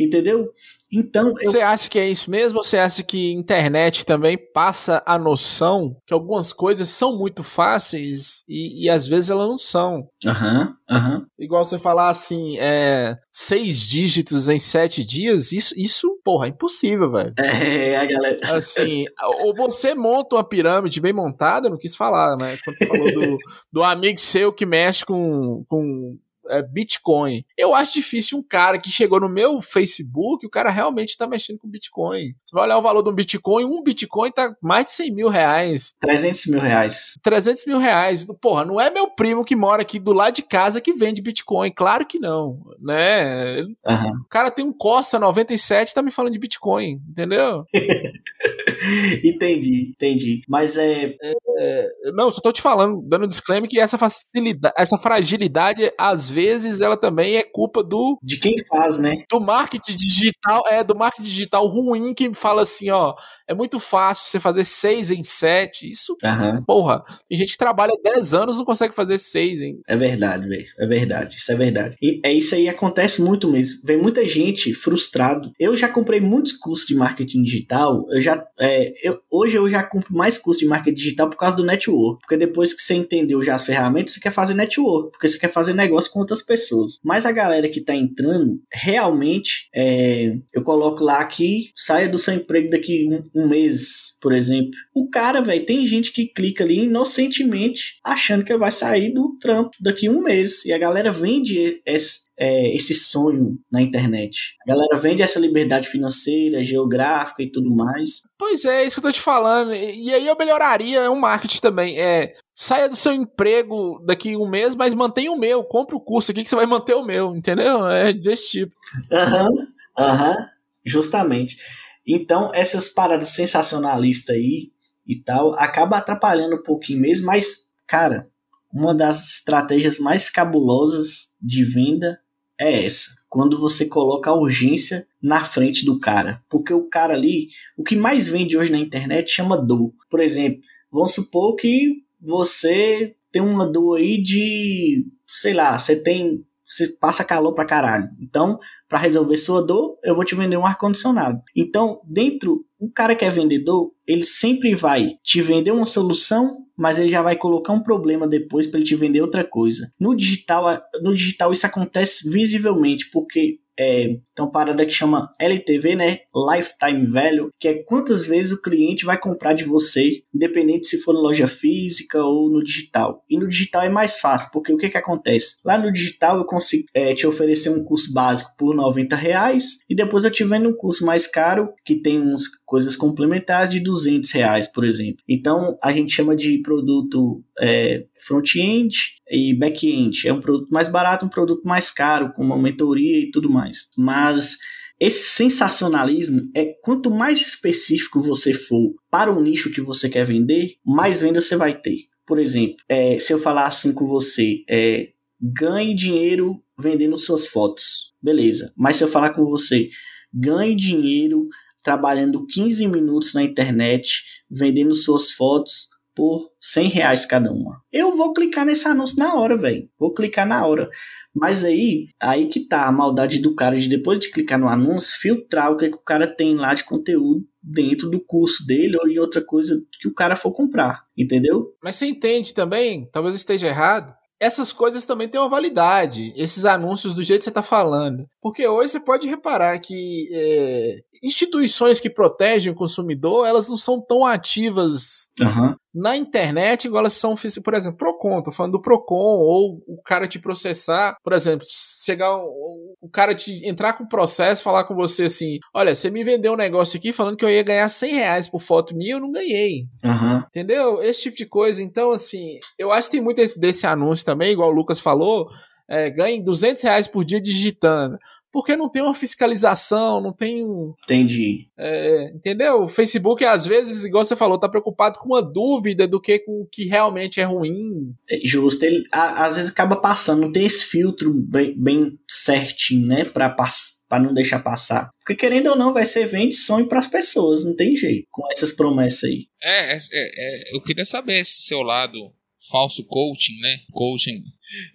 [0.00, 0.48] Entendeu?
[0.90, 1.34] Então.
[1.38, 1.50] Eu...
[1.50, 2.58] Você acha que é isso mesmo?
[2.58, 8.42] Ou você acha que internet também passa a noção que algumas coisas são muito fáceis
[8.48, 10.08] e, e às vezes elas não são?
[10.24, 11.18] Aham, uhum, aham.
[11.18, 11.26] Uhum.
[11.38, 17.12] Igual você falar assim, é, seis dígitos em sete dias, isso, isso porra, é impossível,
[17.12, 17.34] velho.
[17.36, 18.40] É, a galera.
[18.56, 19.04] Assim,
[19.38, 22.56] ou você monta uma pirâmide bem montada, não quis falar, né?
[22.64, 23.38] Quando você falou do,
[23.72, 26.18] do amigo seu que mexe com, com
[26.50, 27.44] é, Bitcoin.
[27.56, 31.58] Eu acho difícil um cara que chegou no meu Facebook, o cara realmente tá mexendo
[31.58, 32.34] com Bitcoin.
[32.44, 35.28] Você vai olhar o valor de um Bitcoin, um Bitcoin tá mais de 100 mil
[35.28, 35.94] reais.
[36.00, 37.18] 300 mil reais.
[37.22, 38.26] 300 mil reais.
[38.40, 41.72] Porra, não é meu primo que mora aqui do lado de casa que vende Bitcoin.
[41.72, 43.62] Claro que não, né?
[43.62, 44.20] Uhum.
[44.24, 47.64] O cara tem um Corsa 97 tá me falando de Bitcoin, entendeu?
[49.24, 50.42] entendi, entendi.
[50.48, 51.16] Mas é...
[51.22, 51.32] é...
[51.58, 51.88] é...
[52.14, 56.39] Não, só tô te falando, dando um disclaimer que essa facilidade, essa fragilidade, às vezes
[56.40, 58.18] vezes ela também é culpa do.
[58.22, 59.24] De quem faz, né?
[59.28, 63.14] Do marketing digital, é, do marketing digital ruim que fala assim, ó,
[63.46, 65.88] é muito fácil você fazer seis em sete.
[65.88, 66.64] Isso, uhum.
[66.64, 69.80] porra, tem gente que trabalha 10 anos não consegue fazer seis, hein?
[69.86, 70.66] É verdade, velho.
[70.78, 71.36] É verdade.
[71.36, 71.96] Isso é verdade.
[72.00, 73.80] E é isso aí acontece muito mesmo.
[73.84, 75.52] Vem muita gente frustrado.
[75.58, 78.06] Eu já comprei muitos cursos de marketing digital.
[78.10, 78.44] Eu já.
[78.58, 82.20] É, eu, hoje eu já compro mais cursos de marketing digital por causa do network.
[82.20, 85.10] Porque depois que você entendeu já as ferramentas, você quer fazer network.
[85.12, 86.98] Porque você quer fazer negócio com outras pessoas.
[87.04, 92.34] Mas a galera que tá entrando, realmente, é, eu coloco lá que saia do seu
[92.34, 94.70] emprego daqui um, um mês, por exemplo.
[94.94, 99.70] O cara, velho, tem gente que clica ali inocentemente achando que vai sair do trampo
[99.80, 100.64] daqui um mês.
[100.64, 104.56] E a galera vende esse, é, esse sonho na internet.
[104.62, 108.22] A galera vende essa liberdade financeira, geográfica e tudo mais.
[108.38, 109.74] Pois é, é isso que eu tô te falando.
[109.74, 111.98] E aí eu melhoraria o marketing também.
[112.00, 115.62] É, saia do seu emprego daqui um mês, mas mantenha o meu.
[115.62, 117.86] Compre o curso aqui que você vai manter o meu, entendeu?
[117.86, 118.74] É desse tipo.
[119.12, 119.66] Aham, uhum,
[119.98, 120.46] aham, uhum,
[120.82, 121.58] justamente.
[122.06, 124.70] Então, essas paradas sensacionalistas aí
[125.06, 128.30] e tal, acaba atrapalhando um pouquinho mesmo, mas, cara,
[128.72, 132.18] uma das estratégias mais cabulosas de venda
[132.60, 133.16] é essa.
[133.28, 136.42] Quando você coloca a urgência na frente do cara.
[136.48, 139.92] Porque o cara ali, o que mais vende hoje na internet chama dor.
[140.10, 140.60] Por exemplo,
[140.92, 147.24] vamos supor que você tem uma dor aí de, sei lá, você tem você passa
[147.24, 148.08] calor pra caralho.
[148.20, 148.60] Então,
[148.90, 151.40] para resolver sua dor, eu vou te vender um ar-condicionado.
[151.54, 156.98] Então, dentro, o cara que é vendedor, ele sempre vai te vender uma solução, mas
[156.98, 159.92] ele já vai colocar um problema depois para ele te vender outra coisa.
[159.98, 166.18] No digital, no digital isso acontece visivelmente, porque é, uma parada que chama LTV, né?
[166.34, 171.14] Lifetime Value, que é quantas vezes o cliente vai comprar de você, independente se for
[171.14, 173.24] na loja física ou no digital.
[173.28, 175.56] E no digital é mais fácil, porque o que, que acontece?
[175.64, 179.94] Lá no digital eu consigo é, te oferecer um curso básico por 90 reais e
[179.94, 184.66] depois eu vendo um curso mais caro que tem uns coisas complementares de 200 reais,
[184.66, 185.22] por exemplo.
[185.28, 188.96] Então a gente chama de produto é, front-end
[189.30, 190.26] e back-end.
[190.26, 193.88] É um produto mais barato, um produto mais caro, com uma mentoria e tudo mais.
[193.96, 194.56] Mas
[194.98, 200.74] esse sensacionalismo é quanto mais específico você for para o nicho que você quer vender,
[200.84, 202.10] mais venda você vai ter.
[202.26, 205.08] Por exemplo, é, se eu falar assim com você, é,
[205.40, 208.72] ganhe dinheiro vendendo suas fotos, beleza.
[208.76, 209.88] Mas se eu falar com você,
[210.32, 211.48] ganhe dinheiro
[211.82, 217.80] trabalhando 15 minutos na internet, vendendo suas fotos por 100 reais cada uma.
[217.90, 219.86] Eu vou clicar nesse anúncio na hora, velho.
[219.98, 220.90] Vou clicar na hora.
[221.34, 225.18] Mas aí, aí que tá a maldade do cara de depois de clicar no anúncio,
[225.18, 229.08] filtrar o que, que o cara tem lá de conteúdo dentro do curso dele ou
[229.08, 231.74] em outra coisa que o cara for comprar, entendeu?
[231.82, 237.14] Mas você entende também, talvez esteja errado, essas coisas também têm uma validade, esses anúncios
[237.14, 238.26] do jeito que você está falando.
[238.40, 244.00] Porque hoje você pode reparar que é, instituições que protegem o consumidor, elas não são
[244.00, 245.76] tão ativas uhum.
[245.94, 247.34] Na internet igual elas são,
[247.64, 251.66] por exemplo, Procon, tô falando do Procon, ou o cara te processar, por exemplo,
[252.04, 256.10] chegar o, o cara te entrar com o processo, falar com você assim, olha, você
[256.10, 259.14] me vendeu um negócio aqui falando que eu ia ganhar 100 reais por foto minha,
[259.14, 259.86] eu não ganhei.
[260.04, 260.38] Uhum.
[260.48, 261.02] Entendeu?
[261.02, 261.82] Esse tipo de coisa.
[261.82, 265.48] Então, assim, eu acho que tem muito desse anúncio também, igual o Lucas falou,
[265.90, 268.16] é, ganhem 200 reais por dia digitando
[268.52, 270.94] porque não tem uma fiscalização, não tem um.
[271.04, 271.68] Entendi.
[271.78, 272.82] É, entendeu?
[272.82, 276.62] O Facebook, às vezes, igual você falou, tá preocupado com uma dúvida do que com
[276.62, 278.12] o que realmente é ruim.
[278.28, 278.84] É justo.
[278.84, 283.24] Ele a, às vezes acaba passando, não tem esse filtro bem, bem certinho, né?
[283.24, 285.10] Pra, pra não deixar passar.
[285.20, 288.42] Porque querendo ou não, vai ser vende sonho para as pessoas, não tem jeito, com
[288.52, 289.46] essas promessas aí.
[289.62, 292.32] É, é, é, eu queria saber esse seu lado
[292.68, 293.80] falso coaching, né?
[293.92, 294.44] Coaching.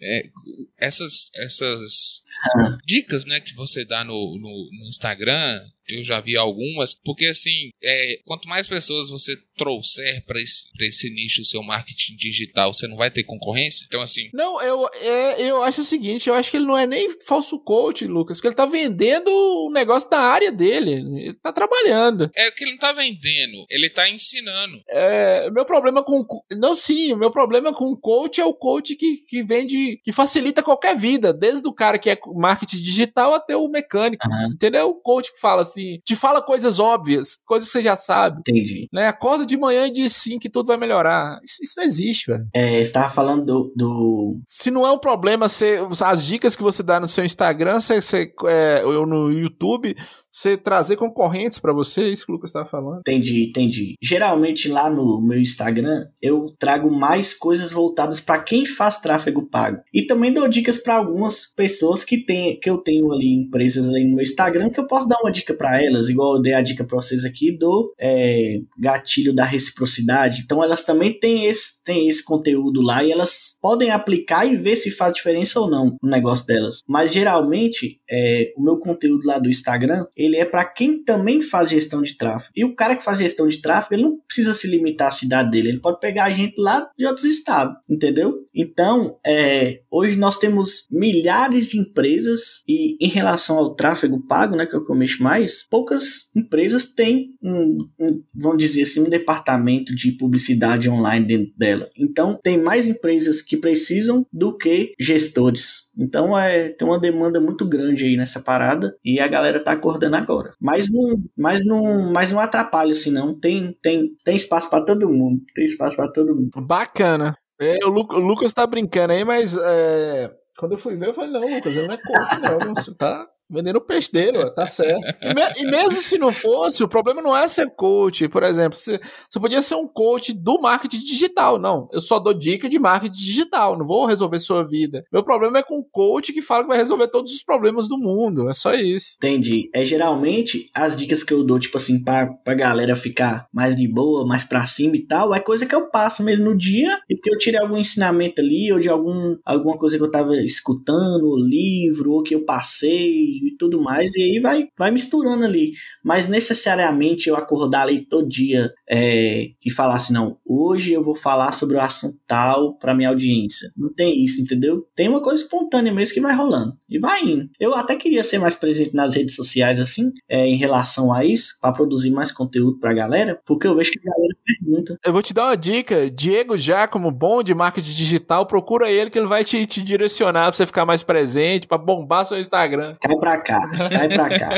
[0.01, 0.29] É,
[0.77, 2.23] essas essas
[2.85, 7.69] dicas, né, que você dá no, no, no Instagram, eu já vi algumas, porque assim,
[7.81, 12.87] é, quanto mais pessoas você trouxer para esse, esse nicho do seu marketing digital, você
[12.87, 13.85] não vai ter concorrência?
[13.87, 14.29] Então, assim.
[14.33, 17.57] Não, eu, é, eu acho o seguinte: eu acho que ele não é nem falso
[17.59, 20.91] coach, Lucas, que ele tá vendendo o negócio da área dele.
[20.93, 22.29] Ele tá trabalhando.
[22.35, 24.81] É que ele não tá vendendo, ele tá ensinando.
[24.89, 26.25] É, meu problema com.
[26.51, 30.11] Não, sim, o meu problema com o coach é o coach que, que vende, que
[30.11, 34.27] facilita qualquer vida, desde o cara que é marketing digital até o mecânico.
[34.27, 34.53] Uhum.
[34.53, 34.89] Entendeu?
[34.89, 38.39] O coach que fala assim, te fala coisas óbvias, coisas que você já sabe.
[38.39, 38.87] Entendi.
[38.91, 39.07] Né?
[39.07, 41.39] Acorda de manhã e diz sim que tudo vai melhorar.
[41.43, 42.47] Isso, isso não existe, velho.
[42.53, 46.63] É, você tava falando do, do, Se não é um problema, você, as dicas que
[46.63, 49.95] você dá no seu Instagram, você, você é, ou no YouTube,
[50.35, 52.99] você trazer concorrentes para você, é isso que o Lucas estava falando.
[52.99, 53.95] Entendi, entendi.
[54.01, 59.81] Geralmente lá no meu Instagram eu trago mais coisas voltadas para quem faz tráfego pago.
[59.93, 64.03] E também dou dicas para algumas pessoas que tem, que eu tenho ali empresas ali
[64.03, 66.61] no meu Instagram que eu posso dar uma dica para elas, igual eu dei a
[66.61, 70.41] dica para vocês aqui do é, gatilho da reciprocidade.
[70.43, 74.75] Então elas também têm esse, têm esse conteúdo lá e elas podem aplicar e ver
[74.75, 76.81] se faz diferença ou não no negócio delas.
[76.85, 81.69] Mas geralmente é, o meu conteúdo lá do Instagram ele é para quem também faz
[81.69, 82.51] gestão de tráfego.
[82.55, 85.51] E o cara que faz gestão de tráfego, ele não precisa se limitar à cidade
[85.51, 88.45] dele, ele pode pegar a gente lá de outros estados, entendeu?
[88.53, 94.65] Então, é, hoje nós temos milhares de empresas e em relação ao tráfego pago, né,
[94.65, 99.01] que é o que eu mexo mais, poucas empresas têm um, um vamos dizer assim,
[99.01, 101.89] um departamento de publicidade online dentro dela.
[101.97, 105.84] Então, tem mais empresas que precisam do que gestores.
[105.97, 110.15] Então, é, tem uma demanda muito grande aí nessa parada e a galera tá acordando
[110.15, 110.51] agora.
[110.59, 113.37] Mas não, mas não, mas não atrapalha assim não.
[113.39, 115.41] Tem tem tem espaço para todo mundo.
[115.53, 116.49] Tem espaço para todo mundo.
[116.61, 117.35] Bacana.
[117.59, 121.13] É, o, Lu, o, Lucas tá brincando aí, mas é, quando eu fui ver, eu
[121.13, 122.75] falei, não, Lucas, ele não é coach, não.
[122.75, 125.01] Você tá, Vendendo peixe dele, tá certo.
[125.21, 128.77] E, me, e, mesmo se não fosse, o problema não é ser coach, por exemplo.
[128.77, 128.99] Você,
[129.29, 131.59] você podia ser um coach do marketing digital.
[131.59, 135.03] Não, eu só dou dica de marketing digital, não vou resolver sua vida.
[135.13, 137.97] Meu problema é com o coach que fala que vai resolver todos os problemas do
[137.97, 138.49] mundo.
[138.49, 139.17] É só isso.
[139.17, 139.69] Entendi.
[139.73, 143.87] É geralmente as dicas que eu dou, tipo assim, pra, pra galera ficar mais de
[143.87, 147.15] boa, mais pra cima e tal, é coisa que eu passo mesmo no dia e
[147.15, 151.37] que eu tirei algum ensinamento ali, ou de algum, alguma coisa que eu tava escutando,
[151.37, 155.73] livro, ou que eu passei e tudo mais, e aí vai, vai misturando ali.
[156.03, 161.15] Mas necessariamente eu acordar ali todo dia é, e falar assim, não, hoje eu vou
[161.15, 163.71] falar sobre o assunto tal para minha audiência.
[163.75, 164.85] Não tem isso, entendeu?
[164.95, 167.49] Tem uma coisa espontânea mesmo que vai rolando e vai indo.
[167.59, 171.57] Eu até queria ser mais presente nas redes sociais assim, é, em relação a isso,
[171.61, 174.97] para produzir mais conteúdo pra galera, porque eu vejo que a galera pergunta.
[175.05, 179.09] Eu vou te dar uma dica, Diego já como bom de marketing digital, procura ele
[179.09, 182.95] que ele vai te, te direcionar pra você ficar mais presente, para bombar seu Instagram.
[183.01, 184.49] Cai pra cá, cai pra cá.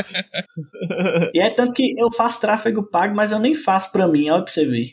[1.32, 4.42] e é tanto que eu faço tráfego pago, mas eu nem faço pra mim, olha
[4.42, 4.92] pra você ver.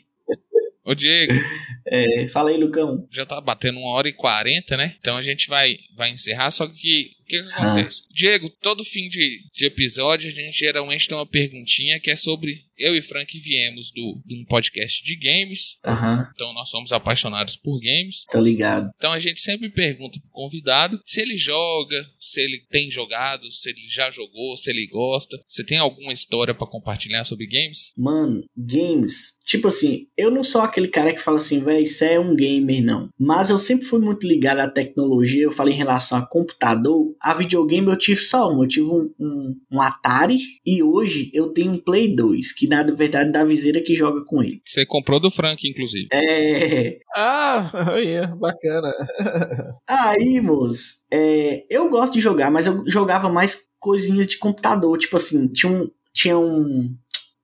[0.84, 1.34] Ô Diego.
[1.88, 3.06] É, fala aí, Lucão.
[3.12, 4.96] Já tá batendo uma hora e quarenta, né?
[4.98, 8.02] Então a gente vai, vai encerrar, só que o que, que acontece?
[8.04, 8.08] Ah.
[8.14, 12.64] Diego, todo fim de, de episódio a gente geralmente tem uma perguntinha que é sobre.
[12.78, 15.78] Eu e Frank viemos do, de um podcast de games.
[15.84, 16.26] Uhum.
[16.34, 18.24] Então nós somos apaixonados por games.
[18.30, 18.90] Tô ligado.
[18.96, 23.70] Então a gente sempre pergunta pro convidado se ele joga, se ele tem jogado, se
[23.70, 25.42] ele já jogou, se ele gosta.
[25.48, 27.94] Você tem alguma história para compartilhar sobre games?
[27.96, 29.38] Mano, games.
[29.46, 32.84] Tipo assim, eu não sou aquele cara que fala assim, velho, isso é um gamer,
[32.84, 33.08] não.
[33.18, 35.44] Mas eu sempre fui muito ligado à tecnologia.
[35.44, 38.62] Eu falei em relação a computador a videogame eu tive só um.
[38.62, 42.82] Eu tive um, um, um, Atari e hoje eu tenho um Play 2, que na
[42.82, 44.60] verdade da viseira que joga com ele.
[44.64, 46.08] Você comprou do Frank, inclusive.
[46.12, 46.98] É.
[47.14, 48.92] Ah, yeah, bacana.
[49.86, 54.98] Aí, moço, é, eu gosto de jogar, mas eu jogava mais coisinhas de computador.
[54.98, 55.90] Tipo assim, tinha um.
[56.12, 56.96] Tinha um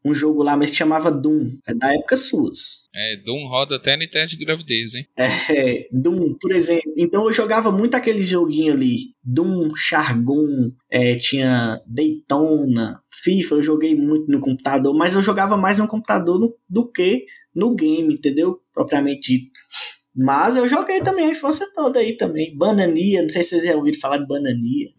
[0.05, 1.51] um jogo lá, mas que chamava Doom.
[1.67, 2.89] É da época suas.
[2.95, 5.07] É, Doom roda até no teste de gravidez, hein?
[5.17, 6.93] É, Doom, por exemplo.
[6.97, 9.15] Então eu jogava muito aquele joguinho ali.
[9.23, 15.79] Doom, Chargon, é, tinha Daytona, FIFA, eu joguei muito no computador, mas eu jogava mais
[15.79, 17.25] no computador no, do que
[17.55, 18.59] no game, entendeu?
[18.75, 19.53] Propriamente dito.
[20.15, 22.57] Mas eu joguei também a infância toda aí também.
[22.57, 24.91] Banania, não sei se vocês já ouviram falar de Banania.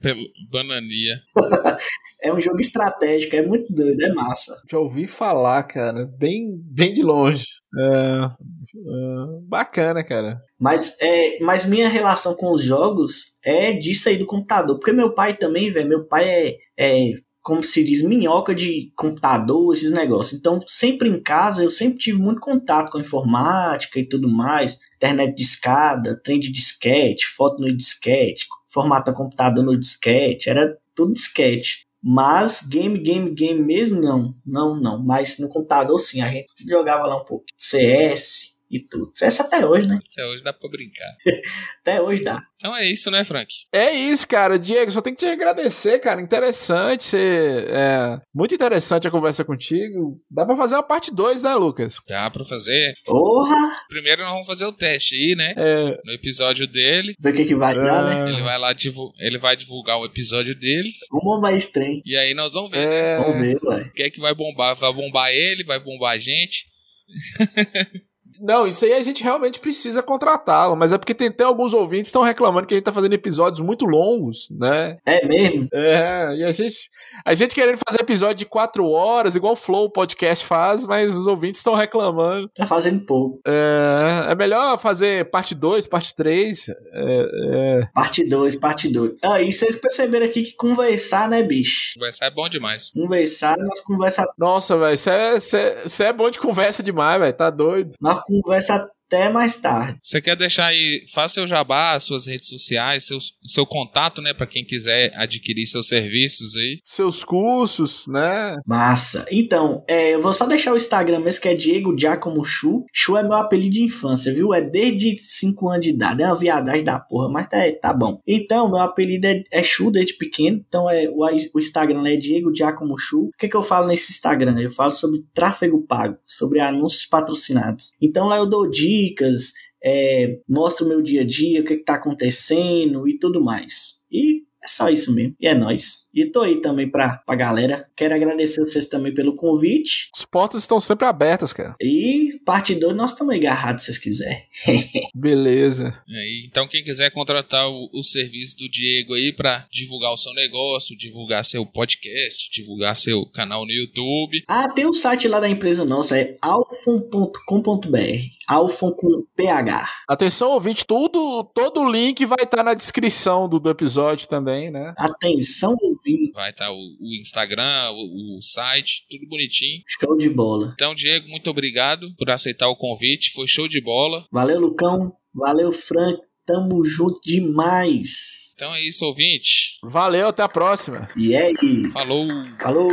[0.51, 1.21] Banania.
[2.21, 4.59] é um jogo estratégico, é muito doido, é massa.
[4.69, 7.45] Já ouvi falar, cara, bem, bem de longe.
[7.77, 10.41] É, é, bacana, cara.
[10.59, 14.79] Mas, é, mas minha relação com os jogos é disso aí do computador.
[14.79, 17.13] Porque meu pai também, velho, meu pai é, é
[17.43, 20.39] como se diz, minhoca de computador, esses negócios.
[20.39, 25.35] Então, sempre em casa, eu sempre tive muito contato com informática e tudo mais, internet
[25.35, 31.85] de escada, trem de disquete, foto no disquete, formato computador no disquete, era tudo disquete.
[32.01, 35.03] Mas game, game, game mesmo, não, não, não.
[35.03, 37.45] Mas no computador, sim, a gente jogava lá um pouco.
[37.57, 39.11] CS, e tudo.
[39.21, 39.99] Isso até hoje, né?
[40.11, 41.15] Até hoje dá pra brincar.
[41.81, 42.41] até hoje dá.
[42.55, 43.53] Então é isso, né, Frank?
[43.71, 44.57] É isso, cara.
[44.57, 46.21] Diego, só tenho que te agradecer, cara.
[46.21, 47.67] Interessante ser.
[47.69, 50.19] É, muito interessante a conversa contigo.
[50.31, 51.97] Dá pra fazer uma parte 2, né, Lucas?
[52.07, 52.93] Dá pra fazer.
[53.05, 53.69] Porra!
[53.87, 55.53] Primeiro nós vamos fazer o teste aí, né?
[55.57, 55.97] É.
[56.03, 57.13] No episódio dele.
[57.19, 57.81] Ver o que, que vai é.
[57.81, 58.31] dar, né?
[58.31, 58.73] Ele vai lá
[59.19, 60.89] ele vai divulgar o episódio dele.
[61.11, 62.01] Vamos bombar esse trem.
[62.05, 62.87] E aí nós vamos ver.
[62.87, 63.17] É...
[63.17, 63.23] Né?
[63.23, 63.81] Vamos ver, ué.
[63.83, 64.75] O que é que vai bombar?
[64.75, 66.67] Vai bombar ele, vai bombar a gente.
[68.43, 72.03] Não, isso aí a gente realmente precisa contratá-lo, mas é porque tem até alguns ouvintes
[72.03, 74.97] que estão reclamando que a gente tá fazendo episódios muito longos, né?
[75.05, 75.69] É mesmo?
[75.71, 76.89] É, e a gente,
[77.23, 81.25] a gente querendo fazer episódio de quatro horas, igual o Flow Podcast faz, mas os
[81.25, 82.49] ouvintes estão reclamando.
[82.53, 83.39] Tá fazendo pouco.
[83.47, 86.69] É, é melhor fazer parte 2, parte 3.
[86.69, 87.81] É, é...
[87.93, 89.13] Parte 2, parte 2.
[89.23, 91.93] Ah, e vocês perceberam aqui que conversar, né, bicho?
[91.95, 92.91] Conversar é bom demais.
[92.91, 94.31] Conversar, nós conversamos.
[94.37, 95.09] Nossa, velho, você
[95.57, 97.93] é, é, é bom de conversa demais, velho, tá doido.
[98.01, 99.99] Nós conversa até mais tarde.
[100.01, 104.47] Você quer deixar aí, faça seu jabá, suas redes sociais, seu, seu contato, né, para
[104.47, 106.79] quem quiser adquirir seus serviços aí.
[106.83, 108.57] Seus cursos, né?
[108.65, 109.25] Massa.
[109.31, 112.85] Então, é, eu vou só deixar o Instagram mesmo, que é Diego Giacomo Chu.
[112.91, 114.53] Chu é meu apelido de infância, viu?
[114.53, 116.23] É desde 5 anos de idade.
[116.23, 118.19] É uma viadagem da porra, mas tá, tá bom.
[118.27, 120.63] Então, meu apelido é, é Chu desde pequeno.
[120.67, 121.19] Então, é, o,
[121.53, 123.25] o Instagram é Diego Giacomo Chu.
[123.25, 124.59] O que, que eu falo nesse Instagram?
[124.59, 127.93] Eu falo sobre tráfego pago, sobre anúncios patrocinados.
[128.01, 129.53] Então, lá eu dou dicas dicas,
[129.83, 133.99] é, mostro o meu dia a dia, o que está acontecendo e tudo mais.
[134.11, 135.35] E é só isso mesmo.
[135.39, 136.02] E é nóis.
[136.13, 137.87] E tô aí também pra, pra galera.
[137.95, 140.09] Quero agradecer vocês também pelo convite.
[140.15, 141.75] As portas estão sempre abertas, cara.
[141.81, 144.43] E parte 2 nós estamos agarrados se vocês quiserem.
[145.13, 145.93] Beleza.
[146.09, 150.33] É, então quem quiser contratar o, o, serviço do Diego aí pra divulgar o seu
[150.33, 154.43] negócio, divulgar seu podcast, divulgar seu canal no YouTube.
[154.47, 157.97] Ah, tem um site lá da empresa nossa, é alfon.com.br.
[158.45, 159.89] Alfon com PH.
[160.07, 164.69] Atenção, ouvinte, tudo, todo o link vai estar na descrição do, do episódio também também,
[164.69, 164.93] né?
[164.97, 166.02] Atenção, ouvinte.
[166.33, 169.83] Vai estar tá o, o, Instagram, o, o, site, tudo bonitinho.
[169.99, 170.71] Show de bola.
[170.73, 173.31] Então, Diego, muito obrigado por aceitar o convite.
[173.33, 174.25] Foi show de bola.
[174.31, 175.13] Valeu, Lucão.
[175.33, 176.19] Valeu, Frank.
[176.45, 178.51] Tamo junto demais.
[178.55, 179.79] Então é isso, ouvinte.
[179.83, 181.07] Valeu, até a próxima.
[181.15, 181.91] E é isso.
[181.91, 182.27] Falou.
[182.59, 182.89] Falou.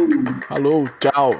[0.49, 1.33] Falou, tchau.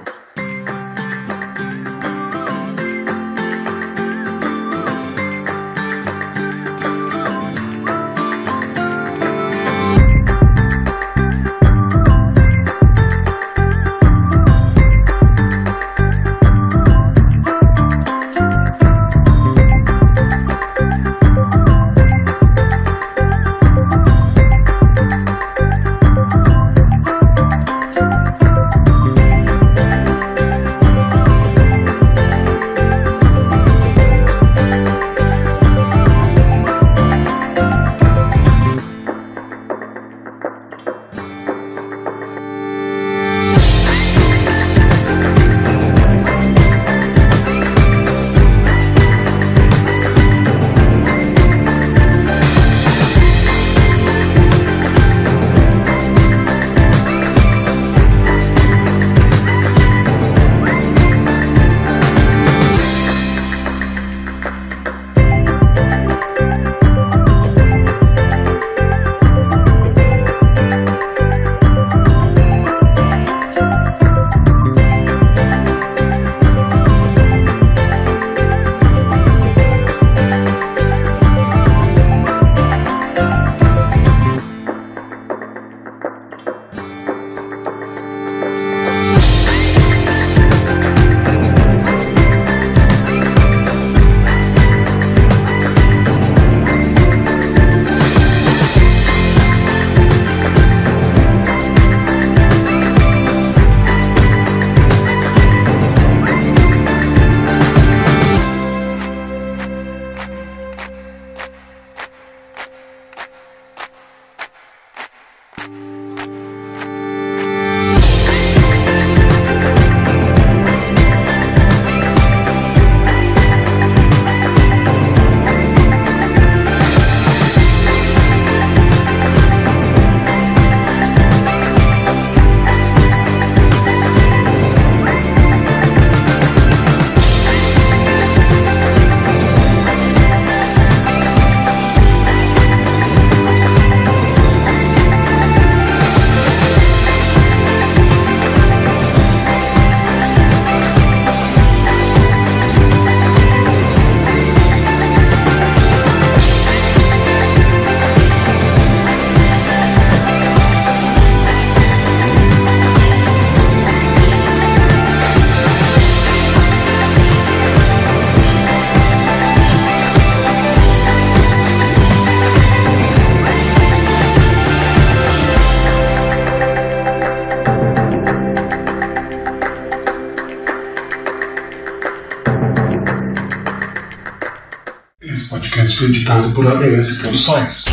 [186.07, 187.85] Editado por ABS Produções.